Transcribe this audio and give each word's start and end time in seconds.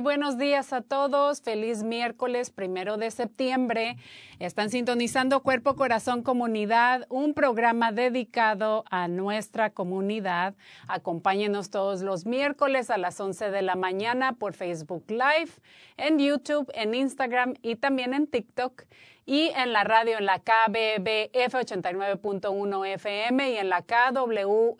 Muy 0.00 0.16
buenos 0.16 0.38
días 0.38 0.72
a 0.72 0.80
todos, 0.80 1.42
feliz 1.42 1.82
miércoles 1.82 2.48
primero 2.48 2.96
de 2.96 3.10
septiembre. 3.10 3.98
Están 4.38 4.70
sintonizando 4.70 5.42
Cuerpo, 5.42 5.76
Corazón, 5.76 6.22
Comunidad, 6.22 7.04
un 7.10 7.34
programa 7.34 7.92
dedicado 7.92 8.86
a 8.90 9.08
nuestra 9.08 9.68
comunidad. 9.68 10.54
Acompáñenos 10.88 11.68
todos 11.68 12.00
los 12.00 12.24
miércoles 12.24 12.88
a 12.88 12.96
las 12.96 13.20
11 13.20 13.50
de 13.50 13.60
la 13.60 13.74
mañana 13.74 14.32
por 14.32 14.54
Facebook 14.54 15.04
Live, 15.08 15.52
en 15.98 16.18
YouTube, 16.18 16.72
en 16.72 16.94
Instagram 16.94 17.56
y 17.60 17.76
también 17.76 18.14
en 18.14 18.26
TikTok 18.26 18.84
y 19.26 19.52
en 19.56 19.72
la 19.72 19.84
radio 19.84 20.18
en 20.18 20.26
la 20.26 20.38
KBBF 20.38 21.54
89.1 21.54 22.86
FM 22.94 23.50
y 23.50 23.56
en 23.58 23.68
la 23.68 23.82
KWMR 23.82 24.76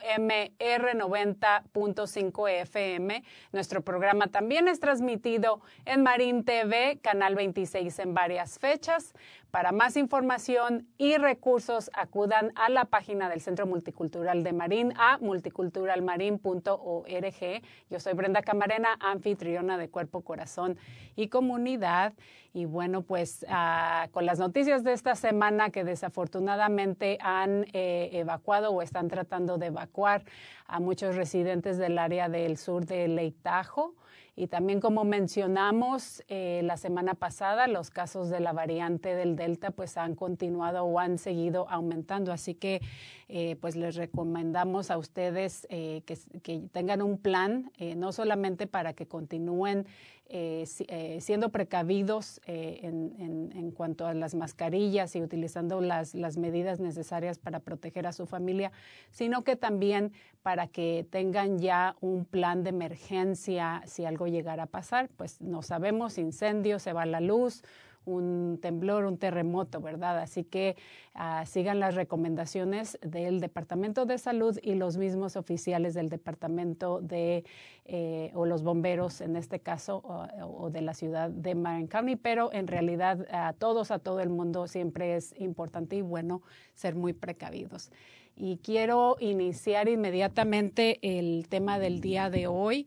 90.5 0.59 2.51
FM. 2.51 3.23
Nuestro 3.53 3.83
programa 3.83 4.27
también 4.27 4.69
es 4.69 4.81
transmitido 4.81 5.61
en 5.85 6.03
Marín 6.03 6.45
TV, 6.45 6.99
Canal 7.03 7.35
26 7.35 7.99
en 8.01 8.15
varias 8.15 8.59
fechas. 8.59 9.15
Para 9.51 9.73
más 9.73 9.97
información 9.97 10.87
y 10.97 11.17
recursos, 11.17 11.91
acudan 11.93 12.53
a 12.55 12.69
la 12.69 12.85
página 12.85 13.29
del 13.29 13.41
Centro 13.41 13.67
Multicultural 13.67 14.45
de 14.45 14.53
Marín 14.53 14.93
a 14.97 15.19
multiculturalmarin.org. 15.19 17.63
Yo 17.91 17.99
soy 17.99 18.13
Brenda 18.13 18.43
Camarena, 18.43 18.97
anfitriona 19.01 19.77
de 19.77 19.89
Cuerpo, 19.89 20.21
Corazón 20.21 20.79
y 21.17 21.27
Comunidad. 21.29 22.13
Y 22.53 22.67
bueno, 22.67 23.03
pues 23.03 23.45
ah, 23.49 24.07
con 24.13 24.25
las 24.25 24.39
noticias 24.39 24.85
de 24.85 24.93
esta 24.93 25.17
semana 25.17 25.71
que 25.71 25.83
desafortunadamente 25.83 27.19
han 27.21 27.67
eh, 27.73 28.11
evacuado 28.13 28.71
o 28.71 28.83
están 28.83 29.09
tratando 29.09 29.59
de 29.59 29.67
evacuar 29.67 30.23
a 30.67 30.79
muchos 30.79 31.17
residentes 31.17 31.77
del 31.77 31.99
área 31.99 32.29
del 32.29 32.57
sur 32.57 32.87
de 32.87 33.35
Tahoe. 33.43 33.95
Y 34.37 34.47
también 34.47 34.81
como 34.81 35.05
mencionamos 35.05 36.23
eh, 36.29 36.61
la 36.65 36.77
semana 36.77 37.15
pasada, 37.15 37.67
los 37.67 37.91
casos 37.91 38.31
de 38.31 38.41
la 38.41 38.53
variante 38.53 39.15
del 39.15 39.37
Delta 39.37 39.71
pues 39.71 39.97
han 39.97 40.15
continuado 40.15 40.85
o 40.85 40.99
han 40.99 41.19
seguido 41.19 41.69
aumentando. 41.69 42.33
Así 42.33 42.55
que 42.55 42.81
eh, 43.29 43.57
pues 43.61 43.77
les 43.77 43.97
recomendamos 43.97 44.91
a 44.91 44.99
ustedes 44.99 45.67
eh, 45.71 46.03
que, 46.07 46.19
que, 46.43 46.61
tengan 46.73 47.03
un 47.03 47.19
plan, 47.19 47.71
no 47.97 48.13
solamente 48.13 48.67
para 48.67 48.93
que 48.93 49.07
continúen 49.07 49.87
siendo 50.31 51.51
precavidos 51.51 52.41
en, 52.47 53.15
en, 53.19 53.53
en, 53.57 53.71
cuanto 53.73 54.07
a 54.07 54.15
las 54.15 54.35
mascarillas 54.35 55.17
y 55.17 55.23
utilizando 55.23 55.81
las, 55.81 56.15
las 56.15 56.37
medidas 56.37 56.79
necesarias 56.79 57.39
para 57.39 57.59
proteger 57.59 58.07
a 58.07 58.13
su 58.13 58.27
familia, 58.27 58.71
sino 59.11 59.43
que 59.43 59.57
también 59.57 60.13
para 60.43 60.69
que 60.69 61.07
tengan 61.11 61.59
ya 61.59 61.97
un 62.01 62.25
plan 62.25 62.63
de 62.63 62.71
emergencia 62.71 63.83
si 63.87 64.05
algo 64.05 64.27
llegara 64.27 64.65
a 64.65 64.67
pasar. 64.67 65.09
Pues 65.17 65.41
no 65.41 65.63
sabemos, 65.63 66.19
incendio, 66.19 66.79
se 66.79 66.93
va 66.93 67.07
la 67.07 67.21
luz, 67.21 67.63
un 68.05 68.59
temblor, 68.61 69.05
un 69.05 69.19
terremoto, 69.19 69.81
¿verdad? 69.81 70.19
Así 70.19 70.45
que 70.45 70.77
uh, 71.15 71.47
sigan 71.47 71.81
las 71.81 71.95
recomendaciones 71.95 72.99
del 73.03 73.41
Departamento 73.41 74.07
de 74.07 74.19
Salud 74.19 74.59
y 74.63 74.75
los 74.75 74.97
mismos 74.97 75.37
oficiales 75.37 75.95
del 75.95 76.09
Departamento 76.09 77.01
de, 77.01 77.45
eh, 77.85 78.31
o 78.35 78.47
los 78.47 78.63
bomberos 78.63 79.21
en 79.21 79.37
este 79.37 79.61
caso, 79.61 80.03
o, 80.05 80.27
o, 80.47 80.71
de 80.71 80.81
la 80.81 80.95
ciudad 80.95 81.31
de 81.31 81.55
Marin 81.55 81.87
County, 81.87 82.17
pero 82.17 82.53
en 82.53 82.67
realidad 82.67 83.27
a 83.31 83.53
todos, 83.53 83.91
a 83.91 83.99
todo 83.99 84.21
el 84.21 84.31
mundo 84.31 84.67
siempre 84.67 85.17
es 85.17 85.35
importante 85.39 85.97
y 85.97 86.03
bueno 86.03 86.43
ser 86.75 86.95
muy 86.95 87.13
precavidos. 87.13 87.91
Y 88.37 88.57
quiero 88.59 89.17
iniciar 89.21 89.89
inmediatamente 89.89 90.99
el 91.03 91.47
tema 91.49 91.79
del 91.79 92.01
día 92.01 92.31
de 92.31 92.47
hoy. 92.47 92.87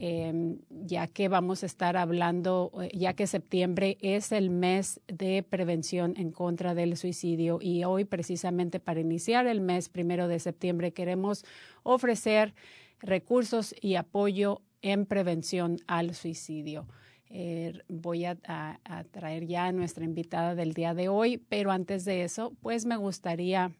Eh, 0.00 0.56
ya 0.70 1.08
que 1.08 1.28
vamos 1.28 1.64
a 1.64 1.66
estar 1.66 1.96
hablando, 1.96 2.70
eh, 2.82 2.90
ya 2.94 3.14
que 3.14 3.26
septiembre 3.26 3.98
es 4.00 4.30
el 4.30 4.48
mes 4.48 5.00
de 5.08 5.42
prevención 5.42 6.14
en 6.16 6.30
contra 6.30 6.74
del 6.74 6.96
suicidio 6.96 7.58
y 7.60 7.82
hoy 7.82 8.04
precisamente 8.04 8.78
para 8.78 9.00
iniciar 9.00 9.48
el 9.48 9.60
mes 9.60 9.88
primero 9.88 10.28
de 10.28 10.38
septiembre 10.38 10.92
queremos 10.92 11.44
ofrecer 11.82 12.54
recursos 13.00 13.74
y 13.80 13.96
apoyo 13.96 14.62
en 14.82 15.04
prevención 15.04 15.78
al 15.88 16.14
suicidio. 16.14 16.86
Eh, 17.30 17.72
voy 17.88 18.24
a, 18.24 18.38
a, 18.46 18.78
a 18.84 19.04
traer 19.04 19.46
ya 19.46 19.66
a 19.66 19.72
nuestra 19.72 20.04
invitada 20.04 20.54
del 20.54 20.74
día 20.74 20.94
de 20.94 21.08
hoy, 21.08 21.38
pero 21.38 21.72
antes 21.72 22.04
de 22.04 22.22
eso, 22.22 22.54
pues 22.62 22.86
me 22.86 22.96
gustaría 22.96 23.72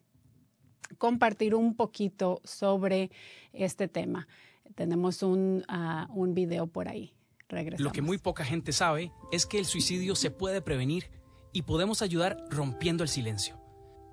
compartir 0.98 1.54
un 1.54 1.74
poquito 1.76 2.40
sobre 2.44 3.10
este 3.52 3.86
tema. 3.88 4.26
Tenemos 4.74 5.22
un, 5.22 5.64
uh, 5.68 6.12
un 6.12 6.34
video 6.34 6.66
por 6.66 6.88
ahí. 6.88 7.14
Regresamos. 7.48 7.84
Lo 7.84 7.92
que 7.92 8.02
muy 8.02 8.18
poca 8.18 8.44
gente 8.44 8.72
sabe 8.72 9.12
es 9.32 9.46
que 9.46 9.58
el 9.58 9.64
suicidio 9.64 10.14
se 10.14 10.30
puede 10.30 10.60
prevenir 10.60 11.10
y 11.52 11.62
podemos 11.62 12.02
ayudar 12.02 12.36
rompiendo 12.50 13.02
el 13.02 13.08
silencio. 13.08 13.58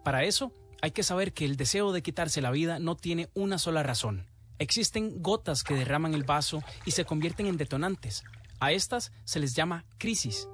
Para 0.04 0.24
eso, 0.24 0.54
hay 0.82 0.92
que 0.92 1.04
saber 1.04 1.34
que 1.34 1.46
el 1.46 1.58
deseo 1.58 1.92
de 1.92 2.02
quitarse 2.02 2.42
la 2.42 2.52
vida 2.52 2.80
no 2.80 2.96
tiene 2.96 3.30
una 3.34 3.58
sola 3.58 3.84
razón. 3.84 4.28
Existen 4.58 5.22
gotas 5.22 5.64
que 5.64 5.74
derraman 5.74 6.14
el 6.14 6.24
vaso 6.24 6.62
y 6.86 6.92
se 6.92 7.06
convierten 7.06 7.48
en 7.48 7.58
detonantes. 7.58 8.24
A 8.60 8.72
estas 8.72 9.12
se 9.26 9.40
les 9.40 9.54
llama 9.54 9.86
crisis. 9.98 10.48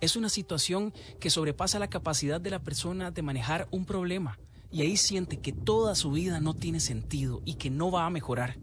Es 0.00 0.16
una 0.16 0.28
situación 0.28 0.92
que 1.20 1.30
sobrepasa 1.30 1.78
la 1.78 1.88
capacidad 1.88 2.40
de 2.40 2.50
la 2.50 2.62
persona 2.62 3.10
de 3.10 3.22
manejar 3.22 3.68
un 3.70 3.84
problema 3.84 4.38
y 4.70 4.82
ahí 4.82 4.96
siente 4.96 5.38
que 5.38 5.52
toda 5.52 5.94
su 5.94 6.10
vida 6.10 6.40
no 6.40 6.54
tiene 6.54 6.80
sentido 6.80 7.42
y 7.44 7.54
que 7.54 7.70
no 7.70 7.92
va 7.92 8.06
a 8.06 8.10
mejorar. 8.10 8.58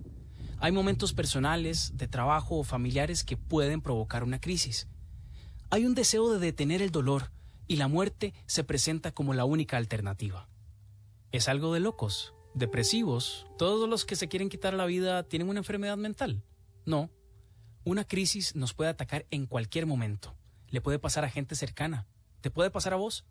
Hay 0.64 0.72
momentos 0.72 1.14
personales, 1.14 1.98
de 1.98 2.08
trabajo 2.08 2.60
o 2.60 2.64
familiares 2.64 3.24
que 3.24 3.36
pueden 3.36 3.82
provocar 3.82 4.24
una 4.24 4.40
crisis. 4.40 4.88
Hay 5.72 5.88
un 5.88 5.96
deseo 5.96 6.32
de 6.32 6.38
detener 6.38 6.84
el 6.84 6.92
dolor 6.92 7.32
y 7.68 7.78
la 7.78 7.88
muerte 7.88 8.36
se 8.46 8.64
presenta 8.64 9.12
como 9.12 9.34
la 9.34 9.44
única 9.44 9.78
alternativa. 9.78 10.48
Es 11.32 11.50
algo 11.50 11.74
de 11.74 11.80
locos, 11.80 12.36
depresivos. 12.54 13.48
Todos 13.58 13.90
los 13.90 14.06
que 14.06 14.16
se 14.16 14.28
quieren 14.28 14.50
quitar 14.50 14.76
la 14.76 14.86
vida 14.86 15.24
tienen 15.24 15.50
una 15.50 15.62
enfermedad 15.62 15.98
mental. 15.98 16.44
No. 16.86 17.10
Una 17.84 18.04
crisis 18.04 18.56
nos 18.56 18.76
puede 18.76 18.92
atacar 18.92 19.26
en 19.32 19.48
cualquier 19.48 19.88
momento. 19.88 20.36
Le 20.70 20.80
puede 20.80 21.00
pasar 21.00 21.26
a 21.26 21.32
gente 21.32 21.56
cercana. 21.56 22.06
¿Te 22.40 22.52
puede 22.52 22.70
pasar 22.70 22.94
a 22.94 22.98
vos? 22.98 23.26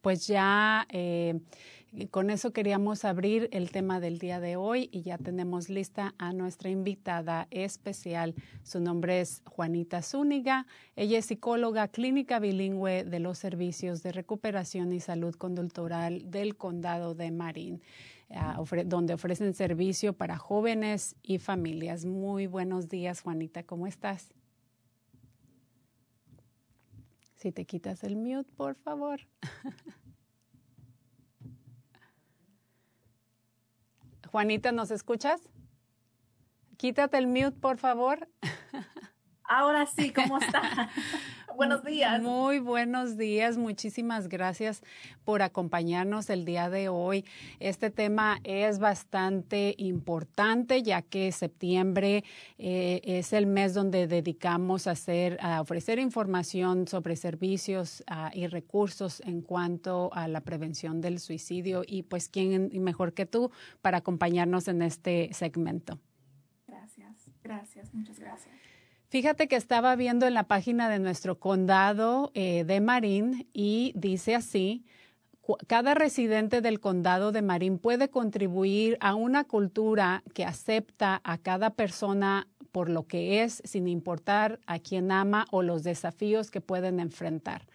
Pues 0.00 0.26
ya 0.26 0.86
eh, 0.90 1.40
con 2.10 2.30
eso 2.30 2.52
queríamos 2.52 3.04
abrir 3.04 3.48
el 3.52 3.70
tema 3.70 3.98
del 3.98 4.18
día 4.18 4.40
de 4.40 4.56
hoy 4.56 4.90
y 4.92 5.02
ya 5.02 5.16
tenemos 5.18 5.70
lista 5.70 6.14
a 6.18 6.32
nuestra 6.32 6.70
invitada 6.70 7.48
especial. 7.50 8.34
Su 8.62 8.80
nombre 8.80 9.20
es 9.20 9.42
Juanita 9.46 10.02
Zúñiga. 10.02 10.66
Ella 10.96 11.18
es 11.18 11.26
psicóloga 11.26 11.88
clínica 11.88 12.38
bilingüe 12.38 13.04
de 13.04 13.20
los 13.20 13.38
servicios 13.38 14.02
de 14.02 14.12
recuperación 14.12 14.92
y 14.92 15.00
salud 15.00 15.34
conductural 15.34 16.30
del 16.30 16.56
condado 16.56 17.14
de 17.14 17.30
Marín. 17.30 17.82
Ah, 18.30 18.62
donde 18.84 19.14
ofrecen 19.14 19.54
servicio 19.54 20.12
para 20.12 20.36
jóvenes 20.36 21.16
y 21.22 21.38
familias. 21.38 22.04
Muy 22.04 22.46
buenos 22.46 22.90
días, 22.90 23.22
Juanita, 23.22 23.62
¿cómo 23.62 23.86
estás? 23.86 24.34
Si 27.38 27.52
te 27.52 27.64
quitas 27.66 28.02
el 28.02 28.16
mute, 28.16 28.50
por 28.56 28.74
favor. 28.74 29.20
Juanita, 34.32 34.72
¿nos 34.72 34.90
escuchas? 34.90 35.40
Quítate 36.76 37.16
el 37.16 37.28
mute, 37.28 37.52
por 37.52 37.78
favor. 37.78 38.28
Ahora 39.48 39.86
sí, 39.86 40.12
¿cómo 40.12 40.38
está? 40.38 40.90
buenos 41.56 41.82
días. 41.82 42.20
Muy 42.22 42.58
buenos 42.58 43.16
días. 43.16 43.56
Muchísimas 43.56 44.28
gracias 44.28 44.82
por 45.24 45.40
acompañarnos 45.40 46.28
el 46.28 46.44
día 46.44 46.68
de 46.68 46.90
hoy. 46.90 47.24
Este 47.58 47.90
tema 47.90 48.40
es 48.44 48.78
bastante 48.78 49.74
importante 49.78 50.82
ya 50.82 51.00
que 51.00 51.32
septiembre 51.32 52.24
eh, 52.58 53.00
es 53.04 53.32
el 53.32 53.46
mes 53.46 53.72
donde 53.72 54.06
dedicamos 54.06 54.86
a, 54.86 54.90
hacer, 54.90 55.38
a 55.40 55.62
ofrecer 55.62 55.98
información 55.98 56.86
sobre 56.86 57.16
servicios 57.16 58.04
ah, 58.06 58.30
y 58.34 58.48
recursos 58.48 59.22
en 59.24 59.40
cuanto 59.40 60.10
a 60.12 60.28
la 60.28 60.42
prevención 60.42 61.00
del 61.00 61.20
suicidio. 61.20 61.84
Y 61.86 62.02
pues, 62.02 62.28
¿quién 62.28 62.70
mejor 62.84 63.14
que 63.14 63.24
tú 63.24 63.50
para 63.80 63.98
acompañarnos 63.98 64.68
en 64.68 64.82
este 64.82 65.30
segmento? 65.32 65.98
Gracias, 66.66 67.30
gracias, 67.42 67.94
muchas 67.94 68.18
gracias. 68.18 68.57
Fíjate 69.10 69.48
que 69.48 69.56
estaba 69.56 69.96
viendo 69.96 70.26
en 70.26 70.34
la 70.34 70.44
página 70.44 70.90
de 70.90 70.98
nuestro 70.98 71.38
condado 71.38 72.30
eh, 72.34 72.64
de 72.64 72.82
Marín 72.82 73.48
y 73.54 73.92
dice 73.96 74.34
así, 74.34 74.84
cada 75.66 75.94
residente 75.94 76.60
del 76.60 76.78
condado 76.78 77.32
de 77.32 77.40
Marín 77.40 77.78
puede 77.78 78.10
contribuir 78.10 78.98
a 79.00 79.14
una 79.14 79.44
cultura 79.44 80.22
que 80.34 80.44
acepta 80.44 81.22
a 81.24 81.38
cada 81.38 81.70
persona 81.70 82.48
por 82.70 82.90
lo 82.90 83.06
que 83.06 83.42
es, 83.42 83.62
sin 83.64 83.88
importar 83.88 84.60
a 84.66 84.78
quién 84.78 85.10
ama 85.10 85.46
o 85.50 85.62
los 85.62 85.84
desafíos 85.84 86.50
que 86.50 86.60
pueden 86.60 87.00
enfrentar. 87.00 87.66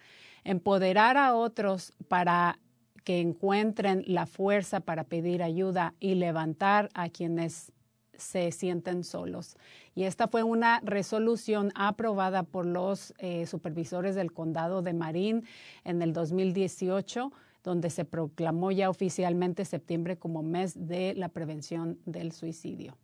Empoderar 0.44 1.16
a 1.16 1.34
otros 1.34 1.94
para 2.06 2.60
que 3.02 3.20
encuentren 3.20 4.04
la 4.06 4.26
fuerza 4.26 4.78
para 4.78 5.02
pedir 5.02 5.42
ayuda 5.42 5.94
y 5.98 6.14
levantar 6.14 6.90
a 6.94 7.08
quienes 7.08 7.72
se 8.16 8.52
sienten 8.52 9.04
solos. 9.04 9.56
Y 9.94 10.04
esta 10.04 10.28
fue 10.28 10.42
una 10.42 10.80
resolución 10.80 11.72
aprobada 11.74 12.42
por 12.42 12.66
los 12.66 13.14
eh, 13.18 13.46
supervisores 13.46 14.14
del 14.14 14.32
condado 14.32 14.82
de 14.82 14.92
Marín 14.92 15.44
en 15.84 16.02
el 16.02 16.12
2018 16.12 17.32
donde 17.64 17.88
se 17.88 18.04
proclamó 18.04 18.70
ya 18.70 18.90
oficialmente 18.90 19.64
septiembre 19.64 20.18
como 20.18 20.42
mes 20.42 20.86
de 20.86 21.14
la 21.14 21.30
prevención 21.30 21.98
del 22.04 22.32
suicidio. 22.32 22.94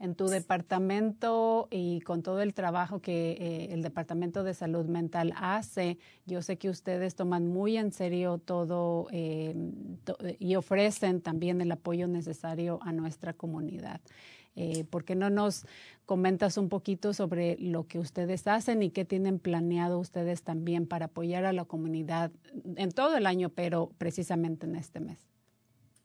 En 0.00 0.14
tu 0.14 0.28
departamento 0.28 1.66
y 1.72 2.00
con 2.02 2.22
todo 2.22 2.40
el 2.40 2.54
trabajo 2.54 3.00
que 3.00 3.32
eh, 3.32 3.68
el 3.72 3.82
Departamento 3.82 4.44
de 4.44 4.54
Salud 4.54 4.86
Mental 4.86 5.34
hace, 5.36 5.98
yo 6.24 6.40
sé 6.40 6.56
que 6.56 6.70
ustedes 6.70 7.16
toman 7.16 7.48
muy 7.48 7.76
en 7.76 7.90
serio 7.90 8.38
todo 8.38 9.08
eh, 9.10 9.56
y 10.38 10.54
ofrecen 10.54 11.20
también 11.20 11.60
el 11.60 11.72
apoyo 11.72 12.06
necesario 12.06 12.78
a 12.82 12.92
nuestra 12.92 13.32
comunidad. 13.32 14.00
Eh, 14.60 14.84
¿Por 14.84 15.04
qué 15.04 15.14
no 15.14 15.30
nos 15.30 15.66
comentas 16.04 16.56
un 16.58 16.68
poquito 16.68 17.12
sobre 17.12 17.56
lo 17.58 17.86
que 17.86 18.00
ustedes 18.00 18.46
hacen 18.48 18.82
y 18.82 18.90
qué 18.90 19.04
tienen 19.04 19.38
planeado 19.38 20.00
ustedes 20.00 20.42
también 20.42 20.86
para 20.86 21.06
apoyar 21.06 21.44
a 21.44 21.52
la 21.52 21.64
comunidad 21.64 22.32
en 22.76 22.90
todo 22.90 23.16
el 23.16 23.26
año, 23.26 23.50
pero 23.50 23.92
precisamente 23.98 24.66
en 24.66 24.74
este 24.74 24.98
mes? 24.98 25.28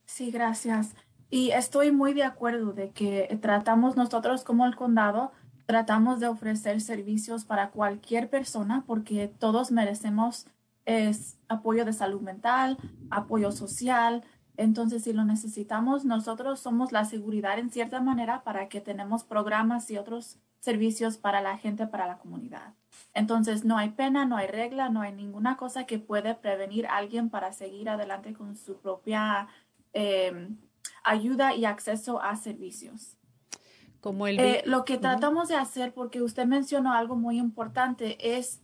Sí, 0.06 0.30
gracias. 0.30 0.94
Y 1.34 1.50
estoy 1.50 1.92
muy 1.92 2.14
de 2.14 2.24
acuerdo 2.24 2.74
de 2.74 2.92
que 2.92 3.40
tratamos 3.42 3.96
nosotros 3.96 4.44
como 4.44 4.68
el 4.68 4.76
condado, 4.76 5.32
tratamos 5.66 6.20
de 6.20 6.28
ofrecer 6.28 6.80
servicios 6.80 7.44
para 7.44 7.72
cualquier 7.72 8.30
persona 8.30 8.84
porque 8.86 9.30
todos 9.40 9.72
merecemos 9.72 10.46
es 10.86 11.40
apoyo 11.48 11.86
de 11.86 11.94
salud 11.94 12.22
mental, 12.22 12.78
apoyo 13.10 13.52
social, 13.52 14.24
entonces, 14.58 15.06
si 15.06 15.14
lo 15.14 15.26
necesitamos, 15.26 16.06
nosotros 16.06 16.60
somos 16.60 16.92
la 16.92 17.04
seguridad 17.04 17.58
en 17.58 17.72
cierta 17.72 18.00
manera 18.00 18.44
para 18.44 18.70
que 18.70 18.80
tenemos 18.80 19.24
programas 19.24 19.90
y 19.90 19.98
otros 19.98 20.38
servicios 20.60 21.18
para 21.18 21.42
la 21.42 21.58
gente, 21.58 21.88
para 21.88 22.06
la 22.06 22.20
comunidad. 22.20 22.76
Entonces, 23.16 23.66
no 23.66 23.80
hay 23.80 23.90
pena, 23.90 24.28
no 24.28 24.38
hay 24.38 24.46
regla, 24.46 24.90
no 24.90 25.02
hay 25.02 25.14
ninguna 25.14 25.58
cosa 25.58 25.88
que 25.88 25.98
puede 25.98 26.36
prevenir 26.36 26.86
a 26.86 26.98
alguien 26.98 27.32
para 27.32 27.54
seguir 27.54 27.90
adelante 27.90 28.36
con 28.36 28.56
su 28.56 28.78
propia 28.78 29.48
em, 29.94 30.58
ayuda 31.04 31.56
y 31.56 31.66
acceso 31.66 32.22
a 32.22 32.36
servicios. 32.36 33.18
Como 34.02 34.28
el... 34.28 34.40
Eh, 34.40 34.64
lo 34.66 34.86
que 34.86 34.98
tratamos 34.98 35.48
de 35.48 35.56
hacer, 35.56 35.94
porque 35.94 36.22
usted 36.22 36.46
mencionó 36.46 36.94
algo 36.94 37.16
muy 37.16 37.38
importante, 37.40 38.38
es 38.38 38.62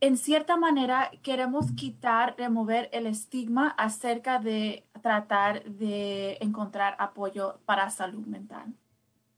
en 0.00 0.16
cierta 0.16 0.56
manera 0.56 1.10
queremos 1.22 1.72
quitar, 1.72 2.36
remover 2.38 2.88
el 2.92 3.06
estigma 3.06 3.68
acerca 3.70 4.38
de 4.38 4.86
tratar 5.02 5.64
de 5.64 6.38
encontrar 6.40 6.96
apoyo 6.98 7.60
para 7.66 7.90
salud 7.90 8.24
mental. 8.26 8.74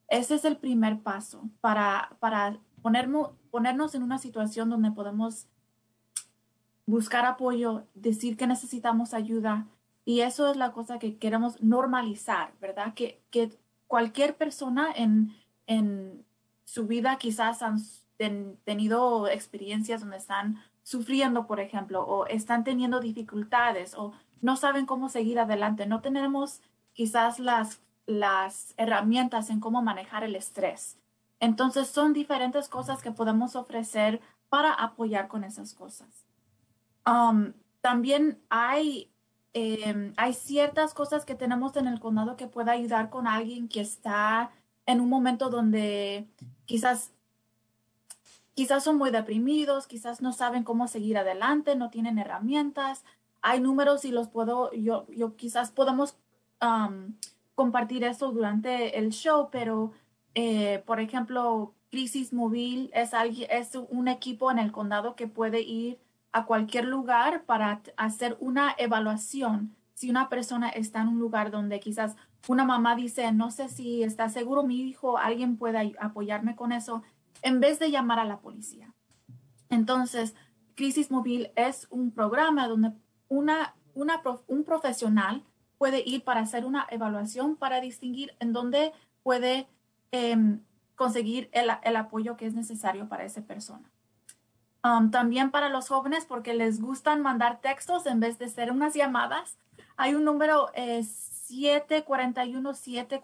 Ese 0.08 0.34
es 0.34 0.44
el 0.44 0.56
primer 0.56 1.00
paso 1.00 1.49
para, 1.61 2.16
para 2.20 2.58
ponernos, 2.82 3.30
ponernos 3.50 3.94
en 3.94 4.02
una 4.02 4.18
situación 4.18 4.68
donde 4.68 4.90
podemos 4.90 5.47
buscar 6.85 7.25
apoyo, 7.25 7.85
decir 7.94 8.37
que 8.37 8.47
necesitamos 8.47 9.14
ayuda. 9.14 9.66
Y 10.04 10.21
eso 10.21 10.50
es 10.50 10.57
la 10.57 10.73
cosa 10.73 10.99
que 10.99 11.19
queremos 11.19 11.62
normalizar, 11.62 12.52
¿verdad? 12.61 12.95
Que, 12.95 13.23
que 13.30 13.57
cualquier 13.87 14.37
persona 14.37 14.90
en, 14.95 15.37
en 15.66 16.25
su 16.64 16.87
vida 16.87 17.16
quizás 17.16 17.62
han 17.62 17.78
tenido 18.64 19.28
experiencias 19.28 20.00
donde 20.00 20.16
están 20.16 20.62
sufriendo, 20.83 21.47
por 21.47 21.61
ejemplo, 21.61 22.02
o 22.04 22.26
están 22.26 22.64
teniendo 22.64 23.00
dificultades 23.00 23.95
o 23.95 24.12
no 24.40 24.57
saben 24.57 24.87
cómo 24.87 25.09
seguir 25.09 25.38
adelante, 25.38 25.87
no 25.87 26.00
tenemos 26.00 26.61
quizás 26.92 27.38
las, 27.38 27.80
las 28.07 28.75
herramientas 28.76 29.50
en 29.50 29.61
cómo 29.61 29.83
manejar 29.83 30.25
el 30.25 30.37
estrés. 30.37 30.99
Entonces 31.38 31.88
son 31.88 32.12
diferentes 32.12 32.69
cosas 32.69 33.02
que 33.02 33.12
podemos 33.12 33.57
ofrecer 33.57 34.21
para 34.49 34.73
apoyar 34.73 35.28
con 35.28 35.45
esas 35.45 35.75
cosas. 35.75 36.26
Um, 37.07 37.52
también 37.80 38.42
hay, 38.50 39.11
em, 39.52 40.12
hay 40.16 40.35
ciertas 40.35 40.95
cosas 40.95 41.25
que 41.25 41.35
tenemos 41.35 41.76
en 41.76 41.87
el 41.87 42.00
condado 42.00 42.37
que 42.37 42.47
puede 42.47 42.71
ayudar 42.71 43.11
con 43.11 43.26
alguien 43.26 43.69
que 43.69 43.80
está 43.80 44.50
en 44.87 45.00
un 45.00 45.09
momento 45.09 45.50
donde 45.50 46.26
quizás 46.66 47.12
quizás 48.54 48.85
son 48.85 48.99
muy 48.99 49.11
deprimidos, 49.11 49.87
quizás 49.87 50.21
no 50.21 50.33
saben 50.33 50.64
cómo 50.64 50.87
seguir 50.87 51.16
adelante, 51.16 51.76
no 51.76 51.88
tienen 51.88 52.19
herramientas. 52.19 53.04
Hay 53.40 53.61
números 53.61 54.04
y 54.04 54.11
los 54.11 54.28
puedo, 54.28 54.71
yo, 54.73 55.07
yo 55.09 55.35
quizás 55.37 55.71
podemos 55.71 56.16
compartir 57.54 58.04
eso 58.04 58.33
durante 58.33 58.99
el 58.99 59.11
show, 59.12 59.49
pero 59.50 59.92
eh, 60.35 60.83
por 60.85 61.00
ejemplo, 61.00 61.73
Crisis 61.90 62.35
Móvil 62.35 62.90
es, 62.92 63.14
alguien, 63.14 63.49
es 63.50 63.75
un 63.75 64.09
equipo 64.09 64.50
en 64.50 64.59
el 64.59 64.73
condado 64.73 65.16
que 65.16 65.26
puede 65.26 65.62
ir 65.62 65.99
a 66.32 66.46
cualquier 66.46 66.84
lugar 66.84 67.44
para 67.44 67.82
hacer 67.96 68.37
una 68.40 68.75
evaluación. 68.78 69.75
Si 69.94 70.10
una 70.10 70.28
persona 70.28 70.68
está 70.68 71.02
en 71.02 71.08
un 71.08 71.18
lugar 71.18 71.50
donde 71.50 71.80
quizás 71.80 72.16
una 72.49 72.64
mamá 72.64 72.96
dice, 72.96 73.30
no 73.32 73.50
sé 73.50 73.68
si 73.68 74.02
está 74.02 74.28
seguro 74.28 74.62
mi 74.62 74.80
hijo, 74.82 75.18
alguien 75.18 75.56
puede 75.56 75.94
apoyarme 76.00 76.56
con 76.56 76.72
eso, 76.72 77.02
en 77.42 77.60
vez 77.60 77.78
de 77.78 77.90
llamar 77.90 78.18
a 78.18 78.25
la 78.25 78.38
policía. 78.38 78.92
Entonces, 79.68 80.34
Crisis 80.75 81.10
Móvil 81.10 81.50
es 81.56 81.87
un 81.90 82.10
programa 82.10 82.66
donde 82.66 82.92
una, 83.28 83.75
una, 83.94 84.22
un 84.46 84.64
profesional 84.64 85.44
puede 85.78 86.02
ir 86.04 86.25
para 86.25 86.40
hacer 86.40 86.64
una 86.64 86.87
evaluación 86.90 87.56
para 87.56 87.80
distinguir 87.80 88.32
en 88.40 88.52
dónde 88.52 88.92
puede 89.22 89.68
em, 90.10 90.60
conseguir 90.94 91.49
el, 91.52 91.70
el, 91.82 91.96
apoyo 91.96 92.37
que 92.37 92.46
es 92.46 92.54
necesario 92.54 93.08
para 93.08 93.25
esa 93.25 93.42
persona. 93.42 93.90
Um, 94.82 95.10
también 95.10 95.50
para 95.50 95.68
los 95.68 95.88
jóvenes, 95.88 96.25
porque 96.25 96.54
les 96.54 96.80
gustan 96.80 97.20
mandar 97.20 97.60
textos 97.60 98.06
en 98.06 98.18
vez 98.18 98.38
de 98.38 98.49
ser 98.49 98.72
unas 98.72 98.94
llamadas, 98.94 99.58
hay 99.96 100.14
un 100.14 100.25
número 100.25 100.68
741-741 100.72 103.12
eh, 103.12 103.18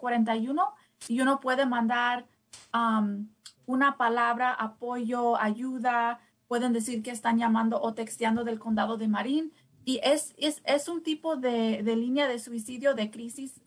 y 1.07 1.21
uno 1.21 1.39
puede 1.39 1.65
mandar 1.65 2.27
um, 2.73 3.27
una 3.65 3.97
palabra, 3.97 4.53
apoyo, 4.53 5.35
ayuda, 5.37 6.19
pueden 6.47 6.73
decir 6.73 7.01
que 7.01 7.09
están 7.09 7.39
llamando 7.39 7.81
o 7.81 7.95
texteando 7.95 8.43
del 8.43 8.59
condado 8.59 8.97
de 8.97 9.07
Marín. 9.07 9.51
Y 9.83 9.99
es, 10.03 10.35
es, 10.37 10.61
es 10.63 10.87
un 10.89 11.01
tipo 11.01 11.37
de, 11.37 11.81
de, 11.81 11.95
línea 11.95 12.27
de 12.27 12.37
suicidio 12.37 12.93
de 12.93 13.09
crisis 13.09 13.59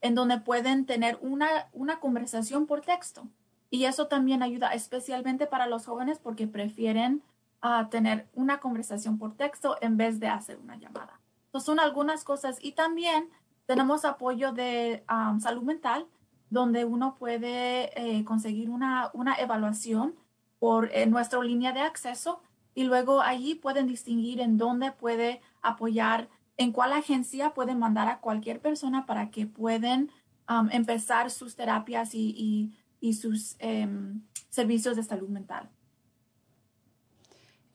en 0.00 0.14
donde 0.14 0.40
pueden 0.40 0.86
tener 0.86 1.18
una, 1.20 1.68
una 1.72 2.00
conversación 2.00 2.66
por 2.66 2.80
texto. 2.80 3.28
Y 3.70 3.84
eso 3.84 4.06
también 4.06 4.42
ayuda 4.42 4.74
especialmente 4.74 5.46
para 5.46 5.66
los 5.66 5.86
jóvenes 5.86 6.18
porque 6.18 6.46
prefieren 6.46 7.22
uh, 7.62 7.88
tener 7.88 8.28
una 8.34 8.60
conversación 8.60 9.18
por 9.18 9.36
texto 9.36 9.76
en 9.80 9.96
vez 9.96 10.20
de 10.20 10.28
hacer 10.28 10.58
una 10.58 10.76
llamada. 10.76 11.20
Entonces, 11.46 11.66
son 11.66 11.80
algunas 11.80 12.24
cosas. 12.24 12.58
Y 12.62 12.72
también 12.72 13.28
tenemos 13.66 14.04
apoyo 14.04 14.52
de 14.52 15.04
um, 15.10 15.40
salud 15.40 15.62
mental, 15.62 16.06
donde 16.50 16.84
uno 16.84 17.16
puede 17.16 17.90
eh, 18.00 18.24
conseguir 18.24 18.70
una, 18.70 19.10
una 19.12 19.34
evaluación 19.34 20.14
por 20.60 20.90
nuestra 21.08 21.42
línea 21.42 21.72
de 21.72 21.80
acceso 21.80 22.40
y 22.76 22.84
luego 22.84 23.22
allí 23.22 23.54
pueden 23.54 23.86
distinguir 23.86 24.40
en 24.40 24.58
dónde 24.58 24.92
puede 24.92 25.40
apoyar, 25.62 26.28
en 26.58 26.72
cuál 26.72 26.92
agencia 26.92 27.54
pueden 27.54 27.78
mandar 27.78 28.06
a 28.06 28.20
cualquier 28.20 28.60
persona 28.60 29.06
para 29.06 29.30
que 29.30 29.46
puedan 29.46 30.10
um, 30.48 30.68
empezar 30.70 31.30
sus 31.30 31.56
terapias 31.56 32.14
y, 32.14 32.76
y 33.00 33.14
sus 33.14 33.56
um, 33.62 34.22
servicios 34.50 34.96
de 34.96 35.02
salud 35.02 35.28
mental. 35.28 35.70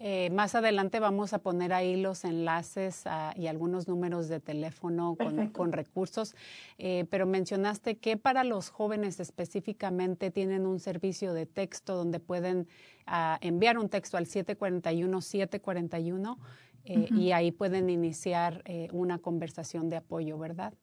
Eh, 0.03 0.31
más 0.31 0.55
adelante 0.55 0.99
vamos 0.99 1.31
a 1.31 1.37
poner 1.37 1.73
ahí 1.73 1.95
los 1.95 2.25
enlaces 2.25 3.05
a, 3.05 3.35
y 3.37 3.45
algunos 3.45 3.87
números 3.87 4.29
de 4.29 4.39
teléfono 4.39 5.15
con, 5.15 5.49
con 5.49 5.71
recursos, 5.71 6.33
eh, 6.79 7.05
pero 7.11 7.27
mencionaste 7.27 7.97
que 7.97 8.17
para 8.17 8.43
los 8.43 8.71
jóvenes 8.71 9.19
específicamente 9.19 10.31
tienen 10.31 10.65
un 10.65 10.79
servicio 10.79 11.35
de 11.35 11.45
texto 11.45 11.95
donde 11.95 12.19
pueden 12.19 12.67
uh, 13.07 13.37
enviar 13.41 13.77
un 13.77 13.89
texto 13.89 14.17
al 14.17 14.25
741-741 14.25 16.35
eh, 16.83 16.97
uh 16.97 17.01
-huh. 17.03 17.19
y 17.19 17.31
ahí 17.31 17.51
pueden 17.51 17.91
iniciar 17.91 18.63
una 18.93 19.19
conversación 19.19 19.87
de 19.89 19.97
apoyo, 19.97 20.39
¿verdad? 20.39 20.73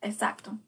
Exacto 0.00 0.58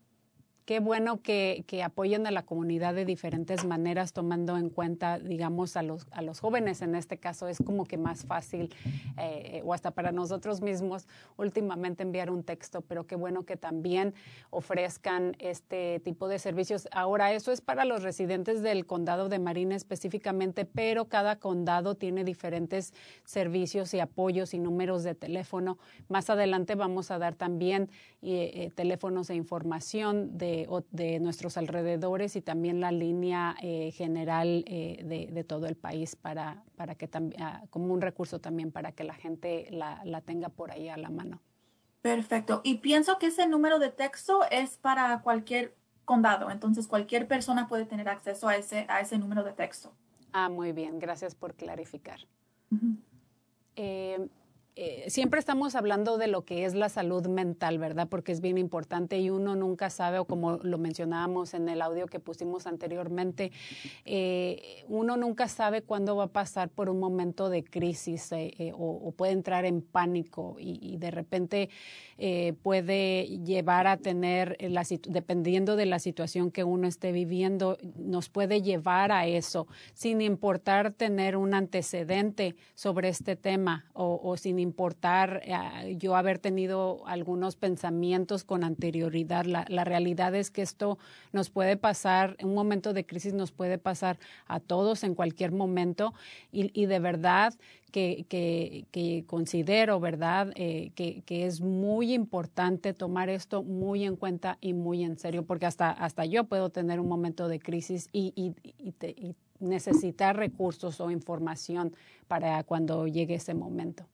qué 0.68 0.80
bueno 0.80 1.22
que, 1.22 1.64
apoyen 1.82 2.26
a 2.26 2.30
la 2.30 2.42
comunidad 2.42 2.92
de 2.92 3.06
diferentes 3.06 3.64
maneras, 3.64 4.12
tomando 4.12 4.58
en 4.58 4.68
cuenta, 4.68 5.18
digamos, 5.18 5.78
a 5.78 5.82
los, 5.82 6.06
a 6.10 6.20
los 6.20 6.40
jóvenes 6.40 6.82
en 6.82 6.94
este 6.94 7.16
caso. 7.16 7.48
Es 7.48 7.56
como 7.64 7.86
que 7.86 7.96
más 7.96 8.26
fácil, 8.26 8.68
eh, 9.16 9.62
o 9.64 9.72
hasta 9.72 9.92
para 9.92 10.12
nosotros 10.12 10.60
mismos, 10.60 11.08
últimamente 11.38 12.02
enviar 12.02 12.30
un 12.30 12.42
texto, 12.42 12.82
pero 12.82 13.06
qué 13.06 13.16
bueno 13.16 13.46
que 13.46 13.56
también 13.56 14.12
ofrezcan 14.50 15.36
este 15.38 16.00
tipo 16.00 16.28
de 16.28 16.38
servicios. 16.38 16.86
Ahora, 16.92 17.32
eso 17.32 17.50
es 17.50 17.62
para 17.62 17.86
los 17.86 18.02
residentes 18.02 18.60
del 18.60 18.84
condado 18.84 19.30
de 19.30 19.38
Marina 19.38 19.74
específicamente, 19.74 20.66
pero 20.66 21.06
cada 21.06 21.36
condado 21.36 21.94
tiene 21.94 22.24
diferentes 22.24 22.92
servicios 23.24 23.94
y 23.94 24.00
apoyos 24.00 24.52
y 24.52 24.58
números 24.58 25.02
de 25.02 25.14
teléfono. 25.14 25.78
Más 26.10 26.28
adelante 26.28 26.74
vamos 26.74 27.10
a 27.10 27.16
dar 27.16 27.36
también 27.36 27.88
eh, 28.20 28.50
eh, 28.52 28.70
teléfonos 28.74 29.30
e 29.30 29.34
información 29.34 30.36
de 30.36 30.57
de, 30.90 31.20
nuestros 31.20 31.56
alrededores 31.56 32.36
y 32.36 32.40
también 32.40 32.80
la 32.80 32.90
línea 32.90 33.56
eh, 33.62 33.90
general 33.92 34.64
eh, 34.66 35.02
de, 35.04 35.26
de, 35.32 35.44
todo 35.44 35.66
el 35.66 35.76
país 35.76 36.16
para, 36.16 36.62
para 36.76 36.94
que 36.94 37.06
también, 37.08 37.42
uh, 37.42 37.68
como 37.68 37.92
un 37.92 38.00
recurso 38.00 38.40
también 38.40 38.72
para 38.72 38.92
que 38.92 39.04
la 39.04 39.14
gente 39.14 39.68
la, 39.70 40.00
la, 40.04 40.20
tenga 40.20 40.48
por 40.48 40.70
ahí 40.70 40.88
a 40.88 40.96
la 40.96 41.10
mano. 41.10 41.40
Perfecto. 42.02 42.60
Y 42.64 42.76
pienso 42.76 43.18
que 43.18 43.26
ese 43.26 43.46
número 43.46 43.78
de 43.78 43.90
texto 43.90 44.40
es 44.50 44.76
para 44.76 45.20
cualquier 45.22 45.74
condado, 46.04 46.50
entonces 46.50 46.86
cualquier 46.86 47.28
persona 47.28 47.68
puede 47.68 47.84
tener 47.84 48.08
acceso 48.08 48.48
a 48.48 48.56
ese, 48.56 48.86
a 48.88 49.00
ese 49.00 49.18
número 49.18 49.44
de 49.44 49.52
texto. 49.52 49.92
Ah, 50.32 50.48
muy 50.48 50.72
bien. 50.72 50.98
Gracias 50.98 51.34
por 51.34 51.54
clarificar. 51.54 52.20
Uh 52.70 52.76
-huh. 52.76 52.96
eh, 53.76 54.28
eh, 54.80 55.10
siempre 55.10 55.40
estamos 55.40 55.74
hablando 55.74 56.18
de 56.18 56.28
lo 56.28 56.44
que 56.44 56.64
es 56.64 56.72
la 56.72 56.88
salud 56.88 57.26
mental, 57.26 57.80
¿verdad? 57.80 58.06
Porque 58.08 58.30
es 58.30 58.40
bien 58.40 58.58
importante 58.58 59.18
y 59.18 59.28
uno 59.28 59.56
nunca 59.56 59.90
sabe, 59.90 60.20
o 60.20 60.24
como 60.24 60.58
lo 60.58 60.78
mencionábamos 60.78 61.52
en 61.54 61.68
el 61.68 61.82
audio 61.82 62.06
que 62.06 62.20
pusimos 62.20 62.68
anteriormente, 62.68 63.50
eh, 64.04 64.84
uno 64.86 65.16
nunca 65.16 65.48
sabe 65.48 65.82
cuándo 65.82 66.14
va 66.14 66.24
a 66.24 66.28
pasar 66.28 66.68
por 66.68 66.90
un 66.90 67.00
momento 67.00 67.50
de 67.50 67.64
crisis 67.64 68.30
eh, 68.30 68.72
o, 68.72 69.10
puede 69.16 69.32
entrar 69.32 69.64
en 69.64 69.82
pánico 69.82 70.54
y, 70.60 70.96
de 70.98 71.10
repente 71.10 71.70
puede 72.62 73.26
llevar 73.44 73.86
a 73.86 73.96
tener, 73.96 74.58
dependiendo 75.08 75.76
de 75.76 75.86
la 75.86 75.98
situación 75.98 76.50
que 76.50 76.64
uno 76.64 76.86
esté 76.88 77.12
viviendo, 77.12 77.78
nos 77.96 78.28
puede 78.28 78.60
llevar 78.60 79.12
a 79.12 79.26
eso, 79.26 79.66
sin 79.94 80.20
importar 80.20 80.92
tener 80.92 81.36
un 81.36 81.54
antecedente 81.54 82.56
sobre 82.74 83.08
este 83.08 83.36
tema 83.36 83.86
o, 83.92 84.20
o 84.22 84.36
sin 84.36 84.58
importar 84.58 84.67
uh, 84.70 85.88
yo 85.96 86.16
haber 86.16 86.38
tenido 86.38 87.06
algunos 87.06 87.56
pensamientos 87.56 88.44
con 88.44 88.64
anterioridad. 88.64 89.44
La, 89.44 89.64
la, 89.68 89.84
realidad 89.84 90.34
es 90.34 90.50
que 90.50 90.62
esto 90.62 90.98
nos 91.32 91.50
puede 91.50 91.76
pasar, 91.76 92.36
un 92.42 92.54
momento 92.54 92.92
de 92.92 93.04
crisis 93.04 93.34
nos 93.34 93.52
puede 93.52 93.78
pasar 93.78 94.18
a 94.46 94.60
todos 94.60 95.04
en 95.04 95.14
cualquier 95.14 95.52
momento 95.52 96.14
y, 96.52 96.70
y 96.80 96.86
de 96.86 96.98
verdad 96.98 97.54
que, 97.90 98.26
que, 98.28 99.24
considero, 99.26 99.98
¿verdad?, 100.00 100.52
eh, 100.56 100.90
que, 100.94 101.22
que, 101.22 101.46
es 101.46 101.60
muy 101.60 102.12
importante 102.12 102.92
tomar 102.92 103.28
esto 103.28 103.62
muy 103.62 104.04
en 104.04 104.16
cuenta 104.16 104.58
y 104.60 104.74
muy 104.74 105.04
en 105.04 105.18
serio, 105.18 105.44
porque 105.44 105.66
hasta, 105.66 105.90
hasta 105.90 106.26
yo 106.26 106.44
puedo 106.44 106.70
tener 106.70 107.00
un 107.00 107.08
momento 107.08 107.48
de 107.48 107.58
crisis 107.58 108.08
y, 108.12 108.32
y 108.36 109.34
necesitar 109.60 110.36
recursos 110.36 111.00
o 111.00 111.10
información 111.10 111.94
para 112.26 112.62
cuando 112.64 113.06
llegue 113.06 113.34
ese 113.34 113.54
momento. 113.54 114.06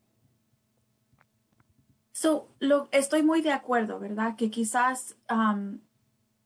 So, 2.14 2.49
lo, 2.61 2.88
estoy 2.92 3.25
muy 3.25 3.42
de 3.42 3.50
acuerdo, 3.50 3.99
¿verdad? 3.99 4.37
Que 4.37 4.49
quizás 4.49 5.16
um, 5.28 5.80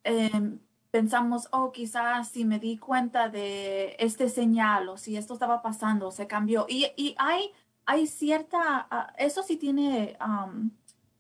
eh, 0.03 0.59
pensamos, 0.91 1.49
oh, 1.53 1.73
quizás 1.73 2.29
si 2.29 2.47
me 2.47 2.59
di 2.59 2.79
cuenta 2.79 3.29
de 3.29 3.95
este 3.99 4.31
señal 4.31 4.89
o 4.89 4.97
si 4.97 5.19
esto 5.19 5.35
estaba 5.35 5.61
pasando, 5.61 6.11
se 6.11 6.27
cambió. 6.27 6.65
Y, 6.71 6.87
y 6.97 7.15
hay, 7.19 7.53
hay 7.85 8.07
cierta, 8.07 8.89
uh, 8.91 9.13
eso 9.19 9.43
sí 9.43 9.59
tiene, 9.59 10.17
um, 10.27 10.71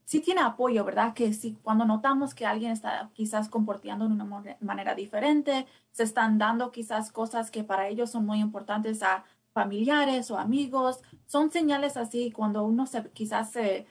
sí 0.06 0.20
tiene 0.20 0.40
apoyo, 0.40 0.82
¿verdad? 0.82 1.12
Que 1.12 1.34
si 1.34 1.52
cuando 1.62 1.84
notamos 1.84 2.34
que 2.34 2.46
alguien 2.46 2.72
está 2.72 3.10
quizás 3.12 3.50
comportando 3.50 4.08
de 4.08 4.14
una 4.14 4.56
manera 4.60 4.94
diferente, 4.94 5.66
se 5.90 6.04
están 6.04 6.38
dando 6.38 6.72
quizás 6.72 7.12
cosas 7.12 7.50
que 7.50 7.64
para 7.64 7.88
ellos 7.88 8.10
son 8.10 8.24
muy 8.24 8.40
importantes 8.40 9.02
a 9.02 9.24
familiares 9.52 10.30
o 10.30 10.38
amigos, 10.38 11.02
son 11.26 11.50
señales 11.50 11.98
así 11.98 12.30
cuando 12.30 12.64
uno 12.64 12.86
se, 12.86 13.10
quizás 13.10 13.50
se 13.50 13.86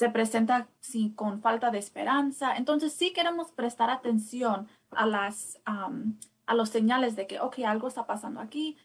se 0.00 0.08
presenta 0.08 0.66
sí, 0.80 1.12
con 1.14 1.42
falta 1.42 1.70
de 1.70 1.78
esperanza. 1.78 2.56
Entonces 2.56 2.94
sí 2.94 3.12
queremos 3.12 3.52
prestar 3.52 3.90
atención 3.90 4.66
a, 4.92 5.04
las, 5.04 5.60
a 5.66 6.54
los 6.54 6.70
señales 6.70 7.16
de 7.16 7.26
que, 7.26 7.38
ok, 7.38 7.58
algo 7.66 7.86
está 7.86 8.06
pasando 8.06 8.40
aquí. 8.40 8.78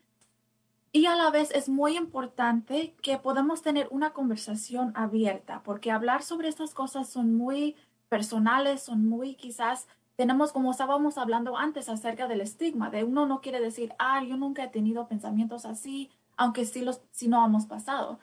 Y 0.91 1.05
a 1.05 1.15
la 1.15 1.29
vez 1.29 1.51
es 1.51 1.69
muy 1.69 1.95
importante 1.95 2.95
que 3.01 3.17
podamos 3.17 3.61
tener 3.61 3.87
una 3.91 4.11
conversación 4.11 4.91
abierta, 4.93 5.61
porque 5.63 5.89
hablar 5.89 6.21
sobre 6.21 6.49
estas 6.49 6.73
cosas 6.73 7.07
son 7.07 7.33
muy 7.33 7.77
personales, 8.09 8.81
son 8.81 9.07
muy 9.07 9.35
quizás, 9.35 9.87
tenemos 10.17 10.51
como 10.51 10.71
estábamos 10.71 11.17
hablando 11.17 11.55
antes 11.55 11.87
acerca 11.87 12.27
del 12.27 12.41
estigma, 12.41 12.89
de 12.89 13.05
uno 13.05 13.25
no 13.25 13.39
quiere 13.39 13.61
decir, 13.61 13.93
ah, 13.99 14.21
yo 14.21 14.35
nunca 14.35 14.65
he 14.65 14.67
tenido 14.67 15.07
pensamientos 15.07 15.63
así, 15.65 16.11
aunque 16.35 16.65
sí, 16.65 16.81
los, 16.81 16.99
sí 17.11 17.29
no 17.29 17.45
hemos 17.45 17.67
pasado. 17.67 18.19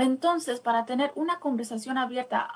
Entonces, 0.00 0.60
para 0.60 0.86
tener 0.86 1.12
una 1.14 1.40
conversación 1.40 1.98
abierta, 1.98 2.48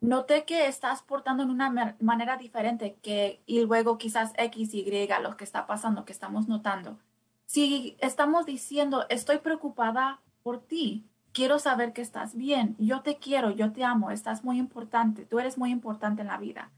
noté 0.00 0.44
que 0.44 0.66
estás 0.66 1.02
portando 1.02 1.42
en 1.42 1.50
una 1.50 1.96
manera 2.00 2.36
diferente 2.36 2.96
que 3.02 3.42
y 3.46 3.64
luego 3.64 3.98
quizás 3.98 4.32
X, 4.36 4.74
Y, 4.74 5.08
lo 5.22 5.36
que 5.36 5.44
está 5.44 5.66
pasando, 5.66 6.04
que 6.04 6.12
estamos 6.12 6.48
notando. 6.48 6.98
Si 7.46 7.96
estamos 8.00 8.46
diciendo, 8.46 9.06
estoy 9.08 9.38
preocupada 9.38 10.20
por 10.42 10.60
ti, 10.60 11.04
quiero 11.32 11.58
saber 11.58 11.92
que 11.92 12.02
estás 12.02 12.34
bien, 12.34 12.76
yo 12.78 13.02
te 13.02 13.16
quiero, 13.16 13.50
yo 13.50 13.72
te 13.72 13.84
amo, 13.84 14.10
estás 14.10 14.44
muy 14.44 14.58
importante, 14.58 15.24
tú 15.24 15.38
eres 15.38 15.58
muy 15.58 15.70
importante 15.70 16.22
en 16.22 16.28
la 16.28 16.38
vida. 16.38 16.70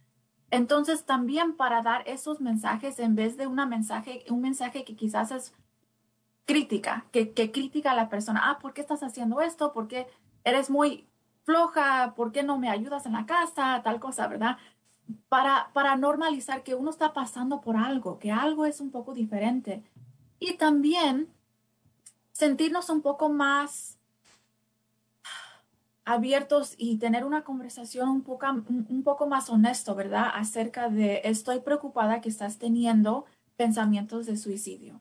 Entonces, 0.50 1.04
también 1.04 1.56
para 1.56 1.82
dar 1.82 2.02
esos 2.06 2.40
mensajes, 2.40 2.99
en 2.99 3.14
vez 3.14 3.37
de 3.37 3.47
una 3.47 3.66
mensaje, 3.66 4.25
un 4.28 4.42
mensaje 4.42 4.85
que 4.85 4.97
quizás 4.97 5.30
es 5.30 5.54
crítica, 6.44 7.06
que, 7.12 7.32
que 7.32 7.52
critica 7.52 7.92
a 7.92 7.96
la 7.96 8.08
persona. 8.08 8.42
Ah, 8.44 8.58
¿por 8.58 8.72
qué 8.75 8.80
estás 8.80 9.02
haciendo 9.02 9.40
esto? 9.40 9.72
¿Por 9.72 9.88
qué 9.88 10.06
eres 10.44 10.70
muy 10.70 11.06
floja? 11.44 12.14
¿Por 12.14 12.32
qué 12.32 12.42
no 12.42 12.58
me 12.58 12.70
ayudas 12.70 13.06
en 13.06 13.12
la 13.12 13.26
casa? 13.26 13.80
Tal 13.82 14.00
cosa, 14.00 14.26
¿verdad? 14.28 14.58
Para, 15.28 15.70
para 15.72 15.96
normalizar 15.96 16.62
que 16.62 16.75
uno 16.75 16.90
está 16.90 17.12
pasando 17.12 17.61
por 17.61 17.76
algo, 17.76 18.18
que 18.18 18.30
algo 18.30 18.66
es 18.66 18.80
un 18.80 18.90
poco 18.90 19.14
diferente. 19.14 19.82
Y 20.38 20.54
también 20.54 21.28
sentirnos 22.32 22.90
un 22.90 23.02
poco 23.02 23.28
más 23.28 23.99
abiertos 26.04 26.75
y 26.76 26.96
tener 26.99 27.25
una 27.25 27.44
conversación 27.44 28.08
un 28.08 28.22
poco, 28.22 28.46
un, 28.68 29.02
poco 29.04 29.26
más 29.26 29.49
honesto, 29.50 29.94
¿verdad? 29.94 30.30
Acerca 30.34 30.88
de 30.88 31.20
estoy 31.25 31.61
preocupada 31.61 32.20
que 32.20 32.28
estás 32.28 32.58
teniendo 32.58 33.25
pensamientos 33.56 34.26
de 34.26 34.37
suicidio. 34.37 35.00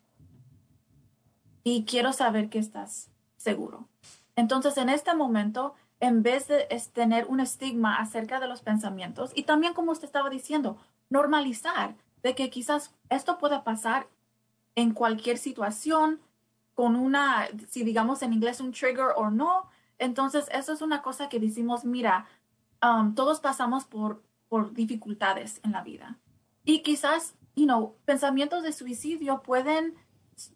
Y 1.64 1.86
quiero 1.86 2.14
saber 2.14 2.50
que 2.50 2.60
estás 2.60 3.10
seguro. 3.38 3.88
Entonces, 4.36 4.78
en 4.78 4.90
este 4.90 5.14
momento, 5.14 5.76
en 6.00 6.24
vez 6.24 6.48
de 6.48 6.68
tener 6.94 7.28
un 7.28 7.40
estigma 7.40 7.98
acerca 7.98 8.40
de 8.40 8.48
los 8.48 8.62
pensamientos, 8.62 9.32
y 9.36 9.44
también 9.44 9.74
como 9.74 9.92
usted 9.92 10.06
estaba 10.06 10.30
diciendo, 10.30 10.78
normalizar 11.10 11.96
de 12.24 12.36
que 12.36 12.50
quizás 12.50 12.96
esto 13.10 13.38
pueda 13.38 13.64
pasar 13.64 14.08
en 14.76 14.94
cualquier 14.94 15.38
situación, 15.38 16.22
con 16.74 16.96
una, 16.96 17.48
si 17.70 17.84
digamos 17.84 18.22
en 18.22 18.34
inglés, 18.34 18.62
un 18.62 18.72
trigger 18.72 19.10
o 19.16 19.30
no. 19.30 19.70
Entonces, 20.00 20.48
eso 20.52 20.74
es 20.74 20.82
una 20.82 21.02
cosa 21.02 21.30
que 21.30 21.40
decimos, 21.40 21.86
mira, 21.86 22.26
um, 22.82 23.14
todos 23.14 23.40
pasamos 23.40 23.86
por, 23.86 24.24
por 24.48 24.74
dificultades 24.74 25.60
en 25.64 25.74
la 25.74 25.84
vida. 25.84 26.18
Y 26.64 26.82
quizás, 26.82 27.36
you 27.56 27.66
know, 27.66 27.96
pensamientos 28.06 28.64
de 28.64 28.72
suicidio 28.72 29.42
pueden, 29.44 29.96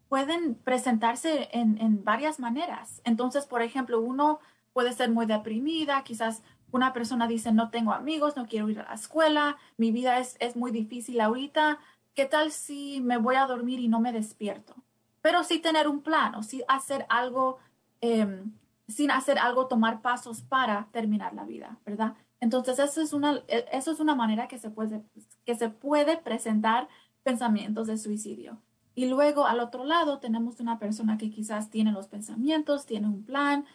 pueden 0.09 0.55
presentarse 0.55 1.49
en, 1.51 1.79
en 1.79 2.03
varias 2.03 2.39
maneras. 2.39 3.01
Entonces, 3.03 3.45
por 3.45 3.61
ejemplo, 3.61 3.99
uno 3.99 4.39
puede 4.73 4.93
ser 4.93 5.09
muy 5.09 5.25
deprimida, 5.25 6.03
quizás 6.03 6.43
una 6.71 6.93
persona 6.93 7.27
dice, 7.27 7.51
no 7.51 7.69
tengo 7.69 7.93
amigos, 7.93 8.35
no 8.35 8.47
quiero 8.47 8.69
ir 8.69 8.79
a 8.79 8.89
la 8.89 8.95
escuela, 8.95 9.57
mi 9.77 9.91
vida 9.91 10.19
es, 10.19 10.35
es 10.39 10.55
muy 10.55 10.71
difícil 10.71 11.21
ahorita, 11.21 11.79
¿qué 12.13 12.25
tal 12.25 12.51
si 12.51 13.01
me 13.01 13.17
voy 13.17 13.35
a 13.35 13.45
dormir 13.45 13.79
y 13.79 13.87
no 13.87 13.99
me 13.99 14.11
despierto? 14.11 14.75
Pero 15.21 15.43
sí 15.43 15.59
tener 15.59 15.87
un 15.87 16.01
plan 16.01 16.35
o 16.35 16.43
sí 16.43 16.63
hacer 16.67 17.05
algo, 17.09 17.57
em, 18.01 18.53
sin 18.87 19.11
hacer 19.11 19.39
algo, 19.39 19.67
tomar 19.67 20.01
pasos 20.01 20.41
para 20.41 20.89
terminar 20.91 21.33
la 21.33 21.45
vida, 21.45 21.79
¿verdad? 21.85 22.15
Entonces, 22.39 22.77
eso 22.79 23.01
es 23.01 23.13
una, 23.13 23.41
e, 23.47 23.65
eso 23.71 23.91
es 23.91 23.99
una 23.99 24.15
manera 24.15 24.47
que 24.47 24.59
se, 24.59 24.69
puede, 24.69 25.03
que 25.45 25.55
se 25.55 25.69
puede 25.69 26.17
presentar 26.17 26.89
pensamientos 27.23 27.87
de 27.87 27.97
suicidio. 27.97 28.61
Y 28.95 29.07
luego 29.07 29.45
al 29.45 29.59
otro 29.59 29.83
lado 29.83 30.19
tenemos 30.19 30.61
una 30.61 30.79
persona 30.79 31.17
que 31.17 31.29
quizás 31.29 31.69
tiene 31.69 31.91
los 31.91 32.07
pensamientos, 32.07 32.85
tiene 32.85 33.07
un 33.07 33.23
plan, 33.25 33.65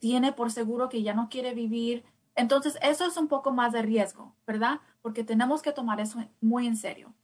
tiene 0.00 0.32
por 0.32 0.50
seguro 0.50 0.88
que 0.88 1.02
ya 1.02 1.14
no 1.14 1.28
quiere 1.28 1.54
vivir. 1.54 2.04
Entonces, 2.34 2.76
eso 2.82 3.06
es 3.06 3.16
un 3.16 3.28
poco 3.28 3.52
más 3.52 3.72
de 3.72 3.82
riesgo, 3.82 4.34
¿verdad? 4.46 4.80
Porque 5.00 5.22
tenemos 5.22 5.62
que 5.62 5.72
tomar 5.72 6.00
eso 6.00 6.24
muy 6.40 6.66
en 6.66 6.76
serio. 6.76 7.14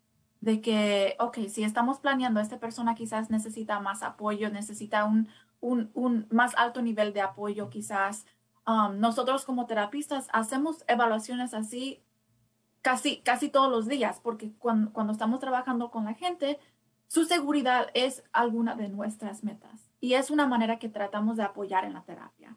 De 0.41 0.61
que, 0.61 1.17
ok, 1.19 1.39
si 1.49 1.65
estamos 1.65 1.99
planeando, 1.99 2.41
esta 2.41 2.61
persona 2.61 2.95
quizás 2.95 3.31
necesita 3.31 3.81
más 3.81 4.03
apoyo, 4.03 4.51
necesita 4.51 5.05
un, 5.05 5.29
un, 5.61 5.91
un 5.95 6.27
más 6.31 6.55
alto 6.57 6.83
nivel 6.83 7.13
de 7.13 7.21
apoyo, 7.23 7.69
quizás. 7.69 8.27
Um, 8.67 9.01
nosotros 9.01 9.45
como 9.45 9.67
terapistas 9.67 10.29
hacemos 10.33 10.85
evaluaciones 10.87 11.53
así 11.53 12.03
casi, 12.85 13.23
casi 13.23 13.49
todos 13.49 13.71
los 13.71 13.89
días, 13.89 14.21
porque 14.23 14.53
cuando, 14.59 14.93
cuando 14.93 15.13
estamos 15.13 15.41
trabajando 15.41 15.91
con 15.91 16.05
la 16.05 16.15
gente, 16.15 16.61
su 17.15 17.27
seguridad 17.27 17.93
es 17.95 18.25
alguna 18.33 18.75
de 18.75 18.89
nuestras 18.89 19.45
metas 19.45 19.89
y 20.01 20.15
es 20.15 20.33
una 20.33 20.49
manera 20.49 20.81
que 20.81 20.89
tratamos 20.89 21.37
de 21.37 21.45
apoyar 21.45 21.85
en 21.85 21.93
la 21.93 22.03
terapia. 22.03 22.57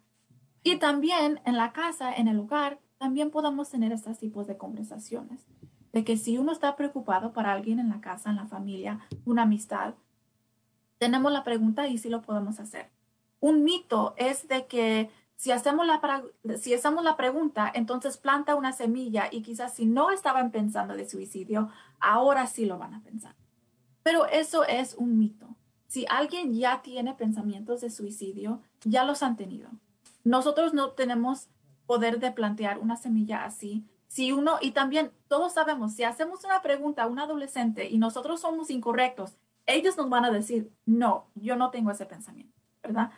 Y 0.64 0.78
también 0.78 1.40
en 1.44 1.56
la 1.56 1.72
casa, 1.72 2.12
en 2.12 2.26
el 2.26 2.40
hogar, 2.40 2.80
también 2.98 3.30
podemos 3.30 3.70
tener 3.70 3.92
estos 3.92 4.18
tipos 4.18 4.48
de 4.48 4.56
conversaciones. 4.56 5.46
De 5.92 6.02
que 6.02 6.16
si 6.16 6.38
uno 6.38 6.50
está 6.50 6.74
preocupado 6.74 7.32
para 7.32 7.52
alguien 7.52 7.78
en 7.78 7.88
la 7.88 8.00
casa, 8.00 8.30
en 8.30 8.34
la 8.34 8.46
familia, 8.46 8.98
una 9.24 9.42
amistad, 9.42 9.94
tenemos 10.98 11.30
la 11.30 11.44
pregunta 11.44 11.86
y 11.86 11.96
si 11.96 12.08
lo 12.08 12.22
podemos 12.22 12.58
hacer. 12.58 12.90
Un 13.38 13.62
mito 13.62 14.14
es 14.16 14.48
de 14.48 14.66
que 14.66 15.08
si 15.36 15.52
hacemos 15.52 15.86
la, 15.86 16.24
si 16.58 16.74
hacemos 16.74 17.04
la 17.04 17.16
pregunta, 17.16 17.70
entonces 17.72 18.16
planta 18.16 18.56
una 18.56 18.72
semilla 18.72 19.28
y 19.30 19.42
quizás 19.42 19.74
si 19.74 19.86
no 19.86 20.10
estaban 20.10 20.50
pensando 20.50 20.96
de 20.96 21.08
suicidio, 21.08 21.68
ahora 22.00 22.48
sí 22.48 22.66
lo 22.66 22.76
van 22.76 22.94
a 22.94 23.04
pensar. 23.04 23.36
Pero 24.08 24.24
eso 24.24 24.64
es 24.64 24.94
un 24.94 25.18
mito. 25.18 25.54
Si 25.86 26.06
alguien 26.08 26.54
ya 26.54 26.80
tiene 26.80 27.12
pensamientos 27.12 27.82
de 27.82 27.90
suicidio, 27.90 28.62
ya 28.82 29.04
los 29.04 29.22
han 29.22 29.36
tenido. 29.36 29.68
Nosotros 30.24 30.72
no 30.72 30.92
tenemos 30.92 31.50
poder 31.84 32.18
de 32.18 32.32
plantear 32.32 32.78
una 32.78 32.96
semilla 32.96 33.44
así. 33.44 33.84
Si 34.06 34.32
uno, 34.32 34.56
y 34.62 34.70
también 34.70 35.12
todos 35.28 35.52
sabemos, 35.52 35.92
si 35.92 36.04
hacemos 36.04 36.42
una 36.42 36.62
pregunta 36.62 37.02
a 37.02 37.06
un 37.06 37.18
adolescente 37.18 37.90
y 37.90 37.98
nosotros 37.98 38.40
somos 38.40 38.70
incorrectos, 38.70 39.36
ellos 39.66 39.98
nos 39.98 40.08
van 40.08 40.24
a 40.24 40.30
decir, 40.30 40.72
no, 40.86 41.26
yo 41.34 41.56
no 41.56 41.68
tengo 41.70 41.90
ese 41.90 42.06
pensamiento, 42.06 42.58
¿verdad? 42.82 43.10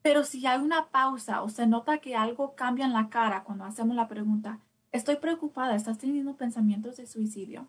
Pero 0.00 0.22
si 0.22 0.46
hay 0.46 0.60
una 0.60 0.90
pausa 0.90 1.42
o 1.42 1.48
se 1.48 1.66
nota 1.66 1.98
que 1.98 2.14
algo 2.14 2.54
cambia 2.54 2.84
en 2.84 2.92
la 2.92 3.08
cara 3.08 3.42
cuando 3.42 3.64
hacemos 3.64 3.96
la 3.96 4.06
pregunta, 4.06 4.60
estoy 4.92 5.16
preocupada, 5.16 5.74
estás 5.74 5.98
teniendo 5.98 6.36
pensamientos 6.36 6.98
de 6.98 7.08
suicidio, 7.08 7.66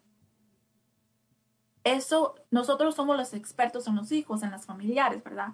eso, 1.94 2.36
nosotros 2.52 2.96
somos 2.96 3.18
los 3.18 3.34
expertos 3.34 3.88
en 3.88 3.96
los 3.96 4.12
hijos, 4.12 4.44
en 4.44 4.52
las 4.52 4.66
familiares, 4.66 5.24
¿verdad? 5.24 5.54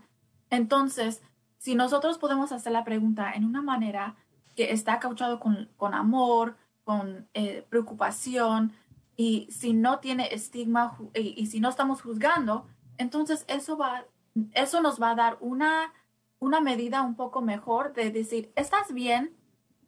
Entonces, 0.50 1.22
si 1.58 1.76
nosotros 1.76 2.18
podemos 2.18 2.52
hacer 2.52 2.72
la 2.72 2.84
pregunta 2.84 3.32
en 3.34 3.46
una 3.46 3.62
manera 3.62 4.16
que 4.56 4.72
está 4.72 5.00
cauchado 5.00 5.40
con, 5.40 5.70
con 5.78 5.94
amor, 5.94 6.58
con 6.84 7.28
eh, 7.34 7.66
preocupación, 7.70 8.74
y 9.16 9.48
si 9.52 9.74
no 9.74 10.00
tiene 10.00 10.34
estigma 10.34 10.98
y, 11.14 11.34
y, 11.42 11.46
si 11.48 11.60
no 11.60 11.70
estamos 11.70 12.02
juzgando, 12.02 12.68
entonces 12.98 13.46
eso, 13.48 13.78
va, 13.78 14.06
eso 14.54 14.82
nos 14.82 15.02
va 15.02 15.12
a 15.12 15.16
dar 15.16 15.38
una, 15.40 15.94
una 16.40 16.62
medida 16.62 17.04
un 17.04 17.16
poco 17.16 17.42
mejor 17.42 17.94
de 17.94 18.12
decir, 18.12 18.52
¿estás 18.56 18.92
bien? 18.94 19.36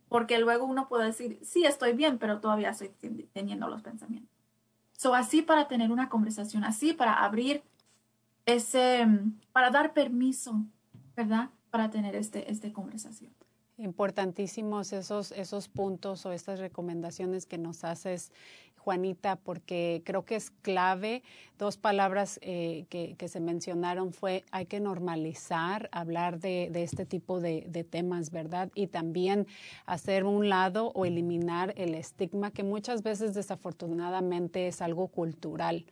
Porque 0.09 0.37
luego 0.37 0.65
uno 0.65 0.87
puede 0.87 1.05
decir, 1.05 1.39
sí, 1.43 1.65
estoy 1.65 1.93
bien, 1.93 2.19
pero 2.19 2.39
todavía 2.39 2.69
estoy 2.69 2.89
teniendo 3.33 3.67
los 3.67 3.81
pensamientos. 3.81 4.34
So, 4.97 5.13
así 5.13 5.41
para 5.41 5.67
tener 5.67 5.91
una 5.91 6.09
conversación, 6.09 6.63
así 6.63 6.93
para 6.93 7.23
abrir 7.23 7.63
ese, 8.45 9.07
para 9.51 9.69
dar 9.69 9.93
permiso, 9.93 10.63
¿verdad? 11.15 11.49
Para 11.69 11.89
tener 11.89 12.15
este, 12.15 12.51
esta 12.51 12.71
conversación. 12.71 13.31
Importantísimos 13.77 14.93
esos, 14.93 15.33
esos 15.33 15.67
puntos 15.67 16.25
o 16.25 16.31
estas 16.31 16.59
recomendaciones 16.59 17.45
que 17.45 17.57
nos 17.57 17.83
haces, 17.83 18.31
Juanita, 18.85 19.35
porque 19.35 20.03
creo 20.05 20.25
que 20.25 20.35
es 20.35 20.51
clave. 20.61 21.23
Dos 21.57 21.75
palabras 21.75 22.39
eh, 22.43 22.85
que, 22.89 23.15
que, 23.17 23.27
se 23.27 23.39
mencionaron 23.39 24.13
fue 24.13 24.43
hay 24.51 24.67
que 24.67 24.79
normalizar, 24.79 25.89
hablar 25.91 26.39
de, 26.39 26.69
de 26.71 26.83
este 26.83 27.07
tipo 27.07 27.39
de, 27.39 27.65
de, 27.67 27.83
temas, 27.83 28.29
¿verdad? 28.29 28.69
Y 28.75 28.85
también 28.85 29.47
hacer 29.87 30.23
un 30.23 30.49
lado 30.49 30.91
o 30.93 31.05
eliminar 31.05 31.73
el 31.77 31.95
estigma 31.95 32.51
que 32.51 32.63
muchas 32.63 33.01
veces 33.01 33.33
desafortunadamente 33.33 34.67
es 34.67 34.81
algo 34.81 35.07
cultural. 35.07 35.85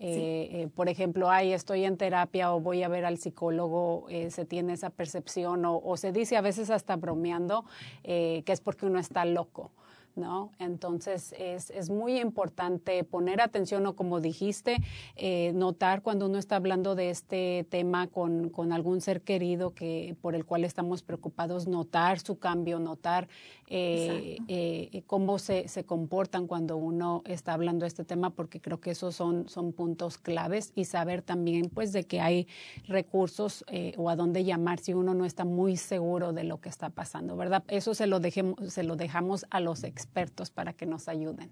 Eh, 0.00 0.48
eh, 0.50 0.68
por 0.74 0.88
ejemplo, 0.88 1.30
ay, 1.30 1.52
estoy 1.52 1.84
en 1.84 1.96
terapia 1.96 2.52
o 2.52 2.60
voy 2.60 2.82
a 2.82 2.88
ver 2.88 3.04
al 3.04 3.16
psicólogo, 3.16 4.06
eh, 4.10 4.30
se 4.30 4.44
tiene 4.44 4.72
esa 4.72 4.90
percepción 4.90 5.64
o, 5.64 5.78
o, 5.78 5.96
se 5.96 6.12
dice 6.12 6.36
a 6.36 6.40
veces 6.40 6.68
hasta 6.68 6.96
bromeando 6.96 7.64
eh, 8.02 8.42
que 8.44 8.52
es 8.52 8.60
porque 8.60 8.86
uno 8.86 8.98
está 8.98 9.24
loco. 9.24 9.70
¿No? 10.16 10.52
Entonces 10.58 11.34
es, 11.38 11.70
es, 11.70 11.90
muy 11.90 12.20
importante 12.20 13.02
poner 13.04 13.40
atención 13.40 13.86
o 13.86 13.96
como 13.96 14.20
dijiste, 14.20 14.76
eh, 15.16 15.52
notar 15.54 16.02
cuando 16.02 16.26
uno 16.26 16.38
está 16.38 16.56
hablando 16.56 16.94
de 16.94 17.10
este 17.10 17.66
tema 17.68 18.06
con, 18.06 18.48
con, 18.50 18.72
algún 18.72 19.00
ser 19.00 19.22
querido 19.22 19.74
que, 19.74 20.16
por 20.20 20.34
el 20.34 20.44
cual 20.44 20.64
estamos 20.64 21.02
preocupados, 21.02 21.66
notar 21.66 22.20
su 22.20 22.38
cambio, 22.38 22.78
notar 22.78 23.28
eh, 23.66 24.38
eh, 24.48 25.02
cómo 25.06 25.38
se, 25.38 25.68
se, 25.68 25.84
comportan 25.84 26.46
cuando 26.46 26.76
uno 26.76 27.22
está 27.26 27.54
hablando 27.54 27.84
de 27.84 27.88
este 27.88 28.04
tema, 28.04 28.30
porque 28.30 28.60
creo 28.60 28.80
que 28.80 28.90
esos 28.92 29.14
son, 29.16 29.48
son 29.48 29.72
puntos 29.72 30.18
claves 30.18 30.72
y 30.74 30.84
saber 30.84 31.22
también 31.22 31.70
pues 31.70 31.92
de 31.92 32.04
que 32.04 32.20
hay 32.20 32.46
recursos 32.86 33.64
o 33.96 34.10
a 34.10 34.16
dónde 34.16 34.44
llamar 34.44 34.78
si 34.78 34.94
uno 34.94 35.14
no 35.14 35.24
está 35.24 35.44
muy 35.44 35.76
seguro 35.76 36.32
de 36.32 36.44
lo 36.44 36.60
que 36.60 36.68
está 36.68 36.90
pasando, 36.90 37.36
¿verdad? 37.36 37.64
Eso 37.68 37.94
se 37.94 38.06
lo, 38.06 38.20
dejemos, 38.20 38.72
se 38.72 38.82
lo 38.82 38.96
dejamos 38.96 39.46
a 39.50 39.60
los 39.60 39.82
expertos 39.84 40.03
para 40.06 40.72
que 40.72 40.86
nos 40.86 41.08
ayuden. 41.08 41.50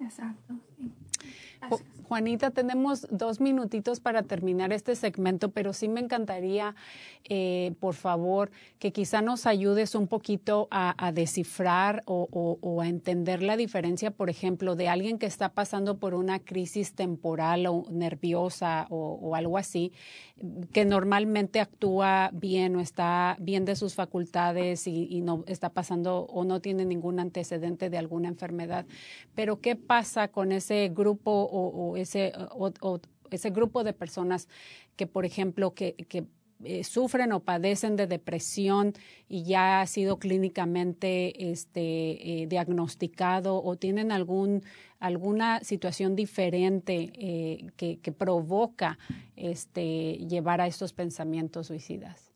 Exacto. 0.00 0.54
Sí. 0.76 0.90
Juanita, 2.08 2.50
tenemos 2.50 3.06
dos 3.10 3.40
minutitos 3.40 3.98
para 3.98 4.22
terminar 4.22 4.72
este 4.72 4.94
segmento, 4.94 5.50
pero 5.50 5.72
sí 5.72 5.88
me 5.88 6.00
encantaría, 6.00 6.74
eh, 7.24 7.74
por 7.80 7.94
favor, 7.94 8.50
que 8.78 8.92
quizá 8.92 9.22
nos 9.22 9.46
ayudes 9.46 9.94
un 9.94 10.06
poquito 10.06 10.68
a, 10.70 10.94
a 11.04 11.12
descifrar 11.12 12.02
o, 12.04 12.28
o, 12.30 12.58
o, 12.60 12.82
a 12.82 12.88
entender 12.88 13.42
la 13.42 13.56
diferencia, 13.56 14.10
por 14.10 14.28
ejemplo, 14.28 14.76
de 14.76 14.88
alguien 14.88 15.18
que 15.18 15.26
está 15.26 15.48
pasando 15.48 15.96
por 15.96 16.14
una 16.14 16.40
crisis 16.40 16.92
temporal 16.92 17.66
o 17.66 17.86
nerviosa 17.90 18.86
o, 18.90 19.18
o 19.22 19.34
algo 19.34 19.56
así, 19.56 19.92
que 20.72 20.84
normalmente 20.84 21.60
actúa 21.60 22.30
bien 22.32 22.74
o 22.76 22.80
está 22.80 23.36
bien 23.40 23.64
de 23.64 23.76
sus 23.76 23.94
facultades 23.94 24.86
y, 24.86 25.06
y 25.08 25.20
no 25.20 25.44
está 25.46 25.70
pasando 25.70 26.26
o 26.26 26.44
no 26.44 26.60
tiene 26.60 26.84
ningún 26.84 27.20
antecedente 27.20 27.88
de 27.88 27.98
alguna 27.98 28.28
enfermedad. 28.28 28.84
Pero, 29.34 29.60
¿qué 29.60 29.76
pasa 29.76 30.28
con 30.28 30.50
ese 30.50 30.90
grupo 30.92 31.30
o, 31.30 31.96
ese, 31.96 32.32
ese 33.30 33.50
grupo 33.50 33.84
de 33.84 33.92
personas 33.92 34.48
que, 34.96 35.06
por 35.06 35.24
ejemplo, 35.24 35.74
que 35.74 35.94
sufren 36.84 37.32
o 37.32 37.40
padecen 37.40 37.96
de 37.96 38.06
depresión 38.06 38.92
y 39.28 39.44
ya 39.44 39.80
ha 39.80 39.86
sido 39.86 40.18
clínicamente 40.18 41.50
este, 41.50 42.46
diagnosticado 42.48 43.62
o 43.62 43.76
tienen 43.76 44.12
algún, 44.12 44.62
alguna 44.98 45.60
situación 45.64 46.16
diferente 46.16 47.70
que, 47.76 47.98
que, 48.00 48.12
provoca 48.12 48.98
este, 49.36 50.14
llevar 50.28 50.60
a 50.60 50.66
estos 50.66 50.92
pensamientos 50.92 51.66
suicidas. 51.66 52.32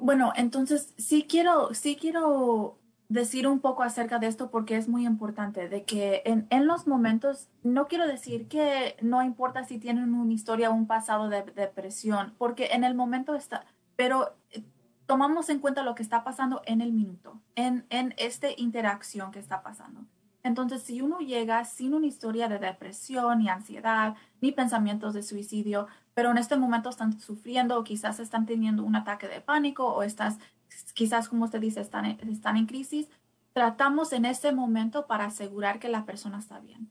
Bueno, 0.00 0.32
entonces 0.36 0.94
sí 0.96 1.26
quiero, 1.28 1.72
sí 1.74 1.96
quiero 1.96 2.78
decir 3.08 3.46
un 3.46 3.60
poco 3.60 3.82
acerca 3.82 4.18
de 4.18 4.26
esto 4.26 4.50
porque 4.50 4.76
es 4.76 4.88
muy 4.88 5.06
importante, 5.06 5.68
de 5.68 5.84
que 5.84 6.22
en, 6.24 6.46
en, 6.50 6.66
los 6.66 6.86
momentos, 6.86 7.48
no 7.62 7.86
quiero 7.86 8.06
decir 8.06 8.48
que 8.48 8.96
no 9.00 9.22
importa 9.22 9.64
si 9.64 9.78
tienen 9.78 10.14
una 10.14 10.32
historia 10.32 10.70
o 10.70 10.74
un 10.74 10.86
pasado 10.86 11.28
de, 11.28 11.42
depresión, 11.42 12.34
porque 12.38 12.70
en 12.72 12.84
el 12.84 12.94
momento 12.94 13.34
está, 13.34 13.64
pero 13.94 14.34
eh, 14.50 14.62
tomamos 15.06 15.48
en 15.50 15.60
cuenta 15.60 15.82
lo 15.82 15.94
que 15.94 16.02
está 16.02 16.24
pasando 16.24 16.62
en 16.66 16.80
el 16.80 16.92
minuto, 16.92 17.40
en, 17.54 17.86
en 17.90 18.14
esta 18.16 18.48
interacción 18.56 19.30
que 19.30 19.38
está 19.38 19.62
pasando. 19.62 20.04
Entonces, 20.42 20.82
si 20.82 21.00
uno 21.00 21.18
llega 21.18 21.64
sin 21.64 21.92
una 21.92 22.06
historia 22.06 22.48
de 22.48 22.60
depresión, 22.60 23.40
ni 23.40 23.48
ansiedad, 23.48 24.14
ni 24.40 24.52
pensamientos 24.52 25.12
de 25.12 25.24
suicidio, 25.24 25.88
pero 26.14 26.30
en 26.30 26.38
este 26.38 26.56
momento 26.56 26.88
están 26.88 27.18
sufriendo 27.18 27.78
o 27.78 27.84
quizás 27.84 28.20
están 28.20 28.46
teniendo 28.46 28.84
un 28.84 28.94
ataque 28.94 29.26
de 29.26 29.40
pánico 29.40 29.86
o 29.88 30.04
estás 30.04 30.38
quizás 30.94 31.28
como 31.28 31.44
usted 31.44 31.60
dice, 31.60 31.80
están, 31.80 32.04
están 32.04 32.56
en 32.56 32.66
crisis, 32.66 33.08
tratamos 33.52 34.12
en 34.12 34.26
ese 34.26 34.52
momento 34.52 35.06
para 35.06 35.24
asegurar 35.24 35.78
que 35.78 35.88
la 35.88 36.04
persona 36.04 36.38
está 36.38 36.58
bien. 36.60 36.90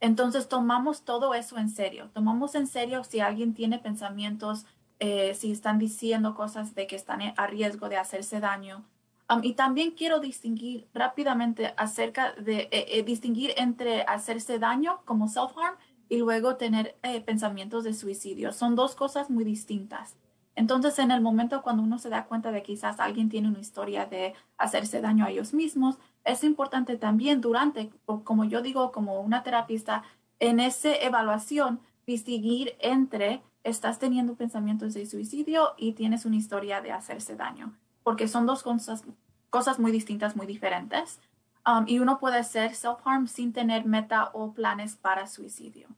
Entonces 0.00 0.48
tomamos 0.48 1.04
todo 1.04 1.34
eso 1.34 1.58
en 1.58 1.68
serio, 1.68 2.10
tomamos 2.12 2.54
en 2.54 2.66
serio 2.66 3.04
si 3.04 3.20
alguien 3.20 3.54
tiene 3.54 3.78
pensamientos, 3.78 4.66
eh, 4.98 5.34
si 5.34 5.50
están 5.50 5.78
diciendo 5.78 6.34
cosas 6.34 6.74
de 6.74 6.86
que 6.86 6.96
están 6.96 7.20
a 7.36 7.46
riesgo 7.46 7.88
de 7.88 7.96
hacerse 7.96 8.40
daño. 8.40 8.84
Um, 9.30 9.42
y 9.42 9.54
también 9.54 9.92
quiero 9.92 10.20
distinguir 10.20 10.86
rápidamente 10.92 11.72
acerca 11.76 12.32
de 12.32 12.68
eh, 12.70 12.86
eh, 12.88 13.02
distinguir 13.02 13.54
entre 13.56 14.02
hacerse 14.02 14.58
daño 14.58 15.00
como 15.04 15.28
self-harm 15.28 15.76
y 16.08 16.18
luego 16.18 16.56
tener 16.56 16.96
pensamientos 17.24 17.84
de 17.84 17.94
suicidio. 17.94 18.52
Son 18.52 18.74
dos 18.76 18.94
cosas 18.94 19.30
muy 19.30 19.42
distintas. 19.42 20.16
Entonces, 20.56 20.98
en 20.98 21.10
el 21.10 21.20
momento 21.20 21.62
cuando 21.62 21.82
uno 21.82 21.98
se 21.98 22.08
da 22.08 22.26
cuenta 22.26 22.52
de 22.52 22.62
quizás 22.62 23.00
alguien 23.00 23.28
tiene 23.28 23.48
una 23.48 23.58
historia 23.58 24.06
de 24.06 24.34
hacerse 24.56 25.00
daño 25.00 25.24
a 25.24 25.30
ellos 25.30 25.52
mismos, 25.52 25.98
es 26.24 26.44
importante 26.44 26.96
también 26.96 27.40
durante, 27.40 27.90
como 28.24 28.44
yo 28.44 28.62
digo, 28.62 28.92
como 28.92 29.20
una 29.20 29.42
terapista, 29.42 30.04
en 30.38 30.60
esa 30.60 30.94
evaluación, 30.94 31.80
distinguir 32.06 32.76
entre 32.80 33.42
estás 33.64 33.98
teniendo 33.98 34.34
pensamientos 34.34 34.94
de 34.94 35.06
suicidio 35.06 35.74
y 35.76 35.92
tienes 35.92 36.24
una 36.24 36.36
historia 36.36 36.80
de 36.80 36.92
hacerse 36.92 37.34
daño, 37.34 37.74
porque 38.02 38.28
son 38.28 38.46
dos 38.46 38.62
cosas, 38.62 39.78
muy 39.78 39.90
distintas, 39.90 40.36
muy 40.36 40.46
diferentes. 40.46 41.18
Um, 41.66 41.84
y 41.88 41.98
uno 41.98 42.18
puede 42.18 42.44
ser 42.44 42.74
self-harm 42.74 43.26
sin 43.26 43.54
tener 43.54 43.86
meta 43.86 44.30
o 44.34 44.52
planes 44.52 44.96
para 44.96 45.26
suicidio. 45.26 45.88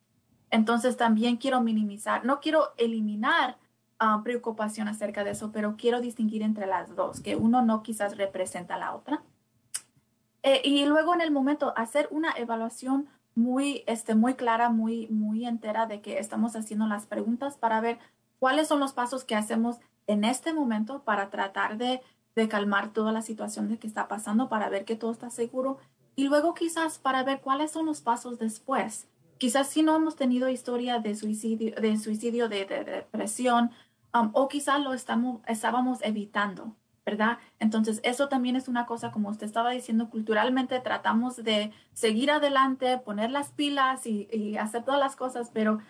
Entonces, 0.51 0.97
también 0.97 1.38
quiero 1.38 1.61
minimizar, 1.61 2.25
no 2.25 2.38
quiero 2.38 2.73
eliminar 2.77 3.59
Ah, 3.99 4.21
preocupación 4.23 4.89
acerca 4.89 5.25
de 5.25 5.31
eso, 5.31 5.53
pero 5.53 5.77
quiero 5.79 6.03
distinguir 6.03 6.43
entre 6.43 6.67
las 6.67 6.95
dos, 6.95 7.21
que 7.21 7.35
uno 7.35 7.63
no 7.63 7.83
quizás 7.83 8.19
representa 8.19 8.75
a 8.75 8.79
la 8.79 8.95
otra. 8.95 9.23
Eh, 10.43 10.61
y 10.65 10.85
luego 10.85 11.15
en 11.15 11.23
el 11.23 11.31
momento 11.31 11.73
hacer 11.77 12.07
una 12.11 12.33
evaluación 12.37 13.09
muy, 13.35 13.85
este, 13.87 14.15
muy 14.15 14.35
clara, 14.35 14.69
muy, 14.69 15.09
muy 15.09 15.47
entera 15.47 15.87
de 15.87 16.03
que 16.03 16.19
estamos 16.19 16.57
haciendo 16.57 16.87
las 16.87 17.07
preguntas 17.07 17.57
para 17.57 17.81
ver 17.81 17.99
cuáles 18.39 18.69
son 18.69 18.81
los 18.81 18.93
pasos 18.93 19.25
que 19.25 19.35
hacemos 19.35 19.79
en 20.07 20.25
este 20.25 20.53
momento 20.53 21.03
para 21.03 21.31
tratar 21.31 21.79
de, 21.79 22.03
de 22.35 22.49
calmar 22.49 22.93
toda 22.93 23.13
la 23.13 23.23
situación 23.23 23.69
de 23.69 23.79
que 23.79 23.87
está 23.87 24.09
pasando, 24.09 24.51
para 24.51 24.69
ver 24.69 24.85
que 24.85 24.97
todo 24.97 25.11
está 25.11 25.31
seguro 25.31 25.79
y 26.17 26.29
luego 26.29 26.53
quizás 26.53 26.99
para 26.99 27.25
ver 27.25 27.41
cuáles 27.41 27.71
son 27.71 27.87
los 27.87 28.03
pasos 28.03 28.39
después. 28.39 29.09
Quizás 29.39 29.69
si 29.69 29.83
no 29.83 29.97
hemos 29.97 30.17
tenido 30.17 30.49
historia 30.49 30.99
de 30.99 31.15
suicidio, 31.15 31.75
de 31.81 31.99
suicidio, 31.99 32.49
de 32.49 32.65
depresión, 32.65 33.71
Um, 34.16 34.31
o 34.33 34.48
quizás 34.48 34.81
lo 34.81 34.94
estamos, 34.94 35.40
estábamos 35.46 35.98
evitando, 36.02 36.76
¿verdad? 37.05 37.38
Entonces, 37.59 38.00
eso 38.02 38.29
también 38.29 38.57
es 38.57 38.68
una 38.68 38.87
cosa, 38.87 39.11
como 39.11 39.29
usted 39.29 39.46
estaba 39.46 39.70
diciendo, 39.70 40.11
culturalmente 40.11 40.81
tratamos 40.81 41.37
de 41.37 41.72
seguir 41.92 42.31
adelante, 42.31 42.98
poner 42.98 43.31
las 43.31 43.50
pilas 43.52 44.07
y, 44.07 44.57
hacer 44.59 44.85
todas 44.85 45.00
las 45.00 45.16
cosas, 45.16 45.50
pero 45.52 45.81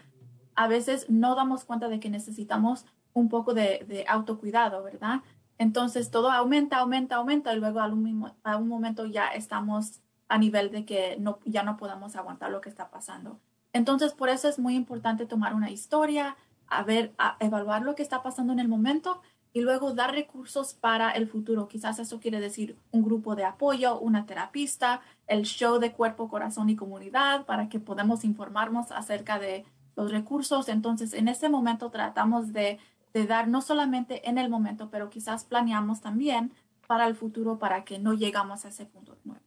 a 0.54 0.66
veces 0.66 1.08
no 1.08 1.34
damos 1.34 1.64
cuenta 1.64 1.88
de 1.88 2.00
que 2.00 2.10
necesitamos 2.10 2.86
un 3.12 3.28
poco 3.28 3.54
de, 3.54 4.04
autocuidado, 4.08 4.82
¿verdad? 4.82 5.20
Entonces, 5.58 6.10
todo 6.10 6.30
aumenta, 6.30 6.78
aumenta, 6.78 7.16
aumenta 7.16 7.54
y 7.54 7.60
luego 7.60 7.80
a 7.80 7.86
un, 7.86 8.68
momento 8.68 9.06
ya 9.06 9.28
estamos 9.28 10.00
a 10.28 10.38
nivel 10.38 10.70
de 10.70 10.84
que 10.84 11.22
ya 11.44 11.62
no 11.62 11.76
podamos 11.76 12.16
aguantar 12.16 12.50
lo 12.50 12.60
que 12.60 12.68
está 12.68 12.90
pasando. 12.90 13.40
Entonces, 13.72 14.12
por 14.14 14.30
eso 14.30 14.48
es 14.48 14.58
muy 14.58 14.74
importante 14.74 15.26
tomar 15.26 15.54
una 15.54 15.70
historia, 15.70 16.36
a 16.68 16.82
ver, 16.82 17.14
a 17.18 17.36
evaluar 17.40 17.82
lo 17.82 17.94
que 17.94 18.02
está 18.02 18.22
pasando 18.22 18.52
en 18.52 18.58
el 18.58 18.68
momento 18.68 19.20
y 19.52 19.62
luego 19.62 19.94
dar 19.94 20.12
recursos 20.12 20.74
para 20.74 21.12
el 21.12 21.28
futuro. 21.28 21.66
Quizás 21.66 21.98
eso 21.98 22.20
quiere 22.20 22.40
decir 22.40 22.78
un 22.90 23.02
grupo 23.02 23.36
de 23.36 23.44
apoyo, 23.44 23.98
una 23.98 24.26
terapista, 24.26 25.00
el 25.26 25.44
show 25.44 25.78
de 25.78 25.92
cuerpo, 25.92 26.28
corazón 26.28 26.68
y 26.68 26.76
comunidad 26.76 27.46
para 27.46 27.70
que 27.70 27.80
podamos 27.80 28.24
informarnos 28.24 28.92
acerca 28.92 29.38
de 29.38 29.64
los 29.96 30.10
recursos. 30.10 30.68
Entonces, 30.68 31.14
en 31.14 31.28
ese 31.28 31.48
momento 31.48 31.90
tratamos 31.90 32.52
de, 32.52 32.78
de 33.14 33.26
dar 33.26 33.48
no 33.48 33.62
solamente 33.62 34.28
en 34.28 34.36
el 34.36 34.50
momento, 34.50 34.90
pero 34.90 35.08
quizás 35.08 35.44
planeamos 35.44 36.02
también 36.02 36.52
para 36.86 37.06
el 37.06 37.14
futuro 37.14 37.58
para 37.58 37.84
que 37.84 37.98
no 37.98 38.12
llegamos 38.12 38.66
a 38.66 38.68
ese 38.68 38.84
punto 38.84 39.16
nuevo. 39.24 39.45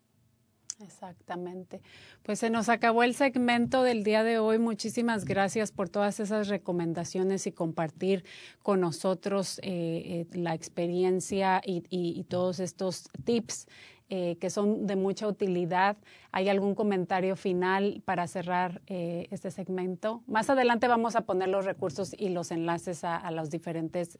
Exactamente. 0.81 1.81
Pues 2.23 2.39
se 2.39 2.49
nos 2.49 2.69
acabó 2.69 3.03
el 3.03 3.13
segmento 3.13 3.83
del 3.83 4.03
día 4.03 4.23
de 4.23 4.39
hoy. 4.39 4.59
Muchísimas 4.59 5.25
gracias 5.25 5.71
por 5.71 5.89
todas 5.89 6.19
esas 6.19 6.47
recomendaciones 6.47 7.47
y 7.47 7.51
compartir 7.51 8.23
con 8.63 8.79
nosotros 8.79 9.59
eh, 9.59 10.25
eh, 10.31 10.37
la 10.37 10.53
experiencia 10.53 11.61
y, 11.65 12.23
todos 12.29 12.59
estos 12.59 13.09
tips 13.23 13.67
eh, 14.09 14.37
que 14.39 14.49
son 14.49 14.87
de 14.87 14.95
mucha 14.95 15.27
utilidad. 15.27 15.97
¿Hay 16.31 16.47
algún 16.47 16.75
comentario 16.75 17.35
final 17.35 18.01
para 18.05 18.27
cerrar 18.27 18.81
este 18.87 19.51
segmento? 19.51 20.23
Más 20.27 20.49
adelante 20.49 20.87
vamos 20.87 21.15
a 21.15 21.21
poner 21.21 21.49
los 21.49 21.65
recursos 21.65 22.15
y 22.17 22.29
los 22.29 22.51
enlaces 22.51 23.03
a, 23.03 23.17
a 23.17 23.31
los 23.31 23.49
diferentes, 23.49 24.17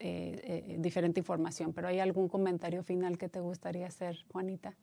diferente 0.78 1.20
información, 1.20 1.74
pero 1.74 1.88
¿hay 1.88 2.00
algún 2.00 2.28
comentario 2.28 2.84
final 2.84 3.18
que 3.18 3.30
te 3.30 3.40
gustaría 3.40 3.88
hacer, 3.88 4.18
Juanita? 4.32 4.76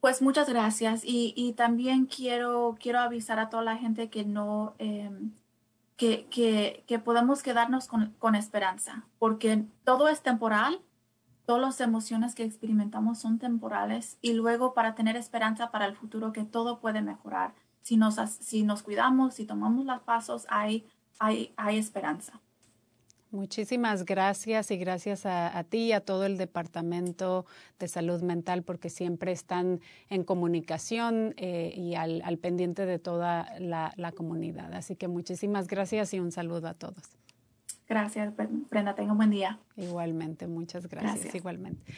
Pues 0.00 0.22
muchas 0.22 0.48
gracias 0.48 1.02
y, 1.04 1.54
también 1.56 2.06
quiero, 2.06 2.76
quiero 2.80 3.00
avisar 3.00 3.38
a 3.38 3.48
toda 3.48 3.62
la 3.62 3.76
gente 3.76 4.08
que 4.10 4.24
no, 4.24 4.74
em, 4.78 5.32
que, 5.96 6.26
que, 6.86 6.98
podemos 6.98 7.42
quedarnos 7.42 7.86
con, 7.86 8.14
con, 8.18 8.34
esperanza, 8.34 9.06
porque 9.18 9.64
todo 9.84 10.08
es 10.08 10.22
temporal, 10.22 10.80
todas 11.46 11.62
las 11.62 11.80
emociones 11.80 12.34
que 12.34 12.44
experimentamos 12.44 13.18
son 13.20 13.38
temporales 13.38 14.18
y 14.22 14.32
luego 14.32 14.74
para 14.74 14.94
tener 14.94 15.16
esperanza 15.16 15.70
para 15.70 15.86
el 15.86 15.96
futuro 15.96 16.32
que 16.32 16.44
todo 16.44 16.80
puede 16.80 17.02
mejorar. 17.02 17.54
Si 17.82 17.96
nos, 17.96 18.16
si 18.16 18.62
nos 18.62 18.82
cuidamos, 18.82 19.34
si 19.34 19.44
tomamos 19.44 19.84
los 19.86 20.00
pasos, 20.02 20.46
hay, 20.48 20.86
hay, 21.18 21.52
hay 21.56 21.78
esperanza. 21.78 22.41
Muchísimas 23.32 24.04
gracias 24.04 24.70
y 24.70 24.76
gracias 24.76 25.24
a, 25.24 25.64
ti 25.64 25.78
y 25.86 25.92
a 25.92 26.00
todo 26.00 26.26
el 26.26 26.36
Departamento 26.36 27.46
de 27.78 27.88
Salud 27.88 28.22
Mental 28.22 28.62
porque 28.62 28.90
siempre 28.90 29.32
están 29.32 29.80
en 30.10 30.22
comunicación 30.22 31.32
eh, 31.38 31.72
y 31.74 31.94
al, 31.94 32.36
pendiente 32.36 32.84
de 32.84 32.98
toda 32.98 33.58
la, 33.58 34.12
comunidad. 34.14 34.74
Así 34.74 34.96
que 34.96 35.08
muchísimas 35.08 35.66
gracias 35.66 36.12
y 36.12 36.20
un 36.20 36.30
saludo 36.30 36.68
a 36.68 36.74
todos. 36.74 37.16
Gracias, 37.88 38.34
Brenda. 38.36 38.94
Tenga 38.94 39.12
un 39.12 39.18
buen 39.18 39.30
día. 39.30 39.58
Igualmente, 39.78 40.46
muchas 40.46 40.86
gracias. 40.86 41.34
Igualmente. 41.34 41.90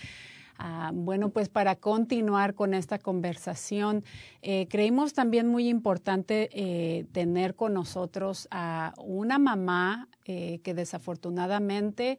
Ah, 0.56 0.92
bueno, 0.94 1.30
pues 1.30 1.48
para 1.48 1.74
continuar 1.74 2.54
con 2.54 2.74
esta 2.74 2.98
conversación, 2.98 4.04
eh, 4.42 4.66
creímos 4.68 5.12
también 5.12 5.48
muy 5.48 5.68
importante 5.68 6.48
eh, 6.52 7.06
tener 7.12 7.56
con 7.56 7.74
nosotros 7.74 8.46
a 8.50 8.94
una 8.98 9.38
mamá 9.38 10.08
eh, 10.26 10.60
que 10.62 10.74
desafortunadamente 10.74 12.18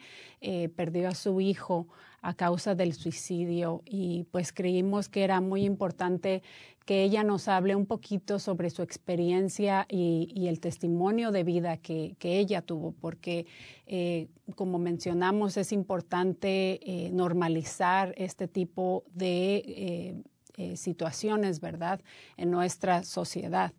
perdió 0.75 1.09
a 1.09 1.15
su 1.15 1.41
hijo 1.41 1.87
a 2.25 2.33
causa 2.33 2.73
del 2.73 2.93
suicidio 2.93 3.83
y 3.85 4.25
pues 4.31 4.51
creímos 4.51 5.09
que 5.09 5.23
era 5.23 5.41
muy 5.41 5.63
importante 5.63 6.41
que 6.85 7.03
ella 7.03 7.23
nos 7.23 7.47
hable 7.47 7.75
un 7.75 7.85
poquito 7.85 8.39
sobre 8.39 8.71
su 8.71 8.81
experiencia 8.81 9.85
y, 9.89 10.47
el 10.47 10.59
testimonio 10.59 11.31
de 11.31 11.43
vida 11.43 11.77
que, 11.77 12.15
ella 12.21 12.61
tuvo, 12.63 12.93
porque 12.93 13.45
eh, 13.85 14.27
como 14.55 14.79
mencionamos 14.79 15.57
es 15.57 15.71
importante 15.71 16.79
eh, 16.83 17.11
normalizar 17.11 18.13
este 18.17 18.47
tipo 18.47 19.03
de 19.13 20.23
eh, 20.57 20.77
situaciones, 20.77 21.59
¿verdad?, 21.59 22.01
en 22.37 22.49
nuestra 22.49 23.03
sociedad. 23.03 23.73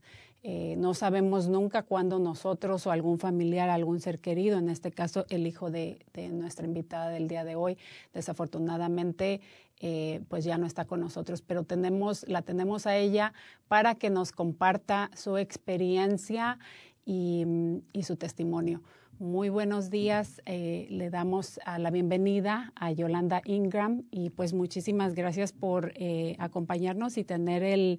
Eh, 0.48 0.76
no 0.78 0.94
sabemos 0.94 1.48
nunca 1.48 1.82
cuándo 1.82 2.20
nosotros 2.20 2.87
o 2.87 2.92
algún 2.92 3.18
familiar, 3.18 3.68
algún 3.68 3.98
ser 3.98 4.20
querido, 4.20 4.59
en 4.59 4.68
este 4.68 4.92
caso 4.92 5.26
el 5.28 5.44
hijo 5.44 5.72
de, 5.72 5.98
nuestra 6.30 6.66
invitada 6.66 7.09
del 7.09 7.26
día 7.26 7.42
de 7.42 7.56
hoy, 7.56 7.76
desafortunadamente 8.14 9.40
eh, 9.80 10.20
pues 10.28 10.44
ya 10.44 10.56
no 10.56 10.64
está 10.64 10.85
con 10.85 11.00
nosotros, 11.00 11.42
pero 11.42 11.64
tenemos, 11.64 12.28
la 12.28 12.42
tenemos 12.42 12.87
a 12.87 12.96
ella 12.96 13.32
para 13.66 13.96
que 13.96 14.09
nos 14.09 14.30
comparta 14.30 15.11
su 15.16 15.37
experiencia 15.37 16.61
y 17.04 18.02
su 18.04 18.14
testimonio. 18.14 18.82
Muy 19.18 19.48
buenos 19.48 19.88
días. 19.88 20.42
Eh, 20.44 20.87
le 20.90 21.09
damos 21.09 21.59
a 21.64 21.79
la 21.79 21.90
bienvenida 21.90 22.74
a 22.76 22.92
Yolanda 22.92 23.40
Ingram 23.46 24.02
y 24.11 24.29
pues 24.29 24.52
muchísimas 24.52 25.14
gracias 25.14 25.55
por 25.55 25.94
eh, 25.94 26.37
acompañarnos 26.38 27.16
y 27.16 27.24
tener 27.24 27.62
el, 27.62 27.98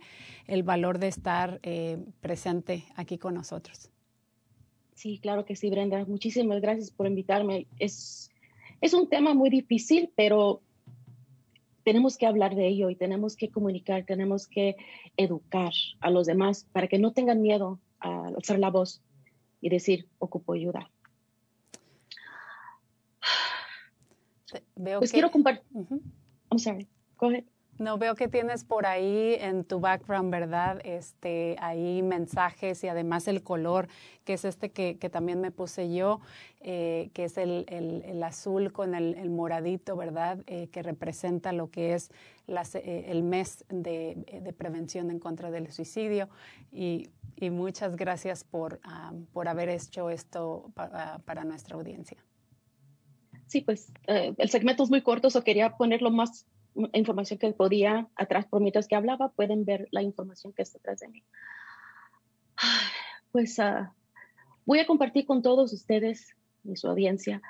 valor 0.63 0.99
de 0.99 1.07
estar 1.07 1.59
eh, 1.63 1.97
presente 2.21 2.83
aquí 2.95 3.17
con 3.17 3.33
nosotros. 3.33 3.89
Sí, 4.93 5.17
claro 5.17 5.43
que 5.43 5.55
sí, 5.55 5.71
Brenda. 5.71 6.05
Muchísimas 6.05 6.61
gracias 6.61 6.91
por 6.91 7.07
invitarme. 7.07 7.65
Es, 7.79 8.29
es 8.79 8.93
un 8.93 9.09
tema 9.09 9.33
muy 9.33 9.49
difícil, 9.49 10.11
pero 10.15 10.61
tenemos 11.83 12.17
que 12.17 12.27
hablar 12.27 12.53
de 12.53 12.67
ello 12.67 12.91
y 12.91 12.95
tenemos 12.95 13.35
que 13.35 13.49
comunicar, 13.49 14.05
tenemos 14.05 14.47
que 14.47 14.75
educar 15.15 15.73
a 15.99 16.11
los 16.11 16.27
demás 16.27 16.67
para 16.71 16.87
que 16.87 16.99
no 16.99 17.11
tengan 17.11 17.41
miedo 17.41 17.79
a 17.99 18.27
alzar 18.27 18.59
la 18.59 18.69
voz 18.69 19.01
y 19.61 19.69
decir, 19.69 20.07
ocupo 20.19 20.53
ayuda. 20.53 20.91
Veo 24.75 24.99
pues 24.99 25.11
quiero 25.11 25.31
compartir. 25.31 25.63
I'm 26.49 26.59
sorry. 26.59 26.87
Go 27.17 27.27
ahead. 27.27 27.43
No, 27.79 27.99
veo 27.99 28.15
que 28.15 28.27
tienes 28.27 28.63
por 28.63 28.87
ahí 28.87 29.35
en 29.39 29.63
tu 29.63 29.79
background, 29.79 30.31
¿verdad? 30.31 30.81
Este, 30.83 31.55
ahí 31.59 32.01
mensajes 32.01 32.83
y 32.83 32.87
además 32.87 33.27
el 33.27 33.43
color, 33.43 33.87
que 34.23 34.33
es 34.33 34.45
este 34.45 34.71
que, 34.71 34.95
también 35.11 35.41
me 35.41 35.51
puse 35.51 35.93
yo, 35.93 36.19
eh, 36.59 37.11
que 37.13 37.25
es 37.25 37.37
el, 37.37 37.65
el, 37.67 38.23
azul 38.23 38.71
con 38.71 38.95
el, 38.95 39.29
moradito, 39.29 39.95
¿verdad? 39.95 40.39
Eh, 40.47 40.69
que 40.69 40.81
representa 40.81 41.51
lo 41.51 41.69
que 41.69 41.93
es 41.93 42.09
eh, 42.47 43.05
el 43.09 43.21
mes 43.21 43.63
de, 43.69 44.25
de, 44.43 44.53
prevención 44.53 45.11
en 45.11 45.19
contra 45.19 45.51
del 45.51 45.71
suicidio. 45.71 46.29
Y, 46.71 47.11
y 47.35 47.51
muchas 47.51 47.95
gracias 47.95 48.43
por, 48.43 48.79
ah, 48.83 49.13
por 49.33 49.47
haber 49.49 49.69
hecho 49.69 50.09
esto 50.09 50.71
para 50.73 51.43
nuestra 51.43 51.75
audiencia 51.75 52.17
sí, 53.47 53.61
pues 53.61 53.91
eh, 54.07 54.33
el 54.37 54.49
segmento 54.49 54.83
es 54.83 54.89
muy 54.89 55.01
corto, 55.01 55.29
so 55.29 55.43
quería 55.43 55.75
poner 55.77 56.01
lo 56.01 56.11
más 56.11 56.45
información 56.93 57.39
que 57.39 57.51
podía 57.53 58.07
atrás 58.15 58.45
por 58.45 58.61
mientras 58.61 58.87
que 58.87 58.95
hablaba. 58.95 59.29
Pueden 59.29 59.65
ver 59.65 59.87
la 59.91 60.01
información 60.03 60.53
que 60.53 60.61
está 60.61 60.77
atrás 60.77 60.99
de 60.99 61.07
mí. 61.07 61.23
Pues 63.31 63.59
uh, 63.59 63.87
voy 64.65 64.79
a 64.79 64.87
compartir 64.87 65.25
con 65.25 65.41
todos 65.41 65.73
ustedes 65.73 66.35
y 66.63 66.75
su 66.75 66.87
audiencia 66.87 67.41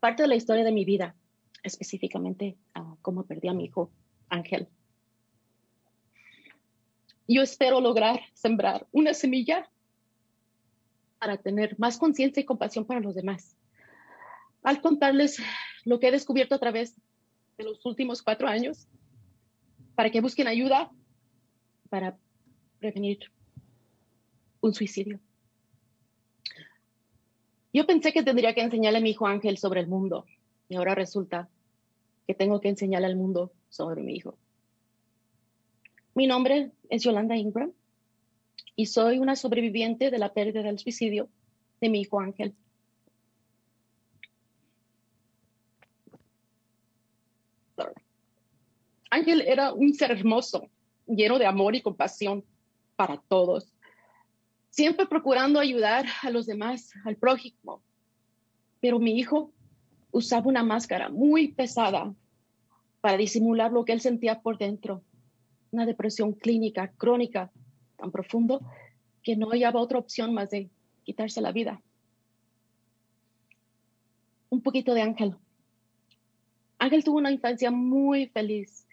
parte 0.00 0.22
de 0.22 0.28
la 0.28 0.36
historia 0.36 0.64
de 0.64 0.72
mi 0.72 0.84
vida, 0.84 1.14
específicamente 1.62 2.56
uh, 2.78 2.96
cómo 3.02 3.24
perdí 3.24 3.48
a 3.48 3.52
mi 3.52 3.64
hijo 3.64 3.90
Ángel. 4.28 4.68
Yo 7.26 7.42
espero 7.42 7.80
lograr 7.80 8.20
sembrar 8.32 8.86
una 8.92 9.12
semilla 9.12 9.68
para 11.18 11.36
tener 11.36 11.78
más 11.78 11.98
conciencia 11.98 12.40
y 12.40 12.44
compasión 12.44 12.84
para 12.84 13.00
los 13.00 13.14
demás 13.14 13.56
al 14.64 14.80
contarles 14.80 15.40
lo 15.84 16.00
que 16.00 16.08
he 16.08 16.10
descubierto 16.10 16.54
a 16.54 16.58
través 16.58 16.96
de 17.56 17.64
los 17.64 17.84
últimos 17.86 18.22
cuatro 18.22 18.48
años 18.48 18.88
para 19.94 20.10
que 20.10 20.20
busquen 20.20 20.48
ayuda 20.48 20.90
para 21.90 22.18
prevenir 22.80 23.30
un 24.60 24.74
suicidio. 24.74 25.20
Yo 27.72 27.86
pensé 27.86 28.12
que 28.12 28.22
tendría 28.22 28.54
que 28.54 28.62
enseñarle 28.62 28.98
a 28.98 29.02
mi 29.02 29.10
hijo 29.10 29.26
Ángel 29.26 29.58
sobre 29.58 29.80
el 29.80 29.86
mundo 29.86 30.24
y 30.68 30.76
ahora 30.76 30.94
resulta 30.94 31.48
que 32.26 32.34
tengo 32.34 32.60
que 32.60 32.70
enseñarle 32.70 33.06
al 33.06 33.16
mundo 33.16 33.52
sobre 33.68 34.02
mi 34.02 34.16
hijo. 34.16 34.38
Mi 36.14 36.26
nombre 36.26 36.70
es 36.88 37.02
Yolanda 37.02 37.36
Ingram 37.36 37.72
y 38.76 38.86
soy 38.86 39.18
una 39.18 39.36
sobreviviente 39.36 40.10
de 40.10 40.18
la 40.18 40.32
pérdida 40.32 40.62
del 40.62 40.78
suicidio 40.78 41.28
de 41.80 41.90
mi 41.90 42.00
hijo 42.00 42.20
Ángel. 42.20 42.54
Ángel 49.14 49.42
era 49.42 49.72
un 49.72 49.94
ser 49.94 50.10
hermoso, 50.10 50.68
lleno 51.06 51.38
de 51.38 51.46
amor 51.46 51.76
y 51.76 51.82
compasión 51.82 52.44
para 52.96 53.16
todos, 53.16 53.72
siempre 54.70 55.06
procurando 55.06 55.60
ayudar 55.60 56.04
a 56.22 56.30
los 56.30 56.46
demás, 56.46 56.92
al 57.04 57.14
prójimo. 57.14 57.80
Pero 58.80 58.98
mi 58.98 59.16
hijo 59.16 59.52
usaba 60.10 60.48
una 60.48 60.64
máscara 60.64 61.10
muy 61.10 61.52
pesada 61.52 62.12
para 63.00 63.16
disimular 63.16 63.70
lo 63.70 63.84
que 63.84 63.92
él 63.92 64.00
sentía 64.00 64.40
por 64.40 64.58
dentro, 64.58 65.04
una 65.70 65.86
depresión 65.86 66.32
clínica 66.32 66.88
crónica 66.96 67.52
tan 67.96 68.10
profundo 68.10 68.62
que 69.22 69.36
no 69.36 69.50
hallaba 69.50 69.80
otra 69.80 70.00
opción 70.00 70.34
más 70.34 70.50
de 70.50 70.70
quitarse 71.04 71.40
la 71.40 71.52
vida. 71.52 71.80
Un 74.50 74.60
poquito 74.60 74.92
de 74.92 75.02
Ángel. 75.02 75.36
Ángel 76.80 77.04
tuvo 77.04 77.18
una 77.18 77.30
infancia 77.30 77.70
muy 77.70 78.26
feliz 78.26 78.84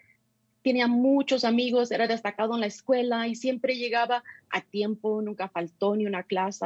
tenía 0.64 0.88
muchos 0.88 1.44
amigos, 1.44 1.92
era 1.92 2.08
destacado 2.08 2.54
en 2.54 2.62
la 2.62 2.68
escuela 2.68 3.28
y 3.28 3.36
siempre 3.36 3.76
llegaba 3.76 4.24
a 4.50 4.62
tiempo, 4.62 5.22
nunca 5.22 5.50
faltó 5.50 5.96
ni 5.96 6.06
una 6.06 6.24
clase, 6.24 6.66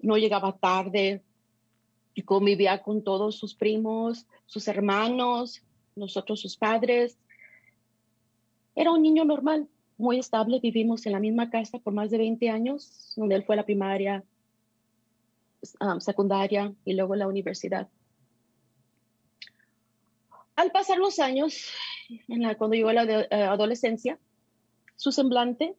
no 0.00 0.16
llegaba 0.16 0.56
tarde 0.56 1.22
y 2.14 2.22
convivía 2.22 2.82
con 2.82 3.02
todos 3.02 3.36
sus 3.36 3.54
primos, 3.54 4.26
sus 4.46 4.68
hermanos, 4.68 5.62
nosotros 5.94 6.40
sus 6.40 6.56
padres. 6.56 7.18
Era 8.74 8.90
un 8.90 9.02
niño 9.02 9.24
normal, 9.24 9.68
muy 9.98 10.18
estable, 10.18 10.60
vivimos 10.60 11.06
en 11.06 11.12
la 11.12 11.20
misma 11.20 11.50
casa 11.50 11.78
por 11.78 11.92
más 11.92 12.10
de 12.10 12.18
20 12.18 12.50
años, 12.50 13.12
donde 13.16 13.36
él 13.36 13.44
fue 13.44 13.54
a 13.54 13.56
la 13.56 13.64
primaria, 13.64 14.24
um, 15.80 16.00
secundaria 16.00 16.74
y 16.84 16.94
luego 16.94 17.14
la 17.14 17.28
universidad. 17.28 17.88
Al 20.54 20.70
pasar 20.70 20.98
los 20.98 21.18
años, 21.18 21.70
cuando 22.58 22.74
llegó 22.74 22.92
la 22.92 23.04
eh, 23.04 23.28
adolescencia, 23.30 24.18
su 24.96 25.12
semblante 25.12 25.74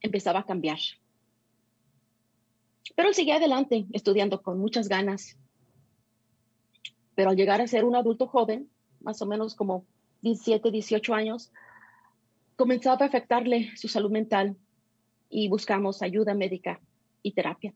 empezaba 0.00 0.40
a 0.40 0.46
cambiar. 0.46 0.78
Pero 2.94 3.08
él 3.08 3.14
seguía 3.14 3.36
adelante, 3.36 3.86
estudiando 3.92 4.42
con 4.42 4.58
muchas 4.58 4.88
ganas. 4.88 5.38
Pero 7.14 7.30
al 7.30 7.36
llegar 7.36 7.60
a 7.60 7.66
ser 7.66 7.84
un 7.84 7.96
adulto 7.96 8.26
joven, 8.26 8.68
más 9.00 9.22
o 9.22 9.26
menos 9.26 9.54
como 9.54 9.86
17, 10.22 10.70
18 10.70 11.14
años, 11.14 11.52
comenzaba 12.56 13.04
a 13.04 13.08
afectarle 13.08 13.76
su 13.76 13.88
salud 13.88 14.10
mental 14.10 14.56
y 15.28 15.48
buscamos 15.48 16.02
ayuda 16.02 16.34
médica 16.34 16.80
y 17.22 17.32
terapia. 17.32 17.74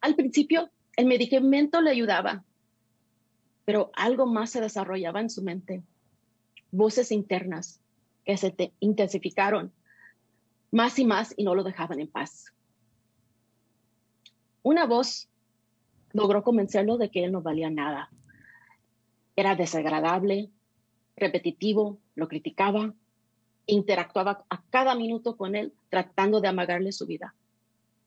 Al 0.00 0.16
principio, 0.16 0.70
el 0.96 1.06
medicamento 1.06 1.80
le 1.80 1.90
ayudaba, 1.90 2.44
pero 3.64 3.90
algo 3.94 4.26
más 4.26 4.50
se 4.50 4.60
desarrollaba 4.60 5.20
en 5.20 5.30
su 5.30 5.42
mente. 5.42 5.82
Voces 6.70 7.12
internas 7.12 7.80
que 8.24 8.36
se 8.36 8.54
intensificaron 8.80 9.72
más 10.70 10.98
y 10.98 11.04
más 11.04 11.34
y 11.36 11.44
no 11.44 11.54
lo 11.54 11.64
dejaban 11.64 12.00
en 12.00 12.08
paz. 12.08 12.52
Una 14.62 14.86
voz 14.86 15.28
logró 16.12 16.42
convencerlo 16.42 16.96
de 16.96 17.10
que 17.10 17.24
él 17.24 17.32
no 17.32 17.42
valía 17.42 17.70
nada. 17.70 18.10
Era 19.36 19.54
desagradable, 19.54 20.50
repetitivo, 21.16 21.98
lo 22.14 22.28
criticaba, 22.28 22.94
interactuaba 23.66 24.44
a 24.48 24.62
cada 24.70 24.94
minuto 24.94 25.36
con 25.36 25.56
él 25.56 25.72
tratando 25.88 26.40
de 26.40 26.48
amagarle 26.48 26.92
su 26.92 27.06
vida. 27.06 27.34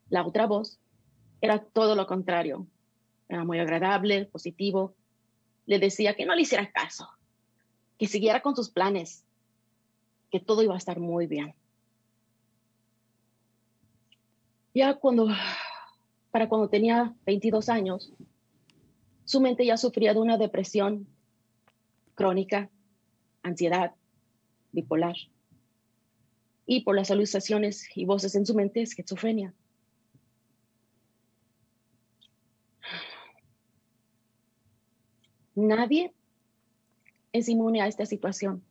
La 0.10 0.26
otra 0.26 0.48
voz 0.48 0.80
era 1.42 1.60
todo 1.60 1.96
lo 1.96 2.08
contrario. 2.08 2.68
Era 3.28 3.44
muy 3.44 3.60
agradable, 3.60 4.26
positivo, 4.26 4.96
le 5.66 5.80
decía 5.80 6.16
que 6.16 6.26
no 6.26 6.36
le 6.36 6.42
hiciera 6.42 6.72
caso, 6.72 7.10
que 7.98 8.08
siguiera 8.08 8.42
con 8.42 8.56
sus 8.56 8.70
planes, 8.70 9.24
que 10.32 10.40
todo 10.40 10.64
iba 10.64 10.74
a 10.74 10.78
estar 10.78 11.00
muy 11.00 11.28
bien. 11.28 11.56
Ya 14.74 14.96
cuando, 14.96 15.28
para 16.32 16.50
cuando 16.50 16.70
tenía 16.70 17.14
22 17.26 17.70
años, 17.70 18.12
su 19.24 19.42
mente 19.42 19.66
ya 19.66 19.78
sufría 19.78 20.14
de 20.14 20.20
una 20.20 20.38
depresión 20.38 21.08
crónica, 22.14 22.70
ansiedad, 23.42 23.94
bipolar. 24.72 25.16
Y 26.66 26.82
por 26.82 26.96
las 26.96 27.12
alucinaciones 27.12 27.88
y 27.96 28.06
voces 28.06 28.36
en 28.36 28.46
su 28.46 28.54
mente, 28.54 28.82
esquizofrenia. 28.82 29.54
Nadie 35.56 36.14
es 37.32 37.50
inmune 37.50 37.82
a 37.82 37.88
esta 37.88 38.06
situación. 38.06 38.64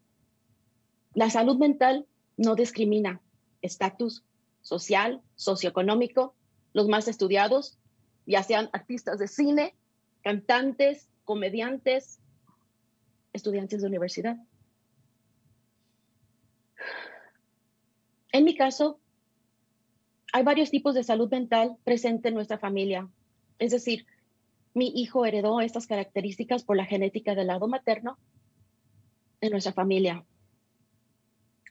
La 1.15 1.31
salud 1.31 1.57
mental 1.57 2.07
no 2.37 2.55
discrimina 2.55 3.21
estatus 3.63 4.23
social, 4.61 5.23
socioeconómico, 5.37 6.35
los 6.73 6.89
más 6.89 7.09
estudiados, 7.09 7.79
ya 8.27 8.43
sean 8.43 8.69
artistas 8.73 9.19
de 9.19 9.29
cine, 9.29 9.75
cantantes, 10.23 11.09
comediantes, 11.25 12.21
estudiantes 13.33 13.83
de 13.83 13.89
universidad. 13.89 14.37
En 18.33 18.45
mi 18.45 18.57
caso, 18.57 18.99
hay 20.33 20.43
varios 20.43 20.71
tipos 20.71 20.95
de 20.95 21.05
salud 21.05 21.31
mental 21.31 21.77
presente 21.85 22.29
en 22.29 22.35
nuestra 22.35 22.59
familia. 22.59 23.09
Es 23.59 23.71
decir, 23.71 24.07
mi 24.75 24.93
hijo 24.97 25.25
heredó 25.25 25.61
estas 25.61 25.87
características 25.87 26.65
por 26.65 26.77
la 26.77 26.85
genética 26.85 27.35
del 27.35 27.47
lado 27.47 27.69
materno 27.69 28.19
en 29.41 29.53
nuestra 29.53 29.73
familia. 29.73 30.25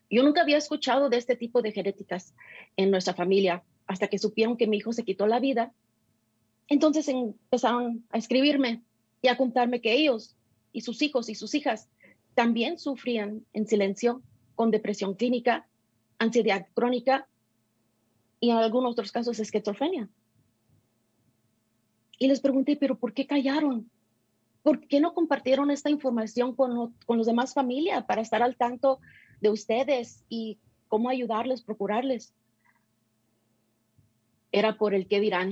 Yo 0.09 0.23
nunca 0.23 0.41
había 0.41 0.57
escuchado 0.57 1.09
de 1.09 1.17
este 1.17 1.35
tipo 1.35 1.61
de 1.61 1.71
genéticas 1.71 2.33
en 2.77 2.91
nuestra 2.91 3.13
familia 3.13 3.63
hasta 3.87 4.07
que 4.07 4.19
supieron 4.19 4.57
que 4.57 4.67
mi 4.67 4.77
hijo 4.77 4.93
se 4.93 5.03
quitó 5.03 5.27
la 5.27 5.39
vida. 5.39 5.73
Entonces 6.67 7.07
empezaron 7.09 8.05
a 8.09 8.17
escribirme 8.17 8.83
y 9.21 9.27
a 9.27 9.37
contarme 9.37 9.81
que 9.81 9.93
ellos 9.93 10.35
y 10.71 10.81
sus 10.81 11.01
hijos 11.01 11.29
y 11.29 11.35
sus 11.35 11.53
hijas 11.55 11.89
también 12.35 12.79
sufrían 12.79 13.45
en 13.53 13.67
silencio 13.67 14.21
con 14.55 14.71
depresión 14.71 15.15
clínica, 15.15 15.67
ansiedad 16.19 16.67
crónica 16.73 17.27
y 18.39 18.51
en 18.51 18.57
algunos 18.57 18.93
otros 18.93 19.11
casos 19.11 19.39
esquizofrenia. 19.39 20.09
Y 22.23 22.27
les 22.29 22.39
pregunté, 22.39 22.77
pero 22.77 22.97
¿por 22.97 23.13
qué 23.13 23.27
callaron? 23.27 23.91
¿Por 24.61 24.87
qué 24.87 25.01
no 25.01 25.13
compartieron 25.13 25.69
esta 25.71 25.89
información 25.89 26.55
con, 26.55 26.95
con 27.05 27.17
los 27.17 27.27
demás 27.27 27.53
familia 27.53 28.07
para 28.07 28.21
estar 28.21 28.41
al 28.41 28.55
tanto 28.55 29.01
de 29.41 29.49
ustedes 29.49 30.23
y 30.29 30.57
cómo 30.87 31.09
ayudarles, 31.09 31.63
procurarles? 31.63 32.33
Era 34.53 34.77
por 34.77 34.93
el 34.93 35.09
qué 35.09 35.19
dirán, 35.19 35.51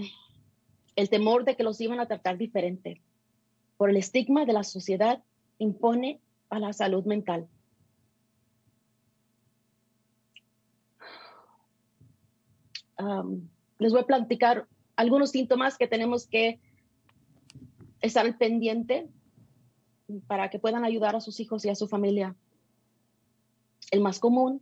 el 0.96 1.10
temor 1.10 1.44
de 1.44 1.58
que 1.58 1.64
los 1.64 1.82
iban 1.82 2.00
a 2.00 2.06
tratar 2.06 2.38
diferente, 2.38 3.02
por 3.76 3.90
el 3.90 3.98
estigma 3.98 4.46
de 4.46 4.54
la 4.54 4.64
sociedad 4.64 5.22
impone 5.58 6.22
a 6.50 6.58
la 6.60 6.72
salud 6.72 7.04
mental. 7.04 7.50
les 13.78 13.92
voy 13.92 14.02
a 14.02 14.06
platicar 14.06 14.68
algunos 14.96 15.32
síntomas 15.32 15.78
que 15.78 15.88
tenemos 15.88 16.28
que 16.28 16.60
estar 18.02 18.38
pendiente 18.38 19.08
para 20.28 20.50
que 20.50 20.60
puedan 20.60 20.84
ayudar 20.84 21.16
a 21.16 21.22
sus 21.22 21.40
hijos 21.40 21.64
y 21.66 21.70
a 21.70 21.76
su 21.76 21.88
familia. 21.88 22.36
El 23.92 24.02
más 24.02 24.20
común 24.20 24.62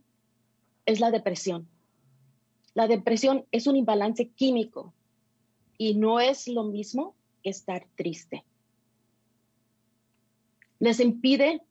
es 0.86 1.00
la 1.00 1.10
depresión. 1.10 1.68
La 2.74 2.86
depresión 2.86 3.46
es 3.50 3.66
un 3.66 3.76
imbalance 3.76 4.28
químico 4.28 4.92
y 5.76 5.94
no 5.94 6.20
es 6.20 6.46
lo 6.46 6.64
mismo 6.64 7.14
que 7.42 7.50
estar 7.50 7.86
triste. 7.96 8.44
Les 10.78 11.00
impide 11.00 11.62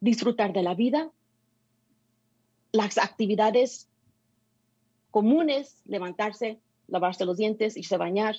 disfrutar 0.00 0.52
de 0.52 0.62
la 0.62 0.74
vida, 0.74 1.10
las 2.72 2.98
actividades 2.98 3.88
comunes, 5.10 5.82
levantarse, 5.86 6.60
lavarse 6.88 7.24
los 7.24 7.36
dientes, 7.36 7.76
irse 7.76 7.94
a 7.94 7.98
bañar, 7.98 8.36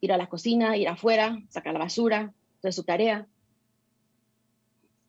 ir 0.00 0.12
a 0.12 0.16
la 0.16 0.28
cocina, 0.28 0.76
ir 0.76 0.88
afuera, 0.88 1.38
sacar 1.48 1.72
la 1.72 1.78
basura, 1.78 2.34
hacer 2.58 2.72
su 2.72 2.84
tarea. 2.84 3.26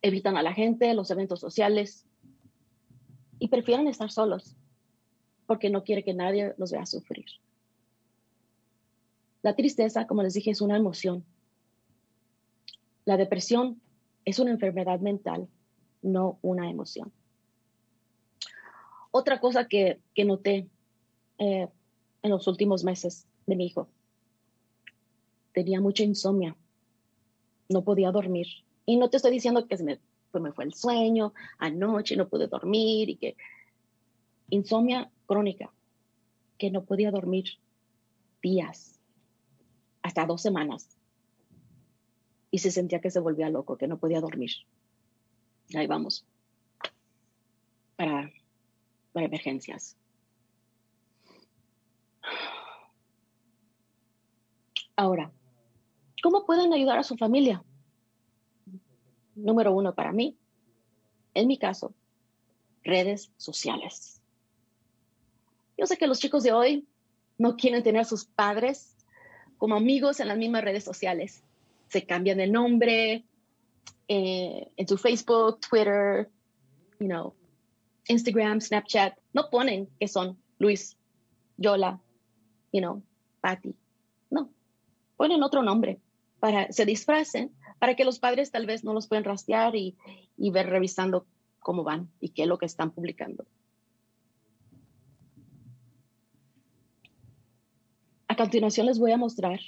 Evitan 0.00 0.36
a 0.36 0.42
la 0.42 0.54
gente, 0.54 0.94
los 0.94 1.10
eventos 1.10 1.40
sociales 1.40 2.06
y 3.38 3.48
prefieren 3.48 3.86
estar 3.86 4.10
solos 4.10 4.56
porque 5.46 5.70
no 5.70 5.82
quiere 5.82 6.04
que 6.04 6.14
nadie 6.14 6.54
los 6.58 6.72
vea 6.72 6.86
sufrir. 6.86 7.26
La 9.42 9.56
tristeza, 9.56 10.06
como 10.06 10.22
les 10.22 10.34
dije, 10.34 10.50
es 10.50 10.60
una 10.60 10.76
emoción. 10.76 11.24
La 13.04 13.16
depresión 13.16 13.80
es 14.24 14.38
una 14.38 14.50
enfermedad 14.50 15.00
mental, 15.00 15.48
no 16.02 16.38
una 16.42 16.68
emoción. 16.68 17.12
Otra 19.10 19.40
cosa 19.40 19.66
que, 19.66 20.00
noté 20.18 20.68
eh, 21.38 21.68
en 22.22 22.30
los 22.30 22.46
últimos 22.46 22.84
meses 22.84 23.26
de 23.46 23.56
mi 23.56 23.66
hijo, 23.66 23.88
tenía 25.52 25.80
mucha 25.80 26.04
insomnia, 26.04 26.56
no 27.68 27.82
podía 27.82 28.10
dormir. 28.10 28.46
Y 28.86 28.96
no 28.96 29.10
te 29.10 29.16
estoy 29.16 29.32
diciendo 29.32 29.66
que 29.66 29.76
se 29.76 29.84
me, 29.84 30.00
me 30.32 30.52
fue 30.52 30.64
el 30.64 30.74
sueño, 30.74 31.34
anoche 31.58 32.16
no 32.16 32.28
pude 32.28 32.46
dormir 32.46 33.10
y 33.10 33.16
que 33.16 33.36
insomnia 34.50 35.10
crónica, 35.26 35.72
que 36.58 36.70
no 36.70 36.84
podía 36.84 37.10
dormir 37.10 37.44
días, 38.42 38.98
hasta 40.02 40.26
dos 40.26 40.42
semanas. 40.42 40.96
Y 42.50 42.58
se 42.58 42.70
sentía 42.70 43.00
que 43.00 43.10
se 43.10 43.20
volvía 43.20 43.50
loco, 43.50 43.76
que 43.76 43.88
no 43.88 43.98
podía 43.98 44.20
dormir. 44.20 44.52
Ahí 45.74 45.86
vamos. 45.86 46.24
Para, 47.96 48.30
para 49.12 49.26
emergencias. 49.26 49.96
Ahora, 54.98 55.30
¿cómo 56.24 56.44
pueden 56.44 56.72
ayudar 56.72 56.98
a 56.98 57.04
su 57.04 57.16
familia? 57.16 57.62
Número 59.36 59.72
uno 59.72 59.94
para 59.94 60.10
mí, 60.10 60.36
en 61.34 61.46
mi 61.46 61.56
caso, 61.56 61.94
redes 62.82 63.30
sociales. 63.36 64.20
Yo 65.76 65.86
sé 65.86 65.96
que 65.98 66.08
los 66.08 66.18
chicos 66.18 66.42
de 66.42 66.50
hoy 66.50 66.88
no 67.38 67.54
quieren 67.54 67.84
tener 67.84 68.00
a 68.00 68.04
sus 68.04 68.24
padres 68.24 68.96
como 69.56 69.76
amigos 69.76 70.18
en 70.18 70.26
las 70.26 70.36
mismas 70.36 70.64
redes 70.64 70.82
sociales. 70.82 71.44
Se 71.86 72.04
cambian 72.04 72.40
el 72.40 72.50
nombre 72.50 73.24
eh, 74.08 74.68
en 74.76 74.88
su 74.88 74.98
Facebook, 74.98 75.60
Twitter, 75.60 76.28
you 76.98 77.06
know, 77.06 77.36
Instagram, 78.08 78.60
Snapchat. 78.60 79.16
No 79.32 79.48
ponen 79.48 79.88
que 80.00 80.08
son 80.08 80.36
Luis, 80.58 80.96
Yola, 81.56 82.00
you 82.72 82.80
know, 82.80 83.00
Patty. 83.40 83.76
Ponen 85.18 85.42
otro 85.42 85.62
nombre 85.62 86.00
para 86.38 86.70
se 86.70 86.86
disfracen 86.86 87.52
para 87.80 87.96
que 87.96 88.04
los 88.04 88.20
padres 88.20 88.52
tal 88.52 88.66
vez 88.66 88.84
no 88.84 88.94
los 88.94 89.08
puedan 89.08 89.24
rastrear 89.24 89.74
y, 89.74 89.96
y 90.36 90.50
ver 90.50 90.68
revisando 90.68 91.26
cómo 91.58 91.82
van 91.82 92.08
y 92.20 92.30
qué 92.30 92.42
es 92.42 92.48
lo 92.48 92.56
que 92.56 92.66
están 92.66 92.92
publicando. 92.92 93.44
A 98.28 98.36
continuación 98.36 98.86
les 98.86 99.00
voy 99.00 99.10
a 99.10 99.16
mostrar 99.16 99.58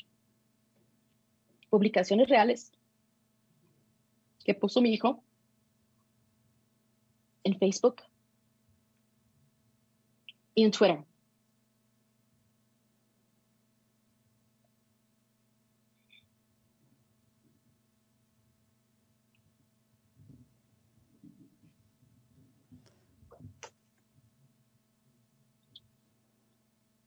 publicaciones 1.69 2.29
reales 2.29 2.71
que 4.45 4.55
puso 4.55 4.81
mi 4.81 4.93
hijo 4.93 5.21
en 7.43 7.59
Facebook 7.59 7.97
y 10.55 10.63
en 10.63 10.71
Twitter. 10.71 11.10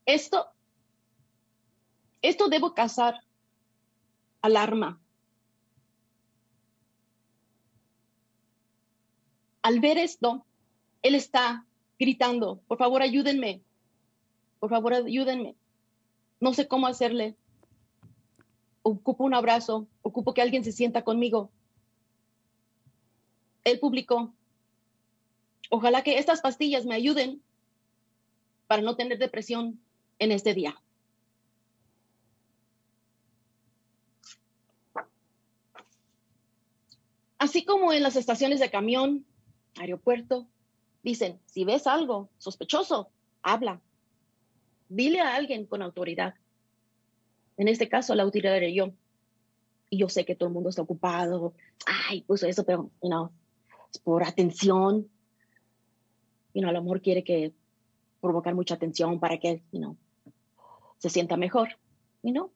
Esto 0.06 0.54
esto 2.24 2.48
debo 2.48 2.72
causar 2.72 3.22
alarma. 4.40 4.98
Al 9.60 9.78
ver 9.80 9.98
esto, 9.98 10.46
él 11.02 11.14
está 11.14 11.66
gritando, 11.98 12.62
por 12.66 12.78
favor 12.78 13.02
ayúdenme, 13.02 13.60
por 14.58 14.70
favor 14.70 14.94
ayúdenme. 14.94 15.54
No 16.40 16.54
sé 16.54 16.66
cómo 16.66 16.86
hacerle. 16.86 17.36
Ocupo 18.80 19.24
un 19.24 19.34
abrazo, 19.34 19.86
ocupo 20.00 20.32
que 20.32 20.40
alguien 20.40 20.64
se 20.64 20.72
sienta 20.72 21.04
conmigo. 21.04 21.50
Él 23.64 23.78
publicó, 23.80 24.32
ojalá 25.68 26.02
que 26.02 26.18
estas 26.18 26.40
pastillas 26.40 26.86
me 26.86 26.94
ayuden 26.94 27.42
para 28.66 28.80
no 28.80 28.96
tener 28.96 29.18
depresión 29.18 29.78
en 30.18 30.32
este 30.32 30.54
día. 30.54 30.80
Así 37.38 37.64
como 37.64 37.92
en 37.92 38.02
las 38.02 38.16
estaciones 38.16 38.58
de 38.58 38.70
camión, 38.70 39.26
aeropuerto, 39.78 40.48
dicen, 41.02 41.40
si 41.44 41.64
ves 41.64 41.86
algo 41.86 42.30
sospechoso, 42.38 43.10
habla. 43.42 43.82
Dile 44.88 45.20
a 45.20 45.34
alguien 45.34 45.66
con 45.66 45.82
autoridad. 45.82 46.34
En 47.56 47.68
este 47.68 47.88
caso, 47.88 48.14
la 48.14 48.22
autoridad 48.22 48.56
era 48.56 48.68
yo. 48.68 48.94
Y 49.90 49.98
yo 49.98 50.08
sé 50.08 50.24
que 50.24 50.34
todo 50.34 50.48
el 50.48 50.54
mundo 50.54 50.70
está 50.70 50.82
ocupado. 50.82 51.54
Ay, 51.86 52.22
puso 52.22 52.46
eso, 52.46 52.64
pero 52.64 52.90
no, 53.02 53.30
es 53.92 53.98
por 53.98 54.24
atención. 54.24 55.08
y 56.54 56.60
no 56.60 56.68
a 56.68 56.72
lo 56.72 56.82
mejor 56.82 57.02
quiere 57.02 57.24
que 57.24 57.52
provocar 58.20 58.54
mucha 58.54 58.76
atención 58.76 59.20
para 59.20 59.38
que 59.38 59.62
you 59.70 59.96
se 61.04 61.10
sienta 61.10 61.36
mejor. 61.36 61.68
Y 62.22 62.32
no, 62.32 62.50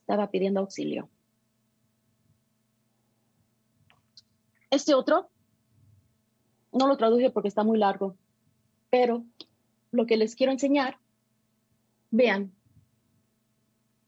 estaba 0.00 0.28
pidiendo 0.28 0.58
auxilio. 0.58 1.08
Este 4.68 4.92
otro, 4.92 5.30
no 6.72 6.88
lo 6.88 6.96
traduje 6.96 7.30
porque 7.30 7.46
está 7.46 7.62
muy 7.62 7.78
largo, 7.78 8.16
pero 8.90 9.24
lo 9.92 10.04
que 10.04 10.16
les 10.16 10.34
quiero 10.34 10.50
enseñar, 10.50 10.98
vean, 12.10 12.52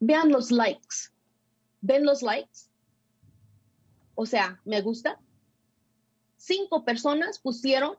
vean 0.01 0.33
los 0.33 0.51
likes. 0.51 1.13
¿Ven 1.83 2.05
los 2.05 2.23
likes? 2.23 2.69
O 4.17 4.27
sea, 4.27 4.61
me 4.65 4.81
gusta. 4.81 5.21
Cinco 6.37 6.85
personas 6.85 7.39
pusieron 7.39 7.95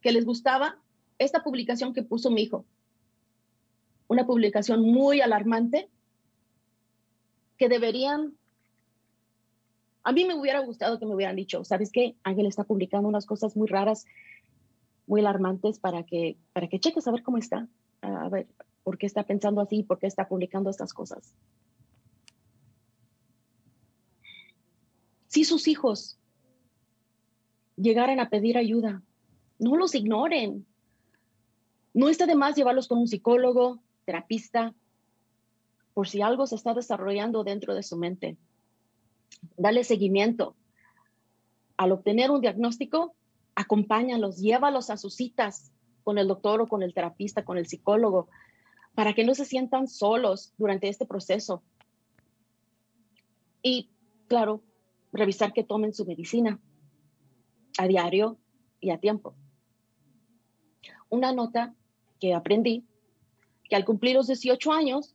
que 0.00 0.12
les 0.12 0.24
gustaba 0.24 0.78
esta 1.18 1.44
publicación 1.44 1.92
que 1.92 2.02
puso 2.02 2.30
mi 2.30 2.44
hijo. 2.44 2.64
Una 4.14 4.26
publicación 4.26 4.80
muy 4.80 5.20
alarmante 5.20 5.90
que 7.58 7.68
deberían 7.68 8.34
a 10.04 10.12
mí 10.12 10.24
me 10.24 10.36
hubiera 10.36 10.60
gustado 10.60 11.00
que 11.00 11.06
me 11.06 11.16
hubieran 11.16 11.34
dicho, 11.34 11.64
¿sabes 11.64 11.90
qué? 11.90 12.14
Ángel 12.22 12.46
está 12.46 12.62
publicando 12.62 13.08
unas 13.08 13.26
cosas 13.26 13.56
muy 13.56 13.66
raras, 13.66 14.06
muy 15.08 15.20
alarmantes 15.20 15.80
para 15.80 16.04
que, 16.04 16.36
para 16.52 16.68
que 16.68 16.78
cheques 16.78 17.08
a 17.08 17.10
ver 17.10 17.24
cómo 17.24 17.38
está, 17.38 17.66
a 18.02 18.28
ver 18.28 18.46
por 18.84 18.98
qué 18.98 19.06
está 19.06 19.24
pensando 19.24 19.60
así, 19.60 19.82
por 19.82 19.98
qué 19.98 20.06
está 20.06 20.28
publicando 20.28 20.70
estas 20.70 20.92
cosas. 20.92 21.34
Si 25.26 25.42
sus 25.42 25.66
hijos 25.66 26.20
llegaran 27.74 28.20
a 28.20 28.30
pedir 28.30 28.58
ayuda, 28.58 29.02
no 29.58 29.74
los 29.74 29.96
ignoren. 29.96 30.64
No 31.94 32.08
está 32.08 32.26
de 32.26 32.36
más 32.36 32.54
llevarlos 32.54 32.86
con 32.86 32.98
un 32.98 33.08
psicólogo, 33.08 33.82
terapista, 34.04 34.74
por 35.94 36.08
si 36.08 36.22
algo 36.22 36.46
se 36.46 36.56
está 36.56 36.74
desarrollando 36.74 37.44
dentro 37.44 37.74
de 37.74 37.82
su 37.82 37.96
mente 37.96 38.36
dale 39.56 39.84
seguimiento. 39.84 40.56
Al 41.76 41.92
obtener 41.92 42.30
un 42.30 42.40
diagnóstico, 42.40 43.14
acompáñalos, 43.54 44.38
llévalos 44.38 44.90
a 44.90 44.96
sus 44.96 45.14
citas 45.14 45.72
con 46.02 46.18
el 46.18 46.28
doctor 46.28 46.60
o 46.60 46.68
con 46.68 46.82
el 46.82 46.94
terapista, 46.94 47.44
con 47.44 47.58
el 47.58 47.66
psicólogo, 47.66 48.28
para 48.94 49.14
que 49.14 49.24
no 49.24 49.34
se 49.34 49.44
sientan 49.44 49.88
solos 49.88 50.52
durante 50.58 50.88
este 50.88 51.06
proceso. 51.06 51.62
Y, 53.62 53.90
claro, 54.28 54.62
revisar 55.12 55.52
que 55.52 55.64
tomen 55.64 55.94
su 55.94 56.04
medicina 56.04 56.60
a 57.78 57.88
diario 57.88 58.38
y 58.80 58.90
a 58.90 58.98
tiempo. 58.98 59.34
Una 61.08 61.32
nota 61.32 61.74
que 62.20 62.34
aprendí, 62.34 62.84
que 63.68 63.76
al 63.76 63.84
cumplir 63.84 64.14
los 64.14 64.26
18 64.26 64.72
años, 64.72 65.14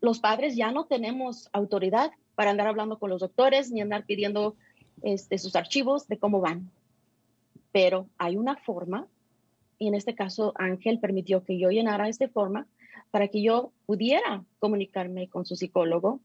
los 0.00 0.20
padres 0.20 0.56
ya 0.56 0.70
no 0.70 0.84
tenemos 0.86 1.48
autoridad 1.52 2.12
para 2.34 2.50
andar 2.50 2.68
hablando 2.68 2.98
con 2.98 3.10
los 3.10 3.20
doctores 3.20 3.70
ni 3.70 3.80
andar 3.80 4.04
pidiendo 4.04 4.56
este, 5.02 5.38
sus 5.38 5.56
archivos 5.56 6.06
de 6.06 6.18
cómo 6.18 6.40
van. 6.40 6.70
Pero 7.72 8.08
hay 8.16 8.36
una 8.36 8.56
forma, 8.56 9.06
y 9.78 9.88
en 9.88 9.94
este 9.94 10.14
caso 10.14 10.52
Ángel 10.56 11.00
permitió 11.00 11.44
que 11.44 11.58
yo 11.58 11.70
llenara 11.70 12.08
esta 12.08 12.28
forma 12.28 12.66
para 13.10 13.28
que 13.28 13.42
yo 13.42 13.72
pudiera 13.86 14.44
comunicarme 14.58 15.28
con 15.28 15.46
su 15.46 15.56
psicólogo 15.56 16.20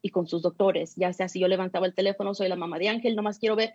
y 0.00 0.10
con 0.10 0.26
sus 0.26 0.42
doctores, 0.42 0.94
ya 0.96 1.12
sea 1.12 1.28
si 1.28 1.40
yo 1.40 1.48
levantaba 1.48 1.86
el 1.86 1.94
teléfono, 1.94 2.34
soy 2.34 2.48
la 2.48 2.56
mamá 2.56 2.78
de 2.78 2.88
Ángel, 2.88 3.16
nomás 3.16 3.38
quiero 3.38 3.56
ver 3.56 3.72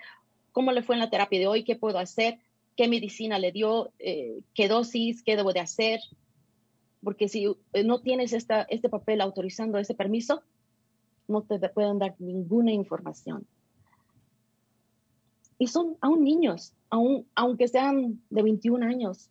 cómo 0.52 0.72
le 0.72 0.82
fue 0.82 0.96
en 0.96 1.00
la 1.00 1.10
terapia 1.10 1.40
de 1.40 1.48
hoy, 1.48 1.64
qué 1.64 1.76
puedo 1.76 2.00
hacer, 2.00 2.40
qué 2.76 2.88
medicina 2.88 3.40
le 3.40 3.52
dio, 3.52 3.92
eh, 4.00 4.40
qué 4.54 4.68
dosis, 4.68 5.22
qué 5.24 5.36
debo 5.36 5.52
de 5.52 5.60
hacer, 5.60 6.00
porque 7.04 7.28
si 7.28 7.46
eh, 7.74 7.84
no 7.84 8.02
tienes 8.02 8.34
este 8.34 8.90
papel 8.90 9.22
autorizando 9.22 9.78
ese 9.78 9.94
permiso, 9.94 10.44
no 11.28 11.42
te 11.44 11.60
pueden 11.70 12.00
dar 12.00 12.16
ninguna 12.20 12.72
información. 12.72 13.46
Y 15.58 15.68
son 15.68 15.98
aún 16.02 16.24
niños, 16.24 16.74
aún, 16.90 17.28
aunque 17.36 17.68
sean 17.68 18.22
de 18.30 18.44
21 18.44 18.86
años. 18.86 19.30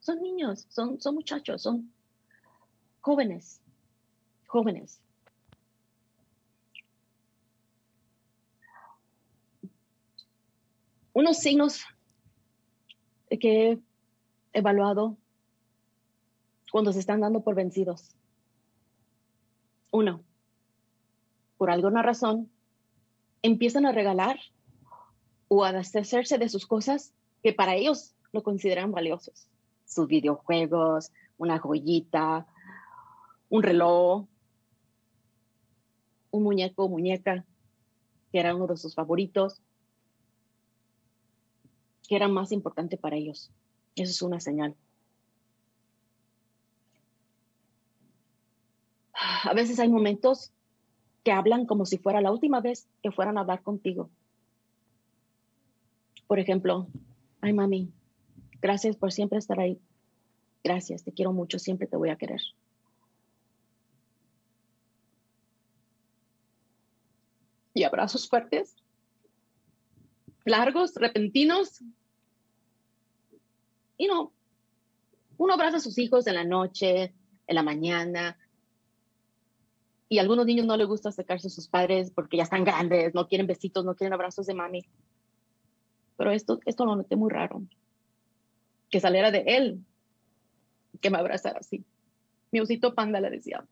Son 0.00 0.20
niños, 0.20 0.66
son, 0.68 1.00
son 1.00 1.14
muchachos, 1.14 1.62
son 1.62 1.92
jóvenes, 3.00 3.60
jóvenes. 4.46 5.00
Unos 11.12 11.38
signos 11.38 11.84
que 13.28 13.72
he 13.72 13.82
evaluado 14.52 15.16
cuando 16.74 16.92
se 16.92 16.98
están 16.98 17.20
dando 17.20 17.44
por 17.44 17.54
vencidos. 17.54 18.16
Uno, 19.92 20.24
por 21.56 21.70
alguna 21.70 22.02
razón, 22.02 22.50
empiezan 23.42 23.86
a 23.86 23.92
regalar 23.92 24.40
o 25.46 25.64
a 25.64 25.72
deshacerse 25.72 26.36
de 26.36 26.48
sus 26.48 26.66
cosas 26.66 27.14
que 27.44 27.52
para 27.52 27.76
ellos 27.76 28.16
lo 28.32 28.42
consideran 28.42 28.90
valiosos. 28.90 29.46
Sus 29.84 30.08
videojuegos, 30.08 31.12
una 31.38 31.60
joyita, 31.60 32.44
un 33.50 33.62
reloj, 33.62 34.26
un 36.32 36.42
muñeco 36.42 36.86
o 36.86 36.88
muñeca 36.88 37.44
que 38.32 38.40
era 38.40 38.52
uno 38.52 38.66
de 38.66 38.78
sus 38.78 38.96
favoritos, 38.96 39.62
que 42.08 42.16
era 42.16 42.26
más 42.26 42.50
importante 42.50 42.96
para 42.96 43.14
ellos. 43.14 43.52
Eso 43.94 44.10
es 44.10 44.22
una 44.22 44.40
señal. 44.40 44.74
A 49.44 49.52
veces 49.52 49.78
hay 49.78 49.88
momentos 49.88 50.52
que 51.22 51.32
hablan 51.32 51.66
como 51.66 51.84
si 51.84 51.98
fuera 51.98 52.22
la 52.22 52.32
última 52.32 52.60
vez 52.60 52.88
que 53.02 53.12
fueran 53.12 53.36
a 53.36 53.42
hablar 53.42 53.62
contigo. 53.62 54.10
Por 56.26 56.38
ejemplo, 56.38 56.86
ay 57.42 57.52
mami, 57.52 57.92
gracias 58.60 58.96
por 58.96 59.12
siempre 59.12 59.38
estar 59.38 59.60
ahí. 59.60 59.78
Gracias, 60.62 61.04
te 61.04 61.12
quiero 61.12 61.32
mucho, 61.32 61.58
siempre 61.58 61.86
te 61.86 61.96
voy 61.96 62.08
a 62.08 62.16
querer. 62.16 62.40
Y 67.74 67.82
abrazos 67.82 68.28
fuertes, 68.28 68.76
largos, 70.44 70.94
repentinos. 70.94 71.82
Y 73.98 74.06
no, 74.06 74.32
uno 75.36 75.52
abraza 75.52 75.76
a 75.76 75.80
sus 75.80 75.98
hijos 75.98 76.26
en 76.26 76.34
la 76.34 76.44
noche, 76.44 77.12
en 77.46 77.54
la 77.54 77.62
mañana, 77.62 78.38
y 80.14 80.20
algunos 80.20 80.46
niños 80.46 80.64
no 80.66 80.76
les 80.76 80.86
gusta 80.86 81.08
acercarse 81.08 81.48
a 81.48 81.50
sus 81.50 81.66
padres 81.66 82.12
porque 82.12 82.36
ya 82.36 82.44
están 82.44 82.62
grandes, 82.62 83.12
no 83.14 83.26
quieren 83.26 83.48
besitos, 83.48 83.84
no 83.84 83.96
quieren 83.96 84.12
abrazos 84.12 84.46
de 84.46 84.54
mami. 84.54 84.84
Pero 86.16 86.30
esto, 86.30 86.60
esto 86.66 86.84
lo 86.84 86.94
noté 86.94 87.16
muy 87.16 87.32
raro. 87.32 87.64
Que 88.90 89.00
saliera 89.00 89.32
de 89.32 89.40
él, 89.44 89.84
que 91.00 91.10
me 91.10 91.18
abrazara 91.18 91.58
así. 91.58 91.84
Mi 92.52 92.60
osito 92.60 92.94
panda 92.94 93.18
le 93.18 93.28
decía. 93.28 93.66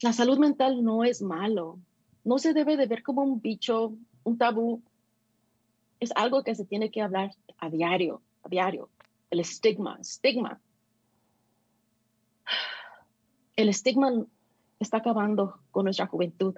La 0.00 0.12
salud 0.12 0.38
mental 0.38 0.82
no 0.82 1.04
es 1.04 1.22
malo. 1.22 1.78
No 2.24 2.38
se 2.38 2.54
debe 2.54 2.76
de 2.76 2.86
ver 2.86 3.04
como 3.04 3.22
un 3.22 3.40
bicho, 3.40 3.94
un 4.24 4.36
tabú. 4.36 4.82
Es 6.00 6.10
algo 6.16 6.42
que 6.42 6.56
se 6.56 6.64
tiene 6.64 6.90
que 6.90 7.02
hablar 7.02 7.30
a 7.58 7.70
diario, 7.70 8.20
a 8.42 8.48
diario. 8.48 8.90
El 9.30 9.38
estigma, 9.38 9.96
estigma 10.00 10.60
el 13.56 13.70
estigma 13.70 14.12
está 14.78 14.98
acabando 14.98 15.58
con 15.70 15.84
nuestra 15.84 16.06
juventud. 16.06 16.54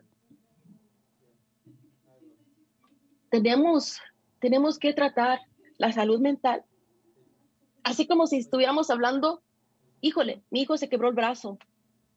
Tenemos, 3.30 4.00
tenemos 4.40 4.78
que 4.78 4.92
tratar 4.92 5.40
la 5.76 5.92
salud 5.92 6.20
mental, 6.20 6.64
así 7.84 8.06
como 8.06 8.26
si 8.26 8.38
estuviéramos 8.38 8.90
hablando, 8.90 9.42
híjole, 10.00 10.42
mi 10.50 10.62
hijo 10.62 10.76
se 10.76 10.88
quebró 10.88 11.08
el 11.08 11.14
brazo, 11.14 11.58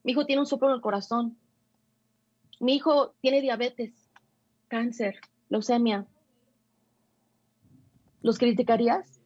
mi 0.04 0.14
hijo 0.14 0.26
tiene 0.26 0.40
un 0.40 0.48
soplo 0.48 0.70
en 0.70 0.76
el 0.76 0.82
corazón, 0.82 1.38
mi 2.60 2.76
hijo 2.76 3.14
tiene 3.22 3.42
diabetes, 3.42 4.10
cáncer, 4.68 5.20
leucemia. 5.50 6.08
¿Los 8.22 8.38
criticarías? 8.38 9.20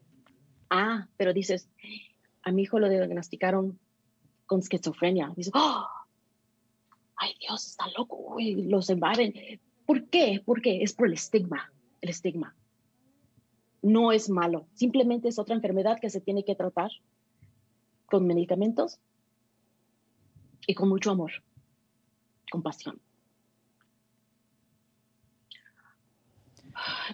Ah, 0.69 1.07
pero 1.17 1.33
dices, 1.33 1.69
a 2.43 2.51
mi 2.51 2.63
hijo 2.63 2.79
lo 2.79 2.89
diagnosticaron 2.89 3.79
con 4.45 4.59
esquizofrenia. 4.59 5.31
Dice, 5.35 5.51
¡Oh! 5.53 5.87
ay 7.17 7.35
Dios, 7.39 7.67
está 7.67 7.85
loco, 7.97 8.37
los 8.39 8.89
invaden. 8.89 9.33
¿Por 9.85 10.07
qué? 10.09 10.41
Porque 10.45 10.83
es 10.83 10.93
por 10.93 11.07
el 11.07 11.13
estigma, 11.13 11.71
el 12.01 12.09
estigma. 12.09 12.55
No 13.81 14.11
es 14.11 14.29
malo, 14.29 14.67
simplemente 14.73 15.29
es 15.29 15.37
otra 15.37 15.55
enfermedad 15.55 15.99
que 15.99 16.09
se 16.09 16.21
tiene 16.21 16.43
que 16.43 16.55
tratar 16.55 16.91
con 18.07 18.25
medicamentos 18.25 18.99
y 20.67 20.73
con 20.73 20.89
mucho 20.89 21.11
amor, 21.11 21.31
compasión. 22.51 22.99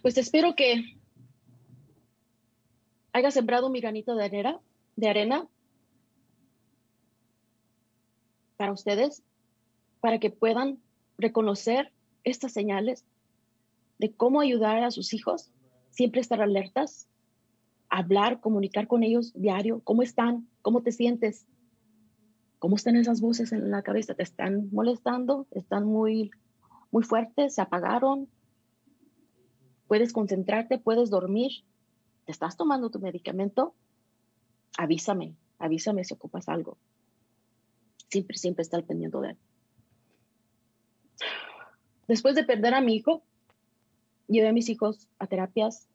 Pues 0.02 0.18
espero 0.18 0.56
que 0.56 0.98
haya 3.14 3.32
sembrado 3.32 3.70
mi 3.70 3.82
granito 3.82 4.16
de 4.16 4.24
arena, 4.24 4.60
de 4.96 5.10
arena 5.10 5.48
para 8.62 8.74
ustedes, 8.74 9.24
para 10.02 10.20
que 10.20 10.30
puedan 10.30 10.78
reconocer 11.18 11.92
estas 12.24 12.54
señales 12.54 13.08
de 13.98 14.14
cómo 14.14 14.40
ayudar 14.40 14.84
a 14.84 14.92
sus 14.92 15.16
hijos, 15.16 15.52
siempre 15.90 16.22
estar 16.22 16.44
alertas, 16.44 17.10
hablar, 17.90 18.40
comunicar 18.40 18.86
con 18.86 19.02
ellos 19.02 19.34
diario, 19.34 19.82
cómo 19.84 20.04
están, 20.04 20.48
cómo 20.62 20.84
te 20.84 20.92
sientes, 20.92 21.48
cómo 22.60 22.76
están 22.76 22.98
esas 22.98 23.20
voces 23.20 23.52
en 23.52 23.72
la 23.72 23.82
cabeza, 23.82 24.14
te 24.14 24.22
están 24.22 24.70
molestando, 24.72 25.48
están 25.50 25.86
muy, 25.86 26.30
muy 26.92 27.02
fuertes, 27.02 27.56
se 27.56 27.62
apagaron, 27.64 28.30
puedes 29.88 30.14
concentrarte, 30.14 30.78
puedes 30.78 31.10
dormir, 31.10 31.64
te 32.26 32.32
estás 32.32 32.58
tomando 32.58 32.92
tu 32.92 33.00
medicamento, 33.00 33.74
avísame, 34.78 35.36
avísame 35.58 36.04
si 36.04 36.14
ocupas 36.14 36.48
algo. 36.48 36.78
Siempre, 38.12 38.38
siempre 38.38 38.62
está 38.62 38.78
al 38.78 38.84
pendiente 38.84 39.18
de 39.20 39.30
él. 39.30 39.38
Después 42.08 42.36
de 42.36 42.44
perder 42.44 42.74
a 42.74 42.82
mi 42.82 42.96
hijo, 42.96 43.24
llevé 44.28 44.50
a 44.50 44.54
mis 44.54 44.68
hijos 44.68 45.08
a 45.18 45.28
terapias 45.28 45.88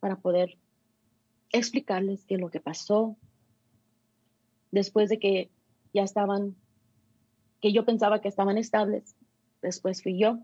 para 0.00 0.16
poder 0.16 0.58
explicarles 1.50 2.24
qué 2.24 2.34
es 2.34 2.40
lo 2.40 2.50
que 2.50 2.60
pasó. 2.60 3.16
Después 4.72 5.08
de 5.08 5.20
que 5.20 5.50
ya 5.94 6.02
estaban, 6.02 6.56
que 7.60 7.72
yo 7.72 7.84
pensaba 7.84 8.20
que 8.20 8.28
estaban 8.28 8.58
estables, 8.58 9.14
después 9.60 10.02
fui 10.02 10.18
yo 10.18 10.40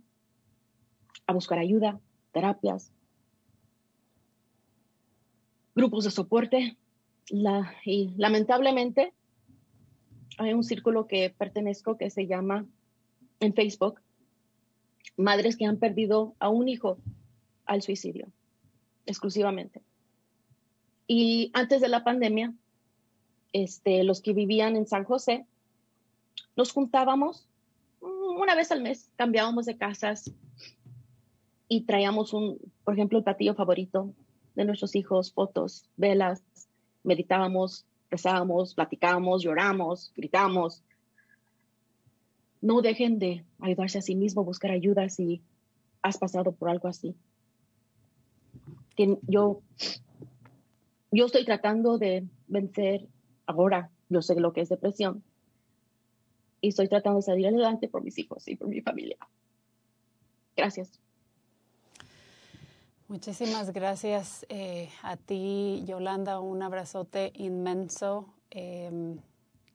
a 1.27 1.33
buscar 1.33 1.59
ayuda, 1.59 2.01
terapias, 2.31 2.93
grupos 5.75 6.05
de 6.05 6.12
soporte. 6.12 6.77
Y 7.85 8.14
lamentablemente 8.16 9.12
hay 10.39 10.55
un 10.55 10.64
círculo 10.64 11.07
que 11.07 11.34
pertenezco 11.36 11.97
que 11.97 12.11
se 12.11 12.26
llama 12.26 12.64
en 13.41 13.55
Facebook 13.55 14.01
Madres 15.16 15.57
que 15.57 15.66
han 15.66 15.78
perdido 15.78 16.34
a 16.39 16.49
un 16.49 16.68
hijo 16.68 16.99
al 17.66 17.82
suicidio, 17.82 18.28
exclusivamente. 19.05 19.82
Y 21.09 21.51
antes 21.55 21.80
de 21.80 21.89
la 21.89 22.05
pandemia, 22.05 22.55
este, 23.53 24.05
los 24.05 24.20
que 24.20 24.32
vivían 24.32 24.76
en 24.76 24.86
San 24.86 25.05
José, 25.05 25.45
nos 26.57 26.72
juntábamos 26.72 27.49
una 28.01 28.55
vez 28.55 28.70
al 28.70 28.82
mes, 28.82 29.11
cambiábamos 29.16 29.66
de 29.66 29.76
casas 29.76 30.30
y 31.66 31.82
traíamos 31.82 32.32
un, 32.32 32.59
por 32.84 32.95
ejemplo, 32.95 33.18
el 33.18 33.24
platillo 33.24 33.55
favorito 33.55 34.14
de 34.55 34.64
nuestros 34.64 34.95
hijos, 34.95 35.32
fotos, 35.32 35.89
velas, 35.97 36.45
meditábamos, 37.03 37.86
rezábamos, 38.11 38.75
platicábamos, 38.75 39.43
lloramos, 39.43 40.13
gritamos. 40.17 40.83
No 42.61 42.83
dejen 42.83 43.19
de 43.19 43.45
ayudarse 43.61 43.99
a 43.99 44.03
sí 44.03 44.15
mismo, 44.15 44.45
buscar 44.45 44.71
ayuda 44.71 45.09
si 45.09 45.43
has 46.03 46.19
pasado 46.19 46.53
por 46.53 46.71
algo 46.71 46.89
así. 46.89 47.15
Yo, 49.29 49.63
yo 51.13 51.27
estoy 51.27 51.45
tratando 51.45 51.99
de 51.99 52.27
vencer 52.49 53.07
ahora, 53.47 53.91
yo 54.09 54.23
sé 54.23 54.35
lo 54.41 54.53
que 54.53 54.63
es 54.63 54.69
depresión 54.69 55.23
y 56.61 56.69
estoy 56.69 56.89
tratando 56.89 57.19
de 57.19 57.23
salir 57.23 57.47
adelante 57.47 57.89
por 57.89 58.03
mis 58.03 58.19
hijos 58.19 58.47
y 58.49 58.57
por 58.57 58.69
mi 58.69 58.81
familia. 58.81 59.17
Gracias. 60.57 61.01
Muchísimas 63.09 63.73
gracias 63.73 64.45
eh, 64.51 64.91
a 65.03 65.17
ti, 65.17 65.83
Yolanda. 65.87 66.41
Un 66.41 66.63
abrazote 66.63 67.33
inmenso. 67.37 68.35
Em, 68.51 69.17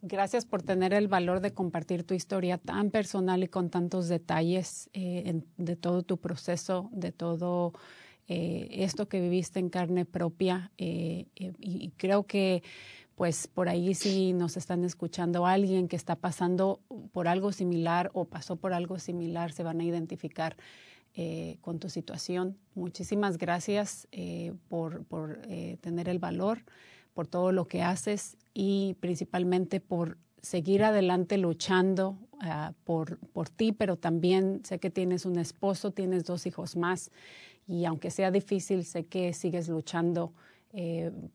gracias 0.04 0.46
por 0.46 0.62
tener 0.62 0.94
el 0.94 1.08
valor 1.08 1.40
de 1.40 1.52
compartir 1.52 2.04
tu 2.04 2.14
historia 2.14 2.60
tan 2.60 2.92
personal 2.92 3.42
y 3.42 3.48
con 3.48 3.72
tantos 3.72 4.08
detalles 4.08 4.88
eh, 4.94 5.42
de 5.58 5.76
todo 5.76 6.04
tu 6.04 6.18
proceso, 6.18 6.92
de 6.92 7.12
todo 7.12 7.74
eh, 8.28 8.68
esto 8.70 9.08
que 9.08 9.20
viviste 9.20 9.60
en 9.60 9.70
carne 9.70 10.06
propia. 10.06 10.72
y 10.78 11.92
creo 11.98 12.28
que 12.28 12.62
pues 13.16 13.48
por 13.48 13.68
ahí 13.68 13.96
si 13.96 14.34
nos 14.34 14.58
están 14.58 14.84
escuchando 14.84 15.46
alguien 15.46 15.88
que 15.88 15.96
está 15.96 16.16
pasando 16.16 16.82
por 17.12 17.28
algo 17.28 17.52
similar 17.52 18.12
o 18.14 18.26
pasó 18.26 18.58
por 18.58 18.74
algo 18.74 19.00
similar, 19.00 19.52
se 19.52 19.64
van 19.64 19.80
a 19.82 19.84
identificar 19.84 20.56
eh, 21.16 21.58
con 21.62 21.80
tu 21.80 21.90
situación. 21.90 22.58
Muchísimas 22.74 23.38
gracias 23.38 24.08
eh, 24.12 24.54
por, 24.68 25.06
eh, 25.48 25.78
tener 25.82 26.10
el 26.10 26.18
valor, 26.18 26.64
por 27.14 27.28
todo 27.28 27.52
lo 27.52 27.68
que 27.68 27.84
haces 27.84 28.36
y 28.54 28.96
principalmente 29.00 29.80
por 29.80 30.18
seguir 30.42 30.84
adelante 30.84 31.38
luchando 31.38 32.18
ah, 32.42 32.74
por, 32.84 33.20
por 33.30 33.48
ti, 33.50 33.74
pero 33.74 33.96
también 33.96 34.62
sé 34.64 34.80
que 34.80 34.90
tienes 34.90 35.26
un 35.26 35.38
esposo, 35.38 35.92
tienes 35.92 36.26
dos 36.26 36.48
hijos 36.48 36.76
más 36.76 37.12
y 37.68 37.86
aunque 37.86 38.10
sea 38.10 38.32
difícil, 38.32 38.84
sé 38.84 39.06
que 39.06 39.34
sigues 39.34 39.70
luchando 39.70 40.34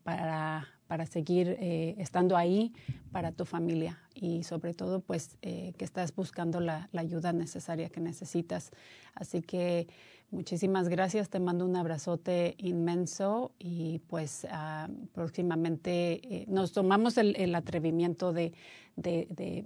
para, 0.03 0.67
para 0.89 1.05
seguir 1.05 1.55
eh, 1.59 1.93
estando 1.99 2.35
ahí 2.35 2.73
para 3.11 3.31
tu 3.31 3.45
familia 3.45 3.99
y 4.15 4.41
sobre 4.41 4.73
todo 4.73 5.01
pues 5.01 5.37
eh, 5.43 5.73
que 5.77 5.85
estás 5.85 6.15
buscando 6.15 6.59
la, 6.59 6.89
ayuda 6.97 7.31
necesaria 7.31 7.89
que 7.89 8.01
necesitas. 8.01 8.71
Así 9.13 9.43
que 9.43 9.87
muchísimas 10.31 10.89
gracias, 10.89 11.29
te 11.29 11.39
mando 11.39 11.63
un 11.63 11.75
abrazote 11.75 12.55
inmenso 12.57 13.51
y 13.59 13.99
pues 14.07 14.47
ah, 14.49 14.89
próximamente 15.13 16.21
eh, 16.23 16.45
nos 16.47 16.71
tomamos 16.71 17.19
el, 17.19 17.53
atrevimiento 17.53 18.33
de, 18.33 18.53
de, 18.95 19.65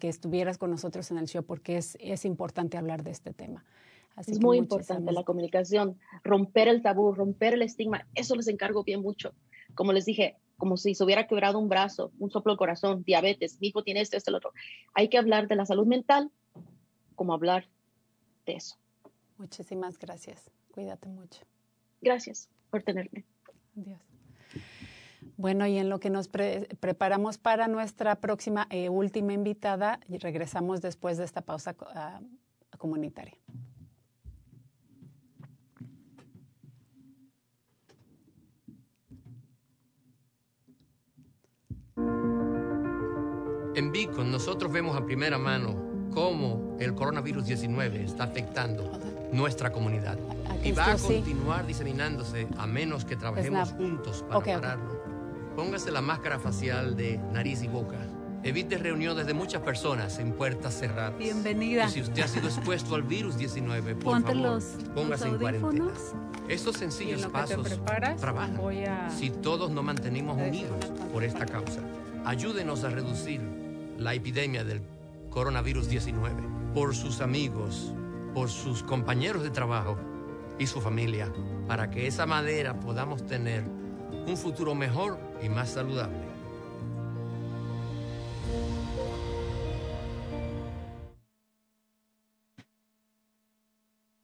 que 0.00 0.08
estuvieras 0.08 0.56
con 0.56 0.70
nosotros 0.70 1.10
en 1.10 1.18
el 1.18 1.26
show 1.26 1.44
porque 1.44 1.76
es, 1.76 1.98
es 2.00 2.24
importante 2.24 2.78
hablar 2.78 3.02
de 3.02 3.10
este 3.10 3.34
tema. 3.34 3.66
es 4.16 4.40
muy 4.40 4.56
importante 4.56 5.12
la 5.12 5.24
comunicación, 5.24 5.98
romper 6.22 6.68
el 6.68 6.80
tabú, 6.80 7.12
romper 7.12 7.52
el 7.52 7.60
estigma, 7.60 8.06
eso 8.14 8.34
les 8.34 8.48
encargo 8.48 8.82
bien 8.82 9.02
mucho 9.02 9.34
como 9.74 9.92
les 9.92 10.04
dije, 10.04 10.36
como 10.56 10.76
si 10.76 10.94
se 10.94 11.04
hubiera 11.04 11.26
quebrado 11.26 11.58
un 11.58 11.68
brazo, 11.68 12.12
un 12.18 12.30
soplo 12.30 12.52
del 12.52 12.58
corazón, 12.58 13.02
diabetes, 13.04 13.60
mi 13.60 13.68
hijo 13.68 13.82
tiene 13.82 14.00
esto, 14.00 14.16
esto, 14.16 14.30
el 14.30 14.36
otro. 14.36 14.52
Hay 14.94 15.08
que 15.08 15.18
hablar 15.18 15.48
de 15.48 15.56
la 15.56 15.66
salud 15.66 15.86
mental 15.86 16.30
como 17.14 17.34
hablar 17.34 17.68
de 18.46 18.54
eso. 18.54 18.76
Muchísimas 19.38 19.98
gracias. 19.98 20.50
Cuídate 20.72 21.08
mucho. 21.08 21.42
Gracias 22.00 22.48
por 22.70 22.82
tenerme. 22.82 23.24
Adiós. 23.76 24.00
Bueno, 25.36 25.66
y 25.66 25.78
en 25.78 25.88
lo 25.88 25.98
que 25.98 26.10
nos 26.10 26.28
preparamos 26.28 27.38
para 27.38 27.66
nuestra 27.66 28.20
próxima 28.20 28.66
e 28.70 28.88
última 28.88 29.32
invitada, 29.32 29.98
y 30.08 30.18
regresamos 30.18 30.80
después 30.80 31.18
de 31.18 31.24
esta 31.24 31.40
pausa 31.40 31.74
ah, 31.94 32.20
comunitaria. 32.78 33.36
En 43.74 43.90
Beacon 43.90 44.30
nosotros 44.30 44.70
vemos 44.70 44.96
a 44.96 45.04
primera 45.04 45.36
mano 45.36 45.74
cómo 46.12 46.76
el 46.78 46.94
coronavirus 46.94 47.46
19 47.46 48.04
está 48.04 48.24
afectando 48.24 48.88
nuestra 49.32 49.72
comunidad 49.72 50.16
y 50.62 50.70
va 50.70 50.92
a 50.92 50.96
continuar 50.96 51.66
diseminándose 51.66 52.46
a 52.56 52.68
menos 52.68 53.04
que 53.04 53.16
trabajemos 53.16 53.72
juntos 53.72 54.24
para 54.28 54.40
pararlo. 54.60 55.02
Póngase 55.56 55.90
la 55.90 56.00
máscara 56.00 56.38
facial 56.38 56.96
de 56.96 57.18
nariz 57.32 57.62
y 57.64 57.68
boca. 57.68 57.98
Evite 58.44 58.78
reuniones 58.78 59.26
de 59.26 59.34
muchas 59.34 59.62
personas 59.62 60.20
en 60.20 60.32
puertas 60.32 60.78
cerradas. 60.78 61.18
Bienvenida. 61.18 61.86
Y 61.86 61.90
si 61.90 62.00
usted 62.02 62.22
ha 62.22 62.28
sido 62.28 62.46
expuesto 62.46 62.94
al 62.94 63.02
virus 63.02 63.36
19, 63.38 63.96
por 63.96 64.22
favor, 64.22 64.62
póngase 64.94 65.28
en 65.28 65.38
cuarentena. 65.38 65.90
Estos 66.48 66.76
sencillos 66.76 67.26
pasos 67.26 67.80
trabajan. 68.20 68.60
Si 69.10 69.30
todos 69.30 69.70
nos 69.72 69.82
mantenemos 69.82 70.36
unidos 70.36 70.92
por 71.12 71.24
esta 71.24 71.46
causa, 71.46 71.80
ayúdenos 72.24 72.84
a 72.84 72.90
reducir 72.90 73.63
la 73.98 74.14
epidemia 74.14 74.64
del 74.64 74.82
coronavirus 75.30 75.88
19 75.88 76.42
por 76.74 76.94
sus 76.94 77.20
amigos, 77.20 77.92
por 78.34 78.48
sus 78.48 78.82
compañeros 78.82 79.42
de 79.42 79.50
trabajo 79.50 79.98
y 80.58 80.66
su 80.66 80.80
familia, 80.80 81.32
para 81.66 81.90
que 81.90 82.06
esa 82.06 82.26
manera 82.26 82.78
podamos 82.80 83.26
tener 83.26 83.64
un 84.26 84.36
futuro 84.36 84.74
mejor 84.74 85.18
y 85.42 85.48
más 85.48 85.70
saludable. 85.70 86.34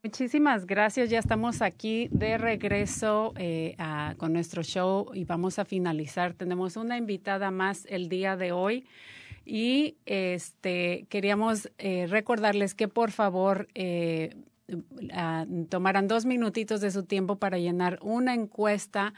Muchísimas 0.03 0.66
gracias. 0.66 1.11
Ya 1.11 1.18
estamos 1.18 1.61
aquí 1.61 2.09
de 2.11 2.39
regreso 2.39 3.35
eh, 3.37 3.77
con 4.16 4.33
nuestro 4.33 4.62
show 4.62 5.11
y 5.12 5.25
vamos 5.25 5.59
a 5.59 5.64
finalizar. 5.64 6.33
Tenemos 6.33 6.77
una 6.77 6.97
invitada 6.97 7.51
más 7.51 7.87
el 7.89 8.09
día 8.09 8.37
de 8.37 8.51
hoy. 8.51 8.87
Y 9.53 9.96
este, 10.07 11.07
queríamos 11.09 11.72
eh, 11.78 12.07
recordarles 12.09 12.76
que 12.76 12.86
por 12.86 13.11
favor 13.11 13.66
eh, 13.74 14.36
ah, 15.12 15.44
tomaran 15.68 16.07
dos 16.07 16.24
minutitos 16.24 16.80
de 16.80 16.92
su 16.92 17.03
tiempo 17.03 17.34
para 17.34 17.59
llenar 17.59 17.98
una 18.01 18.32
encuesta 18.32 19.12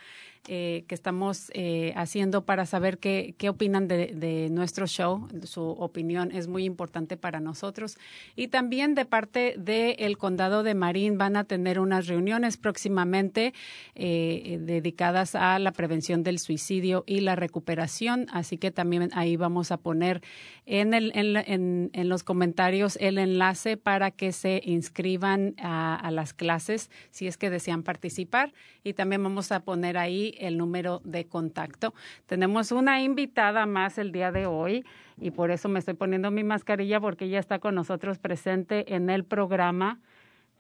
eh, 0.49 0.85
que 0.89 0.97
estamos 0.97 1.53
eh, 1.55 1.93
haciendo 1.95 2.45
para 2.45 2.67
saber 2.67 2.99
qué, 2.99 3.37
qué 3.39 3.49
opinan 3.49 3.87
de, 3.87 4.49
nuestro 4.51 4.89
show. 4.89 5.29
Su 5.45 5.63
opinión 5.63 6.33
es 6.33 6.49
muy 6.49 6.65
importante 6.65 7.17
para 7.17 7.39
nosotros. 7.39 7.97
Y 8.35 8.49
también 8.49 8.97
de 8.97 9.05
parte 9.05 9.55
del 9.57 10.19
condado 10.19 10.65
de 10.65 10.75
Marín 10.75 11.17
van 11.17 11.37
a 11.37 11.45
tener 11.45 11.79
unas 11.79 12.09
reuniones 12.09 12.57
próximamente 12.57 13.55
eh, 13.95 14.59
dedicadas 14.61 15.37
a 15.37 15.61
la 15.61 15.71
prevención 15.71 16.25
del 16.25 16.41
suicidio 16.41 17.05
y 17.07 17.21
la 17.21 17.37
recuperación. 17.37 18.27
Así 18.33 18.59
que 18.59 18.73
también 18.73 19.11
ahí 19.13 19.37
vamos 19.37 19.71
a 19.71 19.77
poner 19.77 20.23
en, 20.67 20.93
el, 20.93 21.13
en, 21.15 21.91
en, 21.93 22.09
los 22.09 22.25
comentarios 22.25 22.99
el 23.01 23.19
enlace 23.19 23.77
para 23.77 24.11
que 24.11 24.33
se 24.33 24.61
inscriban 24.65 25.55
a 25.59 26.11
las 26.11 26.35
clases 26.35 26.91
si 27.11 27.29
es 27.29 27.37
que 27.37 27.49
desean 27.49 27.85
participar. 27.85 28.53
Y 28.83 28.95
también 28.95 29.23
vamos 29.23 29.53
a 29.53 29.61
poner 29.61 29.97
ahí 29.97 30.32
el 30.39 30.59
número 30.59 31.01
de 31.05 31.27
contacto. 31.27 31.95
Tenemos 32.27 32.73
una 32.73 33.03
invitada 33.03 33.67
más 33.67 33.99
el 33.99 34.13
día 34.13 34.33
de 34.33 34.47
hoy 34.47 34.85
y 35.19 35.31
por 35.31 35.51
eso 35.51 35.69
me 35.69 35.79
estoy 35.79 35.95
poniendo 35.95 36.31
mi 36.31 36.45
mascarilla 36.45 37.01
porque 37.01 37.27
ella 37.27 37.39
está 37.39 37.59
con 37.59 37.75
nosotros 37.75 38.19
presente 38.19 38.95
en 38.95 39.11
el 39.11 39.25
programa. 39.25 40.01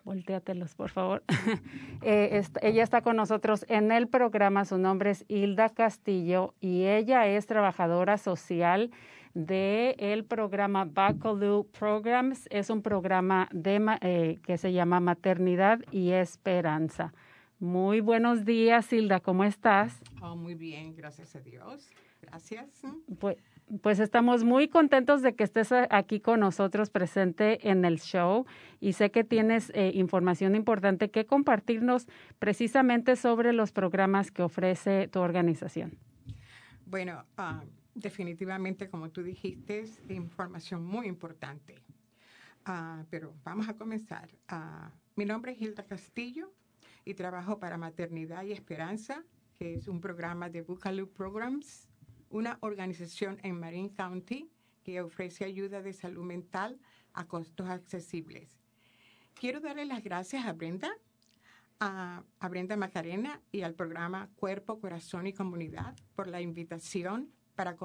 Volteatelos, 0.05 0.75
por 0.75 0.91
favor. 0.91 1.23
Eh, 2.05 2.43
ella 2.63 2.83
está 2.83 3.03
con 3.03 3.15
nosotros 3.15 3.65
en 3.69 3.93
el 3.93 4.09
programa. 4.09 4.65
Su 4.65 4.77
nombre 4.77 5.11
es 5.11 5.25
Hilda 5.29 5.69
Castillo 5.69 6.53
y 6.61 6.87
ella 6.87 7.29
es 7.29 7.47
trabajadora 7.47 8.19
social 8.19 8.91
de 9.35 9.95
el 9.99 10.25
programa 10.25 10.85
Bacalú 10.85 11.69
Programs. 11.79 12.49
Es 12.51 12.71
un 12.71 12.83
programa 12.83 13.49
de, 13.53 13.81
eh, 14.01 14.39
que 14.43 14.59
se 14.59 14.73
llama 14.73 14.99
Maternidad 14.99 15.79
y 15.93 16.11
Esperanza. 16.11 17.13
Muy 17.63 18.01
buenos 18.01 18.45
días, 18.45 18.93
Hilda, 18.93 19.21
¿cómo 19.21 19.45
estás? 19.45 20.03
Oh, 20.21 20.35
muy 20.35 20.57
bien, 20.57 20.97
gracias 20.97 21.37
a 21.37 21.41
Dios. 21.41 21.89
Gracias. 22.21 22.83
Pues, 23.21 23.37
pues, 23.81 24.01
estamos 24.01 24.43
muy 24.43 24.67
contentos 24.67 25.23
de 25.23 25.37
que 25.37 25.45
estés 25.45 25.71
aquí 25.71 26.19
con 26.19 26.41
nosotros 26.41 26.91
presente 26.91 27.71
en 27.71 27.85
el 27.85 28.01
show 28.01 28.47
y 28.81 28.95
sé 28.95 29.13
que 29.13 29.23
tienes 29.23 29.71
eh, 29.77 29.93
información 29.95 30.57
importante 30.57 31.13
que 31.13 31.25
compartirnos 31.25 32.09
precisamente 32.41 33.15
sobre 33.15 33.53
los 33.53 33.71
programas 33.71 34.33
que 34.33 34.43
ofrece 34.43 35.07
tu 35.07 35.21
organización. 35.21 35.97
Bueno, 36.85 37.25
ah, 37.37 37.63
definitivamente, 37.95 38.91
como 38.91 39.11
tú 39.11 39.23
dijiste, 39.23 39.83
es 39.83 40.03
información 40.11 40.85
muy 40.85 41.07
importante. 41.07 41.77
Ah, 42.65 43.05
pero 43.09 43.33
vamos 43.45 43.69
a 43.69 43.77
comenzar. 43.77 44.29
Ah, 44.49 44.91
mi 45.15 45.25
nombre 45.25 45.53
es 45.53 45.63
Hilda 45.63 45.85
Castillo 45.85 46.51
y 47.05 47.15
trabajo 47.15 47.59
para 47.59 47.79
Maternidad 47.79 48.45
y 48.45 48.53
Esperanza, 48.53 49.25
que 49.59 49.75
es 49.75 49.89
un 49.89 50.01
programa 50.01 50.49
de 50.49 50.63
Bucaloo 50.63 51.09
Programs, 51.09 51.89
una 52.31 52.59
organización 52.61 53.39
en 53.43 53.59
Marin 53.59 53.91
County 53.91 54.51
que 54.83 55.01
ofrece 55.01 55.45
ayuda 55.45 55.83
de 55.83 55.93
salud 55.93 56.25
mental 56.25 56.81
a 57.13 57.27
costos 57.27 57.69
accesibles. 57.69 58.59
Quiero 59.35 59.61
darle 59.61 59.85
las 59.85 60.03
gracias 60.03 60.45
a 60.45 60.53
Brenda, 60.53 60.93
a, 61.81 62.25
Brenda 62.49 62.77
Macarena 62.77 63.41
y 63.51 63.63
al 63.63 63.75
programa 63.75 64.31
Cuerpo, 64.37 64.79
Corazón 64.79 65.27
y 65.27 65.33
Comunidad 65.33 65.97
por 66.15 66.29
la 66.29 66.41
invitación 66.41 67.33
para 67.63 67.77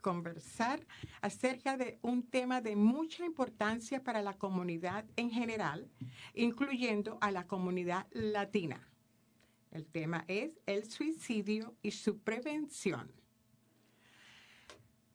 conversar 0.00 0.86
acerca 1.20 1.76
de 1.76 1.98
un 2.02 2.22
tema 2.22 2.60
de 2.60 2.76
mucha 2.76 3.26
importancia 3.26 4.00
para 4.00 4.22
la 4.22 4.34
comunidad 4.34 5.04
en 5.16 5.28
general, 5.28 5.90
incluyendo 6.34 7.18
a 7.20 7.32
la 7.32 7.44
comunidad 7.48 8.06
latina. 8.12 8.88
El 9.72 9.86
tema 9.86 10.24
es 10.28 10.52
el 10.66 10.88
suicidio 10.88 11.74
y 11.82 11.90
su 11.90 12.18
prevención. 12.18 13.10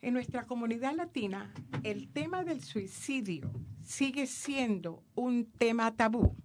En 0.02 0.16
nuestra 0.16 0.46
comunidad 0.46 0.98
latina, 0.98 1.54
el 1.84 2.10
tema 2.12 2.44
del 2.44 2.62
suicidio 2.62 3.50
sigue 3.82 4.28
siendo 4.28 5.02
un 5.16 5.46
tema 5.46 5.96
tabú, 5.96 6.36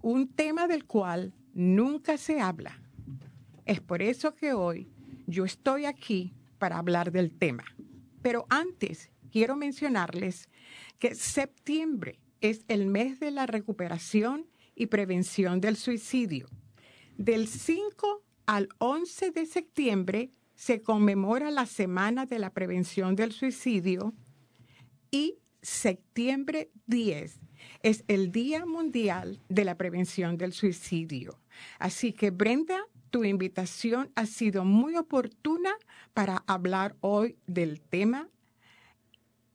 un 0.00 0.28
tema 0.28 0.66
del 0.66 0.86
cual 0.86 1.34
nunca 1.52 2.16
se 2.16 2.40
habla. 2.40 2.80
Es 3.66 3.82
por 3.82 4.00
eso 4.00 4.34
que 4.34 4.54
hoy 4.54 4.88
yo 5.26 5.44
estoy 5.44 5.84
aquí 5.84 6.32
para 6.64 6.78
hablar 6.78 7.12
del 7.12 7.30
tema. 7.30 7.62
Pero 8.22 8.46
antes, 8.48 9.10
quiero 9.30 9.54
mencionarles 9.54 10.48
que 10.98 11.14
septiembre 11.14 12.18
es 12.40 12.64
el 12.68 12.86
mes 12.86 13.20
de 13.20 13.30
la 13.30 13.44
recuperación 13.44 14.46
y 14.74 14.86
prevención 14.86 15.60
del 15.60 15.76
suicidio. 15.76 16.46
Del 17.18 17.48
5 17.48 18.22
al 18.46 18.70
11 18.78 19.30
de 19.32 19.44
septiembre 19.44 20.30
se 20.54 20.80
conmemora 20.80 21.50
la 21.50 21.66
Semana 21.66 22.24
de 22.24 22.38
la 22.38 22.48
Prevención 22.48 23.14
del 23.14 23.32
Suicidio 23.32 24.14
y 25.10 25.36
septiembre 25.60 26.70
10 26.86 27.40
es 27.82 28.04
el 28.08 28.32
Día 28.32 28.64
Mundial 28.64 29.42
de 29.50 29.66
la 29.66 29.76
Prevención 29.76 30.38
del 30.38 30.54
Suicidio. 30.54 31.38
Así 31.78 32.14
que 32.14 32.30
Brenda 32.30 32.86
tu 33.14 33.22
invitación 33.22 34.10
ha 34.16 34.26
sido 34.26 34.64
muy 34.64 34.96
oportuna 34.96 35.70
para 36.14 36.42
hablar 36.48 36.96
hoy 36.98 37.38
del 37.46 37.80
tema 37.80 38.28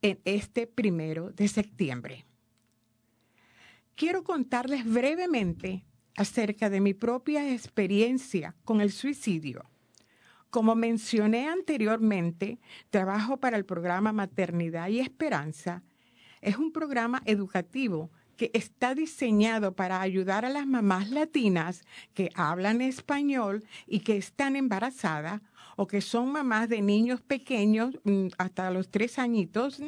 en 0.01 0.17
este 0.23 0.65
primero 0.65 1.31
de 1.31 1.49
septiembre. 1.49 2.25
Quiero 3.95 4.23
contarles 4.23 4.85
brevemente 4.85 5.83
acerca 6.15 6.69
de 6.69 6.79
mi 6.79 6.93
propia 6.93 7.53
experiencia 7.53 8.55
con 8.63 8.79
el 8.79 8.93
suicidio. 8.93 9.69
Como 10.49 10.73
mencioné 10.73 11.49
anteriormente, 11.49 12.61
trabajo 12.89 13.41
para 13.41 13.57
el 13.57 13.65
programa 13.65 14.13
Maternidad 14.13 14.87
y 14.87 15.01
Esperanza. 15.01 15.83
Es 16.39 16.55
un 16.55 16.71
programa 16.71 17.21
educativo 17.25 18.09
que 18.39 18.51
está 18.53 18.95
diseñado 18.95 19.75
para 19.75 19.99
ayudar 19.99 20.45
a 20.45 20.49
las 20.49 20.65
mamás 20.65 21.09
latinas 21.09 21.83
que 22.13 22.29
hablan 22.35 22.79
español 22.79 23.65
y 23.85 23.99
que 23.99 24.15
están 24.15 24.55
embarazadas 24.55 25.41
o 25.75 25.87
que 25.87 25.99
son 25.99 26.31
mamás 26.31 26.69
de 26.69 26.81
niños 26.81 27.19
pequeños 27.21 27.99
mm, 28.05 28.27
hasta 28.37 28.71
los 28.71 28.89
tres 28.89 29.19
añitos. 29.19 29.81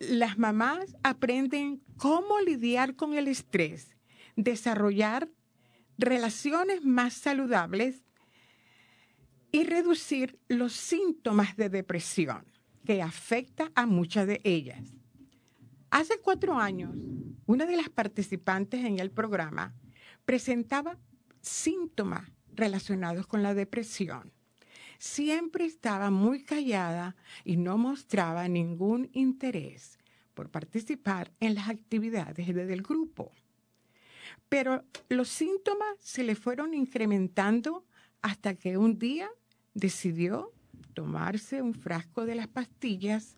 Las 0.00 0.38
mamás 0.38 0.96
aprenden 1.04 1.80
cómo 1.96 2.40
lidiar 2.40 2.96
con 2.96 3.14
el 3.14 3.28
estrés, 3.28 3.94
desarrollar 4.34 5.28
relaciones 5.98 6.84
más 6.84 7.14
saludables 7.14 8.02
y 9.52 9.62
reducir 9.62 10.36
los 10.48 10.72
síntomas 10.72 11.56
de 11.56 11.68
depresión 11.68 12.44
que 12.84 13.02
afecta 13.02 13.70
a 13.76 13.86
muchas 13.86 14.26
de 14.26 14.40
ellas. 14.42 14.96
Hace 15.90 16.18
cuatro 16.20 16.58
años, 16.58 16.94
una 17.46 17.64
de 17.64 17.76
las 17.76 17.88
participantes 17.88 18.84
en 18.84 18.98
el 18.98 19.10
programa 19.10 19.74
presentaba 20.24 20.98
síntomas 21.40 22.30
relacionados 22.54 23.26
con 23.26 23.42
la 23.42 23.54
depresión. 23.54 24.32
Siempre 24.98 25.64
estaba 25.64 26.10
muy 26.10 26.42
callada 26.42 27.16
y 27.44 27.56
no 27.56 27.78
mostraba 27.78 28.48
ningún 28.48 29.10
interés 29.12 29.98
por 30.34 30.50
participar 30.50 31.32
en 31.38 31.54
las 31.54 31.68
actividades 31.68 32.52
del 32.54 32.82
grupo. 32.82 33.32
Pero 34.48 34.84
los 35.08 35.28
síntomas 35.28 35.96
se 36.00 36.24
le 36.24 36.34
fueron 36.34 36.74
incrementando 36.74 37.84
hasta 38.22 38.54
que 38.54 38.76
un 38.76 38.98
día 38.98 39.28
decidió 39.74 40.52
tomarse 40.94 41.62
un 41.62 41.74
frasco 41.74 42.26
de 42.26 42.34
las 42.34 42.48
pastillas 42.48 43.36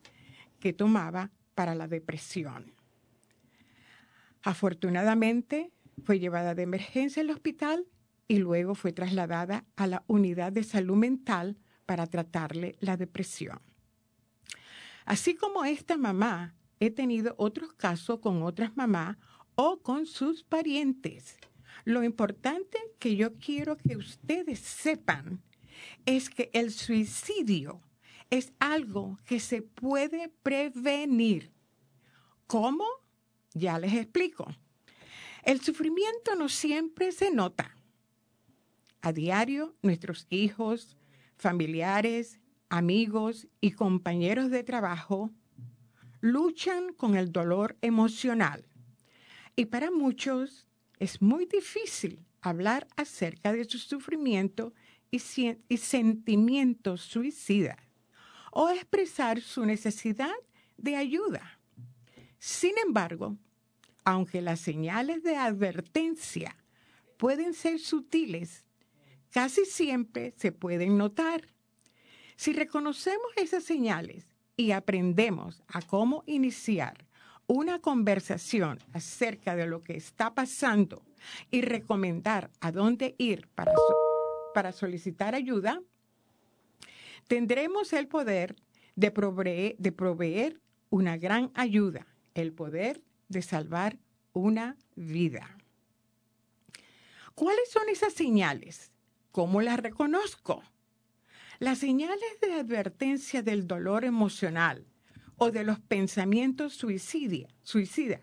que 0.60 0.72
tomaba 0.72 1.30
para 1.58 1.74
la 1.74 1.88
depresión. 1.88 2.72
Afortunadamente, 4.44 5.72
fue 6.04 6.20
llevada 6.20 6.54
de 6.54 6.62
emergencia 6.62 7.20
al 7.20 7.30
hospital 7.30 7.84
y 8.28 8.38
luego 8.38 8.76
fue 8.76 8.92
trasladada 8.92 9.64
a 9.74 9.88
la 9.88 10.04
unidad 10.06 10.52
de 10.52 10.62
salud 10.62 10.94
mental 10.94 11.58
para 11.84 12.06
tratarle 12.06 12.76
la 12.78 12.96
depresión. 12.96 13.58
Así 15.04 15.34
como 15.34 15.64
esta 15.64 15.96
mamá, 15.96 16.54
he 16.78 16.92
tenido 16.92 17.34
otros 17.38 17.72
casos 17.72 18.20
con 18.20 18.44
otras 18.44 18.76
mamás 18.76 19.16
o 19.56 19.82
con 19.82 20.06
sus 20.06 20.44
parientes. 20.44 21.38
Lo 21.84 22.04
importante 22.04 22.78
que 23.00 23.16
yo 23.16 23.34
quiero 23.34 23.76
que 23.78 23.96
ustedes 23.96 24.60
sepan 24.60 25.42
es 26.06 26.30
que 26.30 26.50
el 26.52 26.70
suicidio 26.70 27.82
es 28.30 28.52
algo 28.58 29.18
que 29.24 29.40
se 29.40 29.62
puede 29.62 30.28
prevenir. 30.42 31.52
¿Cómo? 32.46 32.84
Ya 33.54 33.78
les 33.78 33.94
explico. 33.94 34.46
El 35.44 35.60
sufrimiento 35.60 36.34
no 36.36 36.48
siempre 36.48 37.12
se 37.12 37.30
nota. 37.30 37.74
A 39.00 39.12
diario, 39.12 39.76
nuestros 39.82 40.26
hijos, 40.28 40.96
familiares, 41.36 42.40
amigos 42.68 43.48
y 43.60 43.70
compañeros 43.70 44.50
de 44.50 44.62
trabajo 44.62 45.30
luchan 46.20 46.92
con 46.94 47.16
el 47.16 47.30
dolor 47.30 47.78
emocional 47.80 48.66
Y 49.54 49.66
para 49.66 49.90
muchos 49.90 50.66
es 50.98 51.22
muy 51.22 51.46
difícil 51.46 52.26
hablar 52.40 52.88
acerca 52.96 53.52
de 53.52 53.64
su 53.64 53.78
sufrimiento 53.78 54.74
y, 55.10 55.22
y 55.68 55.76
sentimientos 55.76 57.02
suicidas 57.02 57.87
o 58.52 58.68
expresar 58.70 59.40
su 59.40 59.64
necesidad 59.64 60.34
de 60.76 60.96
ayuda. 60.96 61.58
Sin 62.38 62.72
embargo, 62.78 63.36
aunque 64.04 64.40
las 64.40 64.60
señales 64.60 65.22
de 65.22 65.36
advertencia 65.36 66.56
pueden 67.16 67.52
ser 67.52 67.78
sutiles, 67.78 68.64
casi 69.30 69.64
siempre 69.64 70.32
se 70.36 70.52
pueden 70.52 70.96
notar. 70.96 71.42
Si 72.36 72.52
reconocemos 72.52 73.26
esas 73.36 73.64
señales 73.64 74.24
y 74.56 74.70
aprendemos 74.70 75.62
a 75.68 75.82
cómo 75.82 76.22
iniciar 76.26 77.06
una 77.46 77.80
conversación 77.80 78.78
acerca 78.92 79.56
de 79.56 79.66
lo 79.66 79.82
que 79.82 79.96
está 79.96 80.34
pasando 80.34 81.02
y 81.50 81.62
recomendar 81.62 82.50
a 82.60 82.70
dónde 82.70 83.14
ir 83.18 83.48
para, 83.48 83.72
para 84.54 84.72
solicitar 84.72 85.34
ayuda, 85.34 85.82
tendremos 87.28 87.92
el 87.92 88.08
poder 88.08 88.56
de 88.96 89.10
proveer, 89.12 89.76
de 89.78 89.92
proveer 89.92 90.60
una 90.90 91.16
gran 91.16 91.52
ayuda, 91.54 92.06
el 92.34 92.52
poder 92.52 93.02
de 93.28 93.42
salvar 93.42 93.98
una 94.32 94.76
vida. 94.96 95.56
¿Cuáles 97.34 97.70
son 97.70 97.88
esas 97.88 98.14
señales? 98.14 98.90
¿Cómo 99.30 99.60
las 99.60 99.78
reconozco? 99.78 100.62
Las 101.60 101.78
señales 101.78 102.40
de 102.40 102.54
advertencia 102.54 103.42
del 103.42 103.66
dolor 103.66 104.04
emocional 104.04 104.86
o 105.36 105.50
de 105.50 105.64
los 105.64 105.78
pensamientos 105.78 106.74
suicidas 106.74 108.22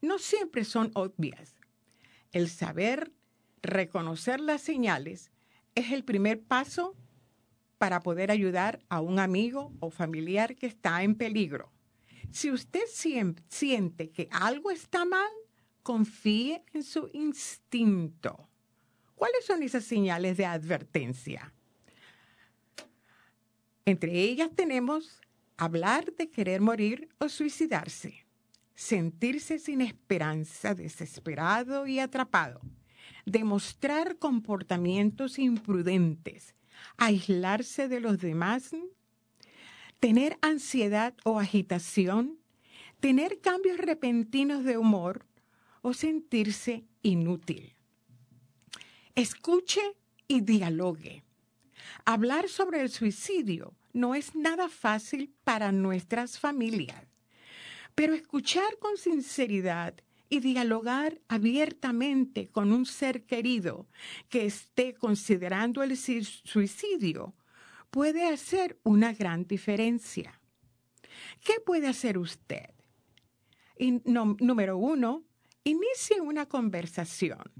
no 0.00 0.18
siempre 0.18 0.64
son 0.64 0.90
obvias. 0.94 1.54
El 2.32 2.48
saber 2.48 3.12
reconocer 3.62 4.40
las 4.40 4.62
señales 4.62 5.30
es 5.74 5.92
el 5.92 6.04
primer 6.04 6.42
paso 6.42 6.96
para 7.78 8.00
poder 8.00 8.30
ayudar 8.30 8.80
a 8.88 9.00
un 9.00 9.18
amigo 9.18 9.72
o 9.80 9.90
familiar 9.90 10.56
que 10.56 10.66
está 10.66 11.02
en 11.02 11.14
peligro. 11.14 11.72
Si 12.30 12.50
usted 12.50 12.84
siente 13.48 14.10
que 14.10 14.28
algo 14.30 14.70
está 14.70 15.04
mal, 15.04 15.30
confíe 15.82 16.64
en 16.72 16.82
su 16.82 17.08
instinto. 17.12 18.48
¿Cuáles 19.14 19.46
son 19.46 19.62
esas 19.62 19.84
señales 19.84 20.36
de 20.36 20.44
advertencia? 20.44 21.52
Entre 23.84 24.12
ellas 24.20 24.50
tenemos 24.54 25.20
hablar 25.56 26.12
de 26.14 26.28
querer 26.28 26.60
morir 26.60 27.08
o 27.18 27.28
suicidarse, 27.28 28.26
sentirse 28.74 29.60
sin 29.60 29.80
esperanza, 29.80 30.74
desesperado 30.74 31.86
y 31.86 32.00
atrapado, 32.00 32.60
demostrar 33.24 34.18
comportamientos 34.18 35.38
imprudentes, 35.38 36.55
aislarse 36.96 37.88
de 37.88 38.00
los 38.00 38.18
demás, 38.18 38.70
tener 40.00 40.38
ansiedad 40.42 41.14
o 41.24 41.38
agitación, 41.38 42.38
tener 43.00 43.40
cambios 43.40 43.78
repentinos 43.78 44.64
de 44.64 44.78
humor 44.78 45.26
o 45.82 45.94
sentirse 45.94 46.84
inútil. 47.02 47.74
Escuche 49.14 49.80
y 50.28 50.40
dialogue. 50.40 51.22
Hablar 52.04 52.48
sobre 52.48 52.82
el 52.82 52.90
suicidio 52.90 53.74
no 53.92 54.14
es 54.14 54.34
nada 54.34 54.68
fácil 54.68 55.32
para 55.44 55.72
nuestras 55.72 56.38
familias, 56.38 57.06
pero 57.94 58.14
escuchar 58.14 58.78
con 58.78 58.96
sinceridad 58.96 59.94
y 60.28 60.40
dialogar 60.40 61.20
abiertamente 61.28 62.48
con 62.48 62.72
un 62.72 62.86
ser 62.86 63.24
querido 63.24 63.88
que 64.28 64.46
esté 64.46 64.94
considerando 64.94 65.82
el 65.82 65.96
suicidio 65.96 67.34
puede 67.90 68.26
hacer 68.26 68.78
una 68.82 69.12
gran 69.12 69.46
diferencia. 69.46 70.40
¿Qué 71.44 71.60
puede 71.64 71.88
hacer 71.88 72.18
usted? 72.18 72.70
número 73.78 74.78
uno, 74.78 75.24
inicie 75.64 76.20
una 76.22 76.46
conversación 76.46 77.52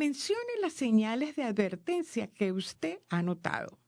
Mencione 0.00 0.52
las 0.62 0.72
señales 0.72 1.36
de 1.36 1.42
advertencia 1.42 2.28
que 2.28 2.52
usted 2.52 3.00
ha 3.10 3.20
notado. 3.20 3.78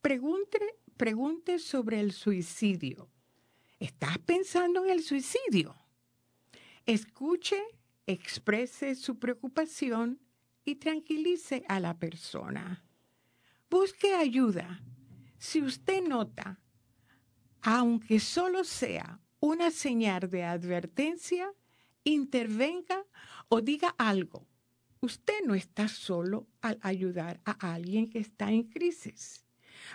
Pregunte, 0.00 0.58
pregunte 0.96 1.58
sobre 1.58 2.00
el 2.00 2.12
suicidio. 2.12 3.10
¿Estás 3.78 4.16
pensando 4.20 4.82
en 4.86 4.90
el 4.90 5.02
suicidio? 5.02 5.76
Escuche, 6.88 7.62
exprese 8.06 8.94
su 8.94 9.18
preocupación 9.18 10.18
y 10.64 10.76
tranquilice 10.76 11.62
a 11.68 11.80
la 11.80 11.98
persona. 11.98 12.82
Busque 13.68 14.14
ayuda. 14.14 14.82
Si 15.38 15.60
usted 15.62 16.02
nota, 16.02 16.58
aunque 17.60 18.18
solo 18.20 18.64
sea 18.64 19.20
una 19.38 19.70
señal 19.70 20.30
de 20.30 20.44
advertencia, 20.44 21.52
intervenga 22.04 23.04
o 23.50 23.60
diga 23.60 23.94
algo 23.98 24.48
Usted 25.00 25.44
no 25.44 25.54
está 25.54 25.86
solo 25.86 26.48
al 26.60 26.78
ayudar 26.82 27.40
a 27.44 27.52
alguien 27.72 28.10
que 28.10 28.18
está 28.18 28.50
en 28.50 28.64
crisis. 28.64 29.44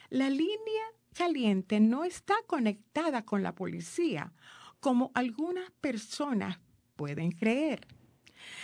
La 0.08 0.30
línea 0.30 0.84
caliente 1.14 1.80
no 1.80 2.04
está 2.04 2.36
conectada 2.46 3.24
con 3.24 3.42
la 3.42 3.54
policía, 3.54 4.32
como 4.78 5.10
algunas 5.14 5.68
personas 5.80 6.60
pueden 6.94 7.32
creer. 7.32 7.88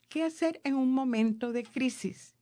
¿Qué 0.09 0.23
hacer 0.23 0.59
en 0.65 0.75
un 0.75 0.91
momento 0.91 1.53
de 1.53 1.63
crisis? 1.63 2.35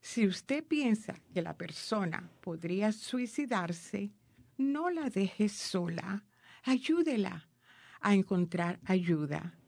Si 0.00 0.24
usted 0.24 0.64
piensa 0.64 1.20
que 1.34 1.42
la 1.42 1.56
persona 1.56 2.30
podría 2.40 2.92
suicidarse, 2.92 4.12
no 4.56 4.88
la 4.90 5.10
deje 5.10 5.48
sola, 5.48 6.24
ayúdela 6.62 7.48
a 8.00 8.14
encontrar 8.14 8.78
ayuda. 8.84 9.58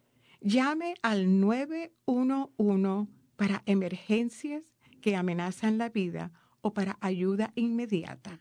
Llame 0.40 0.94
al 1.02 1.40
911 1.40 3.10
para 3.34 3.64
emergencias 3.66 4.76
que 5.00 5.16
amenazan 5.16 5.76
la 5.76 5.88
vida 5.88 6.30
o 6.64 6.72
para 6.72 6.96
ayuda 7.02 7.52
inmediata. 7.56 8.40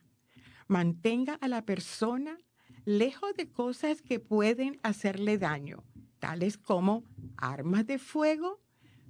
Mantenga 0.68 1.34
a 1.42 1.50
la 1.50 1.66
persona 1.66 2.38
lejos 2.86 3.36
de 3.36 3.52
cosas 3.52 4.02
que 4.02 4.22
pueden 4.22 4.80
hacerle 4.82 5.38
daño, 5.38 5.84
tales 6.20 6.58
como 6.58 7.04
armas 7.36 7.86
de 7.86 8.00
fuego, 8.00 8.62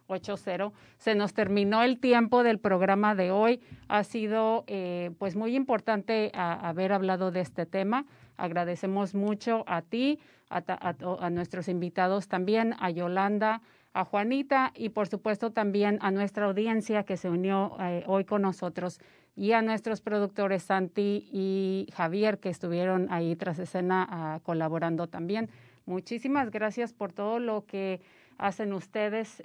0480. 0.09 0.73
Se 0.97 1.15
nos 1.15 1.35
terminó 1.35 1.83
el 1.83 2.01
tiempo 2.01 2.43
del 2.43 2.59
programa 2.59 3.15
de 3.15 3.31
hoy. 3.31 3.61
Ha 3.89 4.03
sido 4.05 4.65
eh, 4.67 5.11
pues 5.19 5.37
muy 5.37 5.55
importante 5.55 6.31
haber 6.35 6.93
hablado 6.93 7.31
de 7.31 7.41
este 7.41 7.67
tema. 7.67 8.07
Agradecemos 8.37 9.15
mucho 9.15 9.65
a 9.67 9.83
ti, 9.83 10.19
a, 10.49 11.31
nuestros 11.31 11.69
invitados 11.69 12.29
también, 12.29 12.75
a 12.81 12.91
Yolanda, 12.91 13.61
a 13.93 14.05
Juanita 14.05 14.73
y 14.75 14.91
por 14.91 15.09
supuesto 15.09 15.51
también 15.51 15.99
a 16.01 16.11
nuestra 16.11 16.47
audiencia 16.47 17.03
que 17.05 17.17
se 17.17 17.29
unió 17.29 17.77
eh, 17.81 18.05
hoy 18.07 18.25
con 18.25 18.43
nosotros 18.43 19.01
y 19.35 19.53
a 19.53 19.63
nuestros 19.63 20.01
productores 20.01 20.65
Santi 20.65 21.29
y 21.33 21.89
Javier 21.95 22.39
que 22.39 22.49
estuvieron 22.49 23.09
ahí 23.11 23.37
tras 23.37 23.59
escena 23.59 24.07
ah, 24.11 24.41
colaborando 24.43 25.07
también. 25.07 25.49
Muchísimas 25.87 26.51
gracias 26.51 26.93
por 26.93 27.13
todo 27.13 27.39
lo 27.39 27.65
que 27.65 28.01
hacen 28.39 28.73
ustedes, 28.73 29.43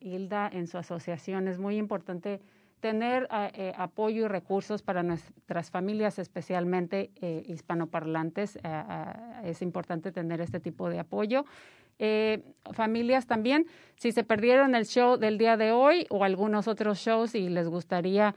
Hilda, 0.00 0.48
en 0.52 0.66
su 0.66 0.78
asociación. 0.78 1.48
Es 1.48 1.58
muy 1.58 1.76
importante 1.76 2.40
tener 2.84 3.26
ah, 3.30 3.50
eh, 3.54 3.72
apoyo 3.78 4.26
y 4.26 4.28
recursos 4.28 4.82
para 4.82 5.02
nuestras 5.02 5.70
familias, 5.70 6.18
especialmente 6.18 7.10
eh, 7.22 7.42
hispanoparlantes. 7.46 8.58
Ah, 8.62 8.84
ah, 8.86 9.42
es 9.42 9.62
importante 9.62 10.12
tener 10.12 10.42
este 10.42 10.60
tipo 10.60 10.90
de 10.90 10.98
apoyo. 10.98 11.46
Eh, 11.98 12.42
familias 12.72 13.26
también, 13.26 13.64
si 13.96 14.12
se 14.12 14.22
perdieron 14.22 14.74
el 14.74 14.84
show 14.84 15.16
del 15.16 15.38
día 15.38 15.56
de 15.56 15.72
hoy 15.72 16.06
o 16.10 16.24
algunos 16.24 16.68
otros 16.68 16.98
shows 16.98 17.34
y 17.34 17.48
les 17.48 17.68
gustaría 17.68 18.34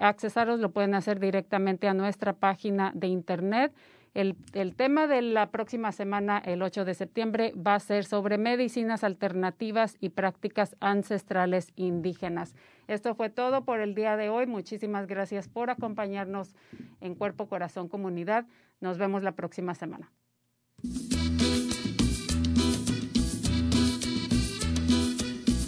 accesarlos, 0.00 0.58
lo 0.58 0.70
pueden 0.70 0.94
hacer 0.94 1.20
directamente 1.20 1.86
a 1.86 1.92
nuestra 1.92 2.32
página 2.32 2.92
de 2.94 3.08
internet 3.08 3.72
el, 4.16 4.74
tema 4.74 5.06
de 5.06 5.20
la 5.20 5.50
próxima 5.50 5.92
semana, 5.92 6.38
el 6.38 6.62
8 6.62 6.86
de 6.86 6.94
septiembre, 6.94 7.52
va 7.54 7.74
a 7.74 7.80
ser 7.80 8.06
sobre 8.06 8.38
medicinas 8.38 9.04
alternativas 9.04 9.96
y 10.00 10.08
prácticas 10.08 10.74
ancestrales 10.80 11.68
indígenas. 11.76 12.54
Esto 12.88 13.14
fue 13.14 13.28
todo 13.28 13.66
por 13.66 13.80
el 13.80 13.94
día 13.94 14.16
de 14.16 14.30
hoy. 14.30 14.46
Muchísimas 14.46 15.06
gracias 15.06 15.48
por 15.48 15.68
acompañarnos 15.68 16.54
en 17.02 17.14
Cuerpo, 17.14 17.46
Corazón, 17.46 17.88
Comunidad. 17.88 18.46
Nos 18.80 18.96
vemos 18.96 19.22
la 19.22 19.32
próxima 19.32 19.74
semana. 19.74 20.10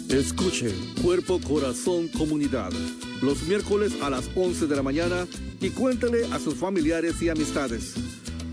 Escuche 0.09 0.73
Cuerpo, 1.03 1.39
Corazón, 1.39 2.07
Comunidad 2.07 2.71
los 3.21 3.43
miércoles 3.43 3.93
a 4.01 4.09
las 4.09 4.29
11 4.35 4.67
de 4.67 4.75
la 4.75 4.83
mañana 4.83 5.27
y 5.59 5.69
cuéntale 5.71 6.25
a 6.31 6.39
sus 6.39 6.55
familiares 6.55 7.21
y 7.21 7.29
amistades. 7.29 7.95